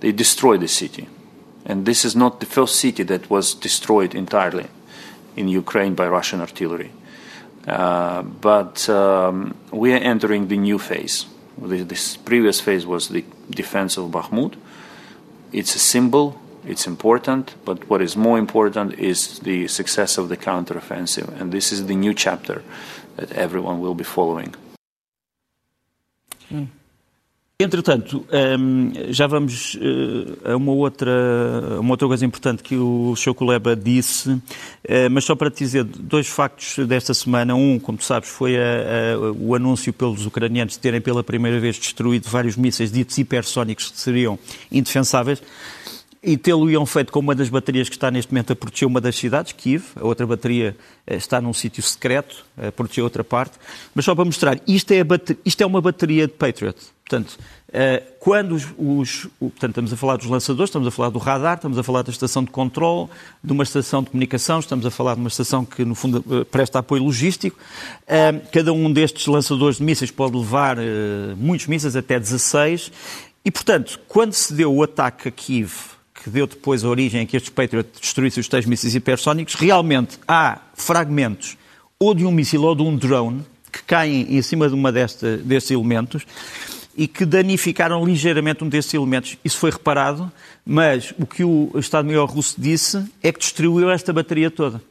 they 0.00 0.12
destroyed 0.12 0.60
the 0.60 0.68
city, 0.68 1.08
and 1.68 1.84
this 1.84 2.04
is 2.04 2.16
not 2.16 2.40
the 2.40 2.46
first 2.46 2.76
city 2.76 3.02
that 3.04 3.28
was 3.28 3.54
destroyed 3.54 4.14
entirely 4.14 4.66
in 5.36 5.48
Ukraine 5.48 5.94
by 5.94 6.08
Russian 6.08 6.40
artillery. 6.40 6.90
Uh, 7.66 8.22
but 8.22 8.88
um, 8.88 9.54
we 9.70 9.92
are 9.92 9.98
entering 9.98 10.48
the 10.48 10.56
new 10.56 10.78
phase. 10.78 11.26
This 11.58 12.16
previous 12.16 12.60
phase 12.60 12.86
was 12.86 13.08
the 13.08 13.24
defense 13.50 13.98
of 13.98 14.10
Bakhmut. 14.10 14.54
It's 15.52 15.74
a 15.74 15.78
symbol, 15.78 16.40
it's 16.64 16.86
important, 16.86 17.54
but 17.64 17.88
what 17.90 18.00
is 18.00 18.16
more 18.16 18.38
important 18.38 18.94
is 18.98 19.40
the 19.40 19.68
success 19.68 20.16
of 20.16 20.30
the 20.30 20.36
counteroffensive. 20.36 21.28
And 21.38 21.52
this 21.52 21.72
is 21.72 21.86
the 21.86 21.94
new 21.94 22.14
chapter 22.14 22.62
that 23.16 23.32
everyone 23.32 23.80
will 23.80 23.94
be 23.94 24.04
following. 24.04 24.54
Mm. 26.50 26.68
Entretanto, 27.60 28.24
ehm, 28.30 28.92
já 29.10 29.26
vamos 29.26 29.76
eh, 29.82 30.52
a 30.52 30.56
uma 30.56 30.70
outra, 30.70 31.10
uma 31.80 31.90
outra 31.90 32.06
coisa 32.06 32.24
importante 32.24 32.62
que 32.62 32.76
o 32.76 33.16
Chocoleba 33.16 33.74
disse, 33.74 34.40
eh, 34.84 35.08
mas 35.08 35.24
só 35.24 35.34
para 35.34 35.50
te 35.50 35.64
dizer 35.64 35.82
dois 35.82 36.28
factos 36.28 36.86
desta 36.86 37.12
semana. 37.12 37.56
Um, 37.56 37.80
como 37.80 37.98
tu 37.98 38.04
sabes, 38.04 38.28
foi 38.28 38.56
a, 38.56 38.60
a, 38.60 39.32
o 39.32 39.56
anúncio 39.56 39.92
pelos 39.92 40.24
ucranianos 40.24 40.74
de 40.74 40.78
terem 40.78 41.00
pela 41.00 41.24
primeira 41.24 41.58
vez 41.58 41.76
destruído 41.76 42.30
vários 42.30 42.56
mísseis 42.56 42.92
ditos 42.92 43.18
hipersónicos 43.18 43.90
que 43.90 43.98
seriam 43.98 44.38
indefensáveis 44.70 45.42
e 46.22 46.36
tê-lo-iam 46.36 46.86
feito 46.86 47.12
com 47.12 47.18
uma 47.18 47.34
das 47.34 47.48
baterias 47.48 47.88
que 47.88 47.96
está 47.96 48.08
neste 48.08 48.32
momento 48.32 48.52
a 48.52 48.56
proteger 48.56 48.86
uma 48.86 49.00
das 49.00 49.16
cidades, 49.16 49.52
Kiev, 49.52 49.84
a 49.96 50.04
outra 50.04 50.26
bateria 50.26 50.76
eh, 51.06 51.16
está 51.16 51.40
num 51.40 51.52
sítio 51.52 51.82
secreto, 51.82 52.44
a 52.56 52.70
proteger 52.70 53.02
outra 53.02 53.24
parte, 53.24 53.58
mas 53.94 54.04
só 54.04 54.14
para 54.14 54.24
mostrar, 54.24 54.60
isto 54.66 54.92
é, 54.92 55.02
isto 55.44 55.60
é 55.60 55.66
uma 55.66 55.80
bateria 55.80 56.26
de 56.26 56.34
Patriot. 56.34 56.78
Portanto, 57.08 57.38
eh, 57.72 58.02
quando 58.20 58.52
os, 58.52 58.66
os, 58.76 59.26
portanto, 59.40 59.70
estamos 59.70 59.92
a 59.94 59.96
falar 59.96 60.16
dos 60.16 60.26
lançadores, 60.26 60.68
estamos 60.68 60.86
a 60.86 60.90
falar 60.90 61.08
do 61.08 61.18
radar, 61.18 61.56
estamos 61.56 61.78
a 61.78 61.82
falar 61.82 62.02
da 62.02 62.10
estação 62.10 62.44
de 62.44 62.50
controle, 62.50 63.08
de 63.42 63.50
uma 63.50 63.62
estação 63.62 64.02
de 64.02 64.10
comunicação, 64.10 64.60
estamos 64.60 64.84
a 64.84 64.90
falar 64.90 65.14
de 65.14 65.20
uma 65.20 65.28
estação 65.28 65.64
que, 65.64 65.86
no 65.86 65.94
fundo, 65.94 66.22
eh, 66.30 66.44
presta 66.44 66.80
apoio 66.80 67.02
logístico. 67.02 67.58
Cada 68.52 68.74
um 68.74 68.92
destes 68.92 69.26
lançadores 69.26 69.78
de 69.78 69.84
mísseis 69.84 70.10
pode 70.10 70.36
levar 70.36 70.76
muitos 71.36 71.66
mísseis, 71.66 71.96
até 71.96 72.20
16, 72.20 72.92
e, 73.42 73.50
portanto, 73.50 73.98
quando 74.06 74.34
se 74.34 74.52
deu 74.52 74.74
o 74.74 74.82
ataque 74.82 75.28
a 75.28 75.30
Kiev 75.30 75.72
que 76.22 76.28
deu 76.28 76.46
depois 76.46 76.84
a 76.84 76.88
origem 76.88 77.22
a 77.22 77.26
que 77.26 77.36
estes 77.36 77.50
Patriot 77.50 77.88
destruíssem 78.00 78.40
os 78.40 78.48
tais 78.48 78.66
mísseis 78.66 78.94
hipersónicos, 78.94 79.54
realmente 79.54 80.18
há 80.26 80.58
fragmentos 80.74 81.56
ou 81.98 82.12
de 82.12 82.26
um 82.26 82.32
míssil 82.32 82.64
ou 82.64 82.74
de 82.74 82.82
um 82.82 82.96
drone 82.96 83.44
que 83.72 83.82
caem 83.82 84.36
em 84.36 84.42
cima 84.42 84.68
de 84.68 84.74
uma 84.74 84.90
desta, 84.90 85.36
destes 85.36 85.70
elementos 85.70 86.26
e 86.98 87.06
que 87.06 87.24
danificaram 87.24 88.04
ligeiramente 88.04 88.64
um 88.64 88.68
desses 88.68 88.92
elementos. 88.92 89.36
Isso 89.44 89.56
foi 89.56 89.70
reparado, 89.70 90.30
mas 90.66 91.14
o 91.16 91.24
que 91.24 91.44
o 91.44 91.70
Estado-Maior 91.76 92.28
russo 92.28 92.60
disse 92.60 93.08
é 93.22 93.30
que 93.30 93.38
destruiu 93.38 93.88
esta 93.88 94.12
bateria 94.12 94.50
toda. 94.50 94.82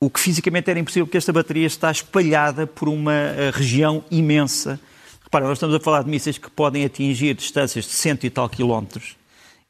O 0.00 0.10
que 0.10 0.18
fisicamente 0.18 0.68
era 0.68 0.80
impossível, 0.80 1.06
porque 1.06 1.16
esta 1.16 1.32
bateria 1.32 1.66
está 1.66 1.92
espalhada 1.92 2.66
por 2.66 2.88
uma 2.88 3.14
eh, 3.14 3.52
região 3.54 4.04
imensa. 4.10 4.80
Repara, 5.22 5.46
nós 5.46 5.58
estamos 5.58 5.76
a 5.76 5.80
falar 5.80 6.02
de 6.02 6.10
mísseis 6.10 6.38
que 6.38 6.50
podem 6.50 6.84
atingir 6.84 7.34
distâncias 7.34 7.84
de 7.84 7.92
cento 7.92 8.26
e 8.26 8.30
tal 8.30 8.48
quilómetros 8.48 9.14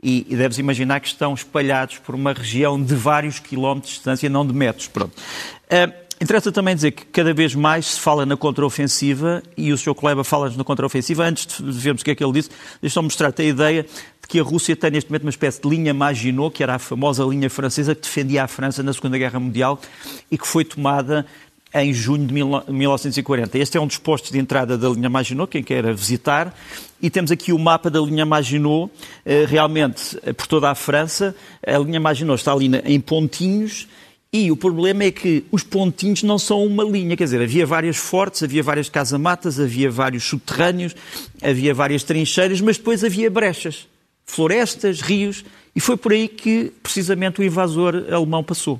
e, 0.03 0.27
e 0.27 0.37
deves 0.37 0.57
imaginar 0.59 1.01
que 1.01 1.09
estão 1.09 1.35
espalhados 1.35 1.99
por 1.99 2.15
uma 2.15 2.33
região 2.33 2.83
de 2.83 2.95
vários 2.95 3.41
quilómetros 3.41 3.93
de 3.93 3.97
distância, 3.97 4.29
não 4.31 4.47
de 4.47 4.55
metros. 4.55 4.89
Pronto. 4.89 5.13
Uh, 5.17 6.08
Interessa 6.21 6.51
também 6.51 6.75
dizer 6.75 6.91
que 6.91 7.05
cada 7.07 7.33
vez 7.33 7.55
mais 7.55 7.87
se 7.87 8.01
fala 8.01 8.27
na 8.27 8.37
contraofensiva 8.37 9.41
e 9.57 9.73
o 9.73 9.79
Sr. 9.79 9.95
Kuleba 9.95 10.25
fala-nos 10.25 10.57
na 10.57 10.65
contraofensiva. 10.65 11.25
Antes 11.25 11.63
de 11.63 11.71
vermos 11.71 12.03
o 12.03 12.05
que 12.05 12.11
é 12.11 12.15
que 12.15 12.25
ele 12.25 12.33
disse, 12.33 12.51
deixa-me 12.83 13.05
mostrar-te 13.05 13.43
a 13.43 13.45
ideia 13.45 13.83
de 13.85 14.29
que 14.29 14.41
a 14.41 14.43
Rússia 14.43 14.75
tem 14.75 14.91
neste 14.91 15.11
momento 15.11 15.23
uma 15.23 15.31
espécie 15.31 15.63
de 15.63 15.69
linha 15.69 15.95
Maginot, 15.95 16.53
que 16.53 16.63
era 16.63 16.75
a 16.75 16.79
famosa 16.79 17.23
linha 17.25 17.49
francesa 17.49 17.95
que 17.95 18.03
defendia 18.03 18.43
a 18.43 18.49
França 18.49 18.83
na 18.83 18.93
Segunda 18.93 19.17
Guerra 19.17 19.39
Mundial 19.39 19.81
e 20.29 20.37
que 20.37 20.47
foi 20.47 20.65
tomada 20.65 21.25
em 21.73 21.93
junho 21.93 22.27
de 22.27 22.35
1940. 22.35 23.57
Este 23.57 23.79
é 23.79 23.81
um 23.81 23.87
dos 23.87 23.99
postos 23.99 24.33
de 24.33 24.39
entrada 24.39 24.77
da 24.77 24.89
linha 24.89 25.09
Maginot, 25.09 25.51
quem 25.51 25.63
quer 25.63 25.95
visitar, 25.95 26.53
e 27.01 27.11
temos 27.11 27.31
aqui 27.31 27.53
o 27.53 27.59
mapa 27.59 27.91
da 27.91 28.01
linha 28.01 28.27
Maginot, 28.27 28.91
eh, 29.25 29.45
realmente 29.47 30.19
eh, 30.25 30.33
por 30.33 30.47
toda 30.47 30.71
a 30.71 30.75
França. 30.75 31.35
A 31.65 31.79
linha 31.79 32.01
Maginot 32.01 32.41
está 32.41 32.53
ali 32.53 32.71
em 32.85 33.01
pontinhos, 33.01 33.87
e 34.33 34.53
o 34.53 34.57
problema 34.57 35.05
é 35.05 35.11
que 35.11 35.45
os 35.51 35.63
pontinhos 35.63 36.23
não 36.23 36.39
são 36.39 36.65
uma 36.65 36.85
linha, 36.85 37.17
quer 37.17 37.25
dizer, 37.25 37.41
havia 37.41 37.65
várias 37.65 37.97
fortes, 37.97 38.43
havia 38.43 38.63
várias 38.63 38.89
casamatas, 38.91 39.59
havia 39.59 39.91
vários 39.91 40.25
subterrâneos, 40.25 40.95
havia 41.43 41.73
várias 41.73 42.03
trincheiras, 42.03 42.61
mas 42.61 42.77
depois 42.77 43.03
havia 43.03 43.31
brechas, 43.31 43.89
florestas, 44.27 45.01
rios, 45.01 45.45
e 45.75 45.81
foi 45.81 45.97
por 45.97 46.13
aí 46.13 46.29
que, 46.29 46.73
precisamente, 46.83 47.41
o 47.41 47.45
invasor 47.45 48.05
alemão 48.13 48.45
passou. 48.45 48.79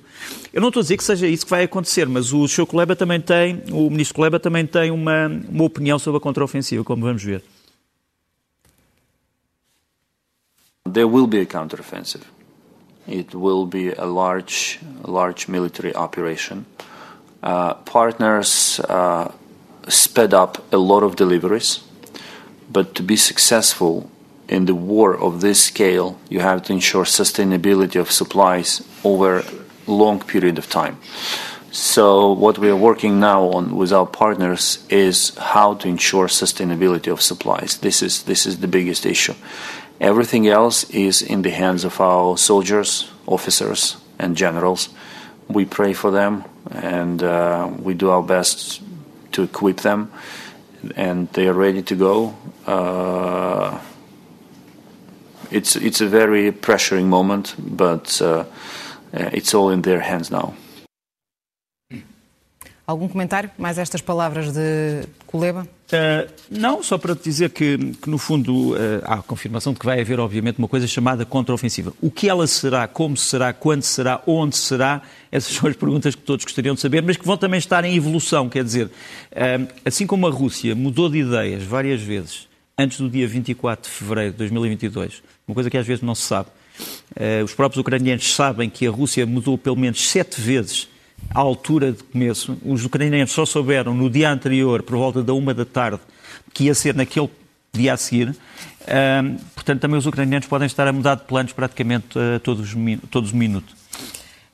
Eu 0.53 0.61
não 0.61 0.69
estou 0.69 0.81
a 0.81 0.83
dizer 0.83 0.97
que 0.99 1.05
seja 1.05 1.27
isso 1.27 1.47
que 1.47 1.51
vai 1.51 1.65
acontecer, 1.65 2.07
mas 2.07 2.33
o. 2.33 2.47
Kuleba 2.67 2.95
também 2.95 3.21
tem, 3.21 3.63
o 3.71 3.89
Ministro 3.89 4.17
Kuleba 4.17 4.39
também 4.39 4.67
tem 4.67 4.91
uma, 4.91 5.29
uma 5.49 5.65
opinião 5.65 5.99
sobre 5.99 6.19
a 6.19 6.21
contraofensiva, 6.21 6.85
como 6.85 7.07
vamos 7.07 7.23
ver. 7.23 7.43
There 10.93 11.05
will 11.05 11.27
be 11.27 11.41
a 11.41 11.47
counteroffensive. 11.47 12.25
It 13.09 13.35
will 13.35 13.67
be 13.67 13.93
a 13.93 14.05
large, 14.05 14.79
large 15.03 15.49
military 15.49 15.95
operation. 15.95 16.67
Uh, 17.43 17.75
partners 17.75 18.81
uh, 18.81 19.33
sped 19.89 20.35
up 20.35 20.73
a 20.73 20.77
lot 20.77 21.03
of 21.03 21.17
deliveries, 21.17 21.81
but 22.71 22.95
to 22.95 23.03
be 23.03 23.17
successful, 23.17 24.11
in 24.49 24.65
the 24.65 24.75
war 24.75 25.17
of 25.17 25.41
this 25.41 25.63
scale, 25.63 26.19
you 26.29 26.41
have 26.41 26.63
to 26.65 26.73
ensure 26.73 27.05
sustainability 27.05 28.01
of 28.01 28.11
supplies 28.11 28.83
over 29.05 29.41
a 29.41 29.45
long 29.87 30.21
period 30.21 30.59
of 30.59 30.69
time. 30.69 30.99
So 31.71 32.33
what 32.33 32.59
we 32.59 32.71
are 32.71 32.77
working 32.77 33.21
now 33.21 33.45
on 33.51 33.77
with 33.77 33.93
our 33.93 34.07
partners 34.07 34.85
is 34.89 35.37
how 35.37 35.75
to 35.75 35.89
ensure 35.89 36.27
sustainability 36.27 37.13
of 37.13 37.21
supplies. 37.21 37.77
This 37.79 38.03
is 38.03 38.23
this 38.23 38.47
is 38.47 38.59
the 38.61 38.69
biggest 38.69 39.05
issue. 39.05 39.35
Everything 40.01 40.47
else 40.47 40.85
is 40.91 41.23
in 41.23 41.43
the 41.43 41.51
hands 41.51 41.85
of 41.85 42.01
our 42.01 42.37
soldiers, 42.39 43.11
officers, 43.27 43.97
and 44.19 44.37
generals. 44.37 44.89
We 45.49 45.65
pray 45.65 45.93
for 45.93 46.11
them 46.11 46.45
and 46.71 47.23
uh, 47.23 47.71
we 47.83 47.95
do 47.95 48.11
our 48.11 48.23
best 48.23 48.83
to 49.33 49.43
equip 49.43 49.79
them, 49.79 50.11
and 50.97 51.29
they 51.33 51.49
are 51.49 51.55
ready 51.55 51.83
to 51.83 51.95
go. 51.95 52.35
Uh, 52.67 53.79
it's 55.51 55.77
it's 55.77 56.01
a 56.01 56.07
very 56.07 56.53
pressuring 56.53 57.07
moment, 57.07 57.55
but 57.59 58.21
uh, 58.21 58.45
it's 59.13 59.55
all 59.55 59.71
in 59.71 59.83
their 59.83 60.01
hands 60.01 60.31
now. 60.31 60.55
Algum 62.87 63.09
comentário? 63.09 63.51
Mais 63.59 63.77
estas 63.79 64.01
palavras 64.01 64.55
de 64.55 65.07
Kuleba? 65.27 65.67
Uh, 65.89 66.31
não, 66.51 66.83
só 66.83 66.99
para 66.99 67.17
te 67.17 67.25
dizer 67.25 67.49
que, 67.49 67.79
que 67.95 68.11
no 68.11 68.19
fundo, 68.19 68.75
uh, 68.75 68.77
há 69.05 69.15
a 69.15 69.23
confirmação 69.23 69.73
de 69.73 69.79
que 69.79 69.87
vai 69.87 69.99
haver, 69.99 70.21
obviamente, 70.21 70.59
uma 70.59 70.69
coisa 70.69 70.87
chamada 70.87 71.25
contraofensiva. 71.25 71.95
O 72.03 72.11
que 72.11 72.29
ela 72.29 72.47
será, 72.47 72.87
como 72.87 73.17
será, 73.17 73.55
quando 73.55 73.83
será, 73.83 74.23
onde 74.27 74.55
será, 74.55 75.01
essas 75.33 75.57
são 75.57 75.69
as 75.69 75.75
perguntas 75.75 76.15
que 76.15 76.21
todos 76.21 76.45
gostariam 76.45 76.75
de 76.75 76.83
saber, 76.83 77.03
mas 77.03 77.17
que 77.17 77.25
vão 77.25 77.39
também 77.39 77.59
estar 77.59 77.87
em 77.87 77.97
evolução. 77.97 78.51
Quer 78.51 78.65
dizer, 78.65 78.87
uh, 78.87 79.69
assim 79.83 80.07
como 80.07 80.27
a 80.27 80.31
Rússia 80.31 80.75
mudou 80.75 81.09
de 81.09 81.21
ideias 81.21 81.63
várias 81.63 82.03
vezes 82.03 82.47
antes 82.77 83.01
do 83.01 83.09
dia 83.09 83.27
24 83.27 83.91
de 83.91 83.97
fevereiro 83.97 84.33
de 84.33 84.39
2022, 84.39 85.23
uma 85.49 85.55
coisa 85.55 85.71
que 85.71 85.79
às 85.79 85.87
vezes 85.87 86.03
não 86.03 86.15
se 86.15 86.23
sabe. 86.23 86.49
Os 87.45 87.53
próprios 87.53 87.81
ucranianos 87.81 88.33
sabem 88.33 88.71
que 88.71 88.87
a 88.87 88.91
Rússia 88.91 89.27
mudou 89.27 89.59
pelo 89.59 89.75
menos 89.75 90.09
sete 90.09 90.41
vezes 90.41 90.87
à 91.35 91.41
altura 91.41 91.93
de 91.93 92.03
começo. 92.03 92.59
Os 92.65 92.85
ucranianos 92.85 93.33
só 93.33 93.45
souberam 93.47 93.95
no 93.95 94.09
dia 94.11 94.31
anterior, 94.31 94.83
por 94.83 94.97
volta 94.97 95.23
da 95.23 95.33
uma 95.33 95.55
da 95.55 95.65
tarde, 95.65 96.01
que 96.53 96.65
ia 96.65 96.75
ser 96.75 96.95
naquele 96.95 97.31
dia 97.73 97.95
a 97.95 97.97
seguir. 97.97 98.35
Portanto, 99.55 99.81
também 99.81 99.99
os 99.99 100.07
ucranianos 100.07 100.47
podem 100.47 100.67
estar 100.67 100.87
a 100.89 100.93
mudar 100.93 101.17
de 101.17 101.25
planos 101.25 101.53
praticamente 101.53 102.19
uh, 102.19 102.41
todos, 102.41 102.75
todos 103.11 103.31
os 103.31 103.35
minutos. 103.35 103.77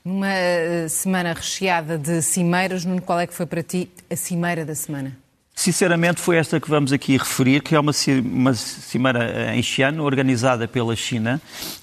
Numa 0.04 0.28
eh, 0.28 0.86
semana 0.88 1.32
recheada 1.32 1.96
de 1.96 2.20
cimeiras, 2.20 2.84
Nuno, 2.84 3.00
qual 3.00 3.18
é 3.18 3.26
que 3.26 3.32
foi 3.32 3.46
para 3.46 3.62
ti 3.62 3.88
a 4.10 4.14
cimeira 4.14 4.62
da 4.62 4.74
semana? 4.74 5.16
Sinceramente, 5.54 6.20
foi 6.20 6.36
esta 6.36 6.60
que 6.60 6.68
vamos 6.68 6.92
aqui 6.92 7.16
referir, 7.16 7.62
que 7.62 7.74
é 7.74 7.80
uma, 7.80 7.92
uma 8.22 8.52
cimeira 8.52 9.54
em 9.54 9.62
Xi'an, 9.62 10.02
organizada 10.02 10.68
pela 10.68 10.94
China. 10.94 11.40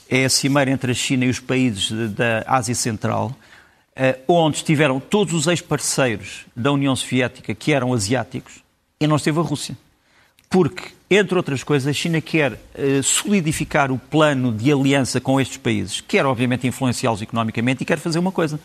É 0.08 0.26
a 0.26 0.30
cimeira 0.30 0.70
entre 0.70 0.92
a 0.92 0.94
China 0.94 1.26
e 1.26 1.30
os 1.30 1.40
países 1.40 1.90
da 2.12 2.44
Ásia 2.46 2.76
Central, 2.76 3.36
onde 4.28 4.58
estiveram 4.58 5.00
todos 5.00 5.34
os 5.34 5.48
ex-parceiros 5.48 6.46
da 6.56 6.72
União 6.72 6.96
Soviética 6.96 7.54
que 7.54 7.74
eram 7.74 7.94
asiáticos, 7.94 8.64
e 9.00 9.08
não 9.08 9.16
esteve 9.16 9.40
a 9.40 9.42
Rússia. 9.42 9.78
Porque, 10.50 10.90
entre 11.10 11.38
outras 11.38 11.64
coisas, 11.64 11.88
a 11.88 11.94
China 11.94 12.20
quer 12.20 12.60
eh, 12.76 13.02
solidificar 13.02 13.92
o 13.92 13.98
plano 13.98 14.52
de 14.52 14.72
aliança 14.72 15.22
com 15.22 15.40
estes 15.40 15.58
países, 15.58 16.02
quer, 16.02 16.26
obviamente, 16.26 16.68
influenciá-los 16.68 17.22
economicamente, 17.22 17.84
e 17.84 17.86
quer 17.86 17.98
fazer 17.98 18.20
uma 18.20 18.32
coisa. 18.32 18.60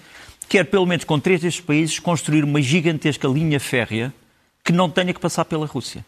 Quer, 0.48 0.64
pelo 0.64 0.84
menos 0.84 1.04
com 1.04 1.18
três 1.18 1.40
destes 1.40 1.64
países, 1.64 1.98
construir 1.98 2.44
uma 2.44 2.60
gigantesca 2.60 3.26
linha 3.28 3.60
férrea 3.60 4.12
que 4.64 4.72
não 4.72 4.90
tenha 4.90 5.14
que 5.14 5.20
passar 5.20 5.44
pela 5.44 5.64
Rússia. 5.64 6.04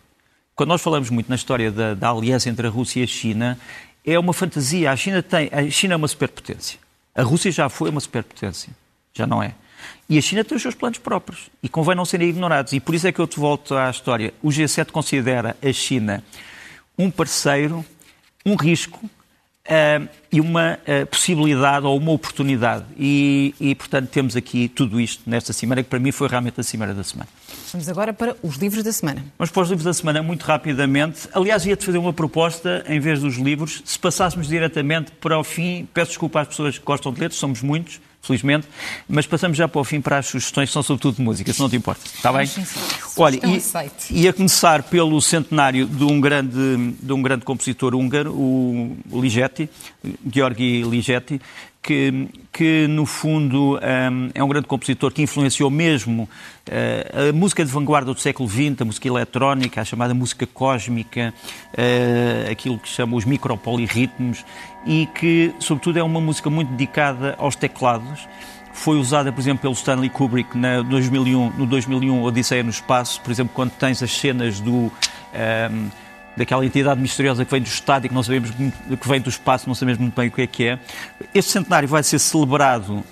Quando 0.54 0.70
nós 0.70 0.82
falamos 0.82 1.10
muito 1.10 1.28
na 1.28 1.36
história 1.36 1.70
da, 1.70 1.94
da 1.94 2.10
aliança 2.10 2.48
entre 2.48 2.66
a 2.66 2.70
Rússia 2.70 3.00
e 3.00 3.04
a 3.04 3.06
China, 3.06 3.58
é 4.04 4.18
uma 4.18 4.32
fantasia. 4.32 4.90
A 4.90 4.96
China, 4.96 5.22
tem, 5.22 5.48
a 5.52 5.70
China 5.70 5.94
é 5.94 5.96
uma 5.96 6.08
superpotência. 6.08 6.80
A 7.14 7.22
Rússia 7.22 7.52
já 7.52 7.68
foi 7.68 7.90
uma 7.90 8.00
superpotência. 8.00 8.72
Já 9.18 9.26
não 9.26 9.42
é. 9.42 9.52
E 10.08 10.16
a 10.16 10.22
China 10.22 10.44
tem 10.44 10.54
os 10.54 10.62
seus 10.62 10.76
planos 10.76 10.98
próprios 10.98 11.50
e 11.60 11.68
convém 11.68 11.96
não 11.96 12.04
serem 12.04 12.28
ignorados. 12.28 12.72
E 12.72 12.78
por 12.78 12.94
isso 12.94 13.08
é 13.08 13.12
que 13.12 13.18
eu 13.18 13.26
te 13.26 13.38
volto 13.38 13.74
à 13.74 13.90
história. 13.90 14.32
O 14.40 14.48
G7 14.48 14.92
considera 14.92 15.56
a 15.60 15.72
China 15.72 16.22
um 16.96 17.10
parceiro, 17.10 17.84
um 18.46 18.54
risco 18.54 18.98
uh, 19.04 20.08
e 20.30 20.40
uma 20.40 20.78
uh, 20.78 21.06
possibilidade 21.06 21.84
ou 21.84 21.96
uma 21.98 22.12
oportunidade. 22.12 22.84
E, 22.96 23.54
e, 23.60 23.74
portanto, 23.74 24.08
temos 24.08 24.36
aqui 24.36 24.68
tudo 24.68 25.00
isto 25.00 25.28
nesta 25.28 25.52
cimeira, 25.52 25.82
que 25.82 25.90
para 25.90 25.98
mim 25.98 26.12
foi 26.12 26.28
realmente 26.28 26.60
a 26.60 26.62
cimeira 26.62 26.94
da 26.94 27.02
semana. 27.02 27.28
Vamos 27.72 27.88
agora 27.88 28.12
para 28.12 28.36
os 28.40 28.54
livros 28.54 28.84
da 28.84 28.92
semana. 28.92 29.24
Vamos 29.36 29.50
para 29.50 29.62
os 29.62 29.68
livros 29.68 29.84
da 29.84 29.92
semana, 29.92 30.22
muito 30.22 30.44
rapidamente. 30.44 31.28
Aliás, 31.34 31.66
ia-te 31.66 31.84
fazer 31.84 31.98
uma 31.98 32.12
proposta, 32.12 32.84
em 32.88 33.00
vez 33.00 33.20
dos 33.20 33.36
livros, 33.36 33.82
se 33.84 33.98
passássemos 33.98 34.46
diretamente 34.46 35.10
para 35.12 35.36
o 35.36 35.42
fim, 35.42 35.88
peço 35.92 36.12
desculpa 36.12 36.40
às 36.40 36.48
pessoas 36.48 36.78
que 36.78 36.84
gostam 36.84 37.12
de 37.12 37.20
ler, 37.20 37.32
somos 37.32 37.62
muitos, 37.62 38.00
felizmente, 38.22 38.66
mas 39.08 39.26
passamos 39.26 39.56
já 39.56 39.66
para 39.66 39.80
o 39.80 39.84
fim 39.84 40.00
para 40.00 40.18
as 40.18 40.26
sugestões, 40.26 40.68
que 40.68 40.72
são 40.72 40.82
sobretudo 40.82 41.16
de 41.16 41.22
música, 41.22 41.52
se 41.52 41.60
não 41.60 41.68
te 41.68 41.76
importa. 41.76 42.02
Está 42.04 42.32
bem? 42.32 42.46
Sim, 42.46 42.64
sim. 42.64 42.78
Olha, 43.16 43.40
e, 44.10 44.22
ia 44.22 44.32
começar 44.32 44.82
pelo 44.82 45.20
centenário 45.20 45.86
de 45.86 46.04
um 46.04 46.20
grande, 46.20 46.94
de 47.00 47.12
um 47.12 47.22
grande 47.22 47.44
compositor 47.44 47.94
húngaro, 47.94 48.32
o 48.32 49.20
Ligeti, 49.20 49.68
Georgi 50.30 50.82
Ligeti, 50.82 51.40
que, 51.88 52.28
que 52.52 52.86
no 52.86 53.06
fundo 53.06 53.76
um, 53.76 54.30
é 54.34 54.44
um 54.44 54.48
grande 54.48 54.66
compositor 54.66 55.10
que 55.10 55.22
influenciou 55.22 55.70
mesmo 55.70 56.24
uh, 56.68 57.30
a 57.30 57.32
música 57.32 57.64
de 57.64 57.72
vanguarda 57.72 58.12
do 58.12 58.20
século 58.20 58.46
XX, 58.46 58.82
a 58.82 58.84
música 58.84 59.08
eletrónica, 59.08 59.80
a 59.80 59.84
chamada 59.86 60.12
música 60.12 60.46
cósmica, 60.46 61.32
uh, 61.72 62.52
aquilo 62.52 62.78
que 62.78 62.90
chamam 62.90 63.16
os 63.16 63.24
micropoliritmos, 63.24 64.44
e 64.84 65.06
que, 65.14 65.54
sobretudo, 65.58 65.98
é 65.98 66.02
uma 66.02 66.20
música 66.20 66.50
muito 66.50 66.70
dedicada 66.72 67.34
aos 67.38 67.56
teclados. 67.56 68.28
Foi 68.74 68.98
usada, 68.98 69.32
por 69.32 69.40
exemplo, 69.40 69.62
pelo 69.62 69.72
Stanley 69.72 70.10
Kubrick 70.10 70.58
na 70.58 70.82
2001, 70.82 71.52
no 71.56 71.64
2001 71.64 72.22
Odisseia 72.22 72.62
no 72.62 72.68
Espaço, 72.68 73.18
por 73.22 73.30
exemplo, 73.30 73.52
quando 73.54 73.70
tens 73.70 74.02
as 74.02 74.12
cenas 74.12 74.60
do. 74.60 74.92
Um, 74.92 75.88
daquela 76.38 76.64
entidade 76.64 77.00
misteriosa 77.00 77.44
que 77.44 77.50
vem 77.50 77.60
do 77.60 77.66
Estado 77.66 78.06
e 78.06 78.08
que 78.08 78.14
não 78.14 78.22
sabemos 78.22 78.50
que 78.50 79.08
vem 79.08 79.20
do 79.20 79.28
espaço, 79.28 79.66
não 79.66 79.74
sabemos 79.74 80.00
muito 80.00 80.14
bem 80.14 80.28
o 80.28 80.30
que 80.30 80.42
é 80.42 80.46
que 80.46 80.64
é. 80.64 80.78
Este 81.34 81.50
centenário 81.50 81.88
vai 81.88 82.02
ser 82.02 82.18
celebrado 82.18 82.94
uh, 82.94 83.04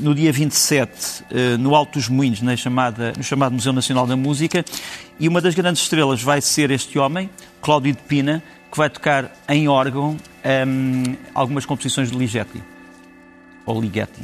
no 0.00 0.14
dia 0.14 0.32
27 0.32 0.90
uh, 1.22 1.58
no 1.58 1.74
Alto 1.74 1.98
dos 1.98 2.08
Moinhos, 2.08 2.40
na 2.40 2.56
chamada, 2.56 3.12
no 3.16 3.22
chamado 3.22 3.52
Museu 3.52 3.72
Nacional 3.72 4.06
da 4.06 4.16
Música, 4.16 4.64
e 5.18 5.28
uma 5.28 5.40
das 5.40 5.54
grandes 5.54 5.82
estrelas 5.82 6.22
vai 6.22 6.40
ser 6.40 6.70
este 6.70 6.98
homem, 6.98 7.28
Cláudio 7.60 7.92
de 7.92 8.02
Pina, 8.02 8.42
que 8.72 8.78
vai 8.78 8.88
tocar 8.88 9.30
em 9.48 9.68
órgão 9.68 10.16
um, 10.66 11.16
algumas 11.34 11.66
composições 11.66 12.10
de 12.10 12.16
Ligeti, 12.16 12.62
ou 13.66 13.80
Ligeti. 13.80 14.22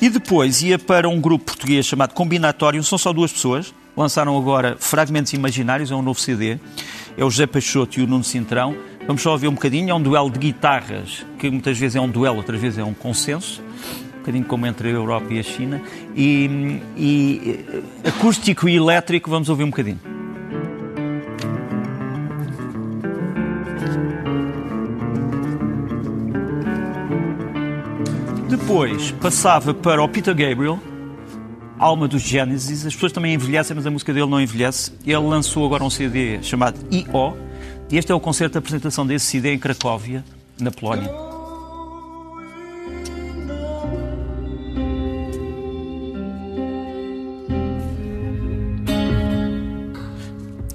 E 0.00 0.08
depois 0.08 0.62
ia 0.62 0.78
para 0.78 1.06
um 1.08 1.20
grupo 1.20 1.44
português 1.44 1.84
chamado 1.84 2.14
Combinatório, 2.14 2.82
são 2.82 2.96
só 2.96 3.12
duas 3.12 3.30
pessoas, 3.30 3.74
lançaram 4.00 4.36
agora 4.36 4.76
Fragmentos 4.78 5.32
Imaginários, 5.34 5.90
é 5.90 5.94
um 5.94 6.00
novo 6.00 6.18
CD, 6.18 6.58
é 7.16 7.24
o 7.24 7.30
José 7.30 7.46
Peixoto 7.46 8.00
e 8.00 8.02
o 8.02 8.06
Nuno 8.06 8.24
Cintrão. 8.24 8.74
Vamos 9.06 9.20
só 9.20 9.32
ouvir 9.32 9.46
um 9.46 9.52
bocadinho, 9.52 9.90
é 9.90 9.94
um 9.94 10.00
duelo 10.00 10.30
de 10.30 10.38
guitarras, 10.38 11.24
que 11.38 11.50
muitas 11.50 11.78
vezes 11.78 11.96
é 11.96 12.00
um 12.00 12.08
duelo, 12.08 12.38
outras 12.38 12.60
vezes 12.60 12.78
é 12.78 12.84
um 12.84 12.94
consenso, 12.94 13.62
um 14.14 14.18
bocadinho 14.18 14.44
como 14.44 14.66
entre 14.66 14.88
a 14.88 14.92
Europa 14.92 15.26
e 15.30 15.38
a 15.38 15.42
China, 15.42 15.82
e, 16.16 16.80
e 16.96 17.66
acústico 18.08 18.68
e 18.68 18.76
elétrico, 18.76 19.28
vamos 19.28 19.48
ouvir 19.50 19.64
um 19.64 19.70
bocadinho. 19.70 20.00
Depois 28.48 29.10
passava 29.12 29.74
para 29.74 30.02
o 30.02 30.08
Peter 30.08 30.34
Gabriel, 30.34 30.78
Alma 31.80 32.06
dos 32.06 32.20
Genesis. 32.20 32.84
As 32.84 32.92
pessoas 32.92 33.10
também 33.10 33.32
envelhecem, 33.32 33.74
mas 33.74 33.86
a 33.86 33.90
música 33.90 34.12
dele 34.12 34.26
não 34.26 34.38
envelhece. 34.38 34.92
Ele 35.02 35.16
lançou 35.16 35.64
agora 35.64 35.82
um 35.82 35.88
CD 35.88 36.42
chamado 36.42 36.78
I.O. 36.90 37.34
E 37.90 37.96
este 37.96 38.12
é 38.12 38.14
o 38.14 38.20
concerto 38.20 38.52
de 38.52 38.58
apresentação 38.58 39.06
desse 39.06 39.24
CD 39.24 39.54
em 39.54 39.58
Cracóvia, 39.58 40.22
na 40.60 40.70
Polónia. 40.70 41.10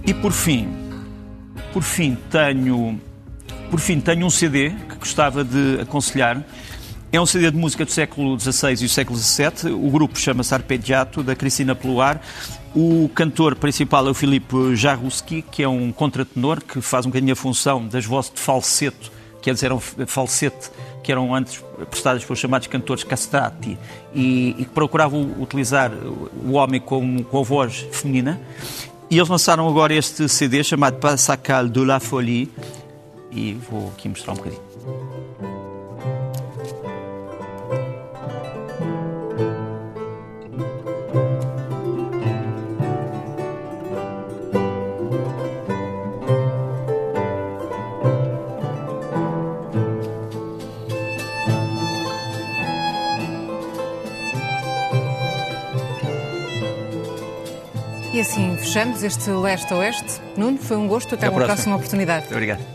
E 0.08 0.14
por 0.16 0.32
fim, 0.32 0.70
por 1.72 1.84
fim 1.84 2.18
tenho, 2.32 3.00
por 3.70 3.80
fim 3.80 4.02
tenho 4.02 4.26
um 4.26 4.30
CD 4.32 4.72
que 4.72 4.96
gostava 4.96 5.44
de 5.44 5.82
aconselhar 5.82 6.44
é 7.12 7.22
um 7.22 7.26
CD 7.26 7.50
de 7.50 7.58
música 7.58 7.86
do 7.86 7.92
século 7.92 8.40
XVI 8.40 8.74
e 8.74 8.76
do 8.76 8.90
século 8.90 9.18
XVII. 9.18 9.72
O 9.72 9.90
grupo 9.90 10.20
chama-se 10.20 10.54
Arpeggiato, 10.54 11.24
da 11.24 11.36
Cristina 11.36 11.74
Peluar. 11.74 12.20
O 12.76 13.10
cantor 13.14 13.56
principal 13.56 14.08
é 14.08 14.10
o 14.10 14.14
Filipe 14.14 14.76
Jaruski, 14.76 15.42
que 15.42 15.64
é 15.64 15.68
um 15.68 15.92
contratenor 15.92 16.62
que 16.62 16.82
faz 16.82 17.06
um 17.06 17.10
bocadinho 17.10 17.34
a 17.34 17.36
função 17.36 17.88
das 17.88 18.06
vozes 18.06 18.32
de 18.34 18.40
falseto, 18.40 19.12
que 19.42 19.50
eles 19.50 19.64
eram 19.64 19.80
falsete, 19.80 20.70
que 21.04 21.12
eram 21.12 21.34
antes 21.34 21.64
prestadas 21.90 22.24
pelos 22.26 22.40
chamados 22.40 22.68
cantores 22.68 23.04
castrati, 23.04 23.78
e, 24.14 24.50
e 24.58 24.66
que 24.66 24.72
procuravam 24.72 25.36
utilizar 25.40 25.92
o 25.94 26.54
homem 26.54 26.82
com 26.82 27.24
a 27.32 27.44
voz 27.44 27.86
feminina. 27.92 28.42
E 29.10 29.18
eles 29.18 29.30
lançaram 29.30 29.70
agora 29.70 29.94
este 29.94 30.28
CD 30.28 30.64
chamado 30.64 30.98
Passacal 30.98 31.70
de 31.70 31.86
la 31.86 32.00
Folie, 32.02 32.52
e 33.32 33.54
vou 33.54 33.94
aqui 33.96 34.10
mostrar 34.10 34.34
um 34.34 34.36
bocadinho. 34.36 35.55
Assim 58.26 58.58
fechamos 58.58 59.04
este 59.04 59.30
leste-oeste. 59.30 60.20
Nuno, 60.36 60.58
foi 60.58 60.78
um 60.78 60.88
gosto. 60.88 61.16
Até, 61.16 61.28
Até 61.28 61.30
uma 61.30 61.36
próxima. 61.36 61.56
próxima 61.56 61.76
oportunidade. 61.76 62.26
Obrigado. 62.32 62.75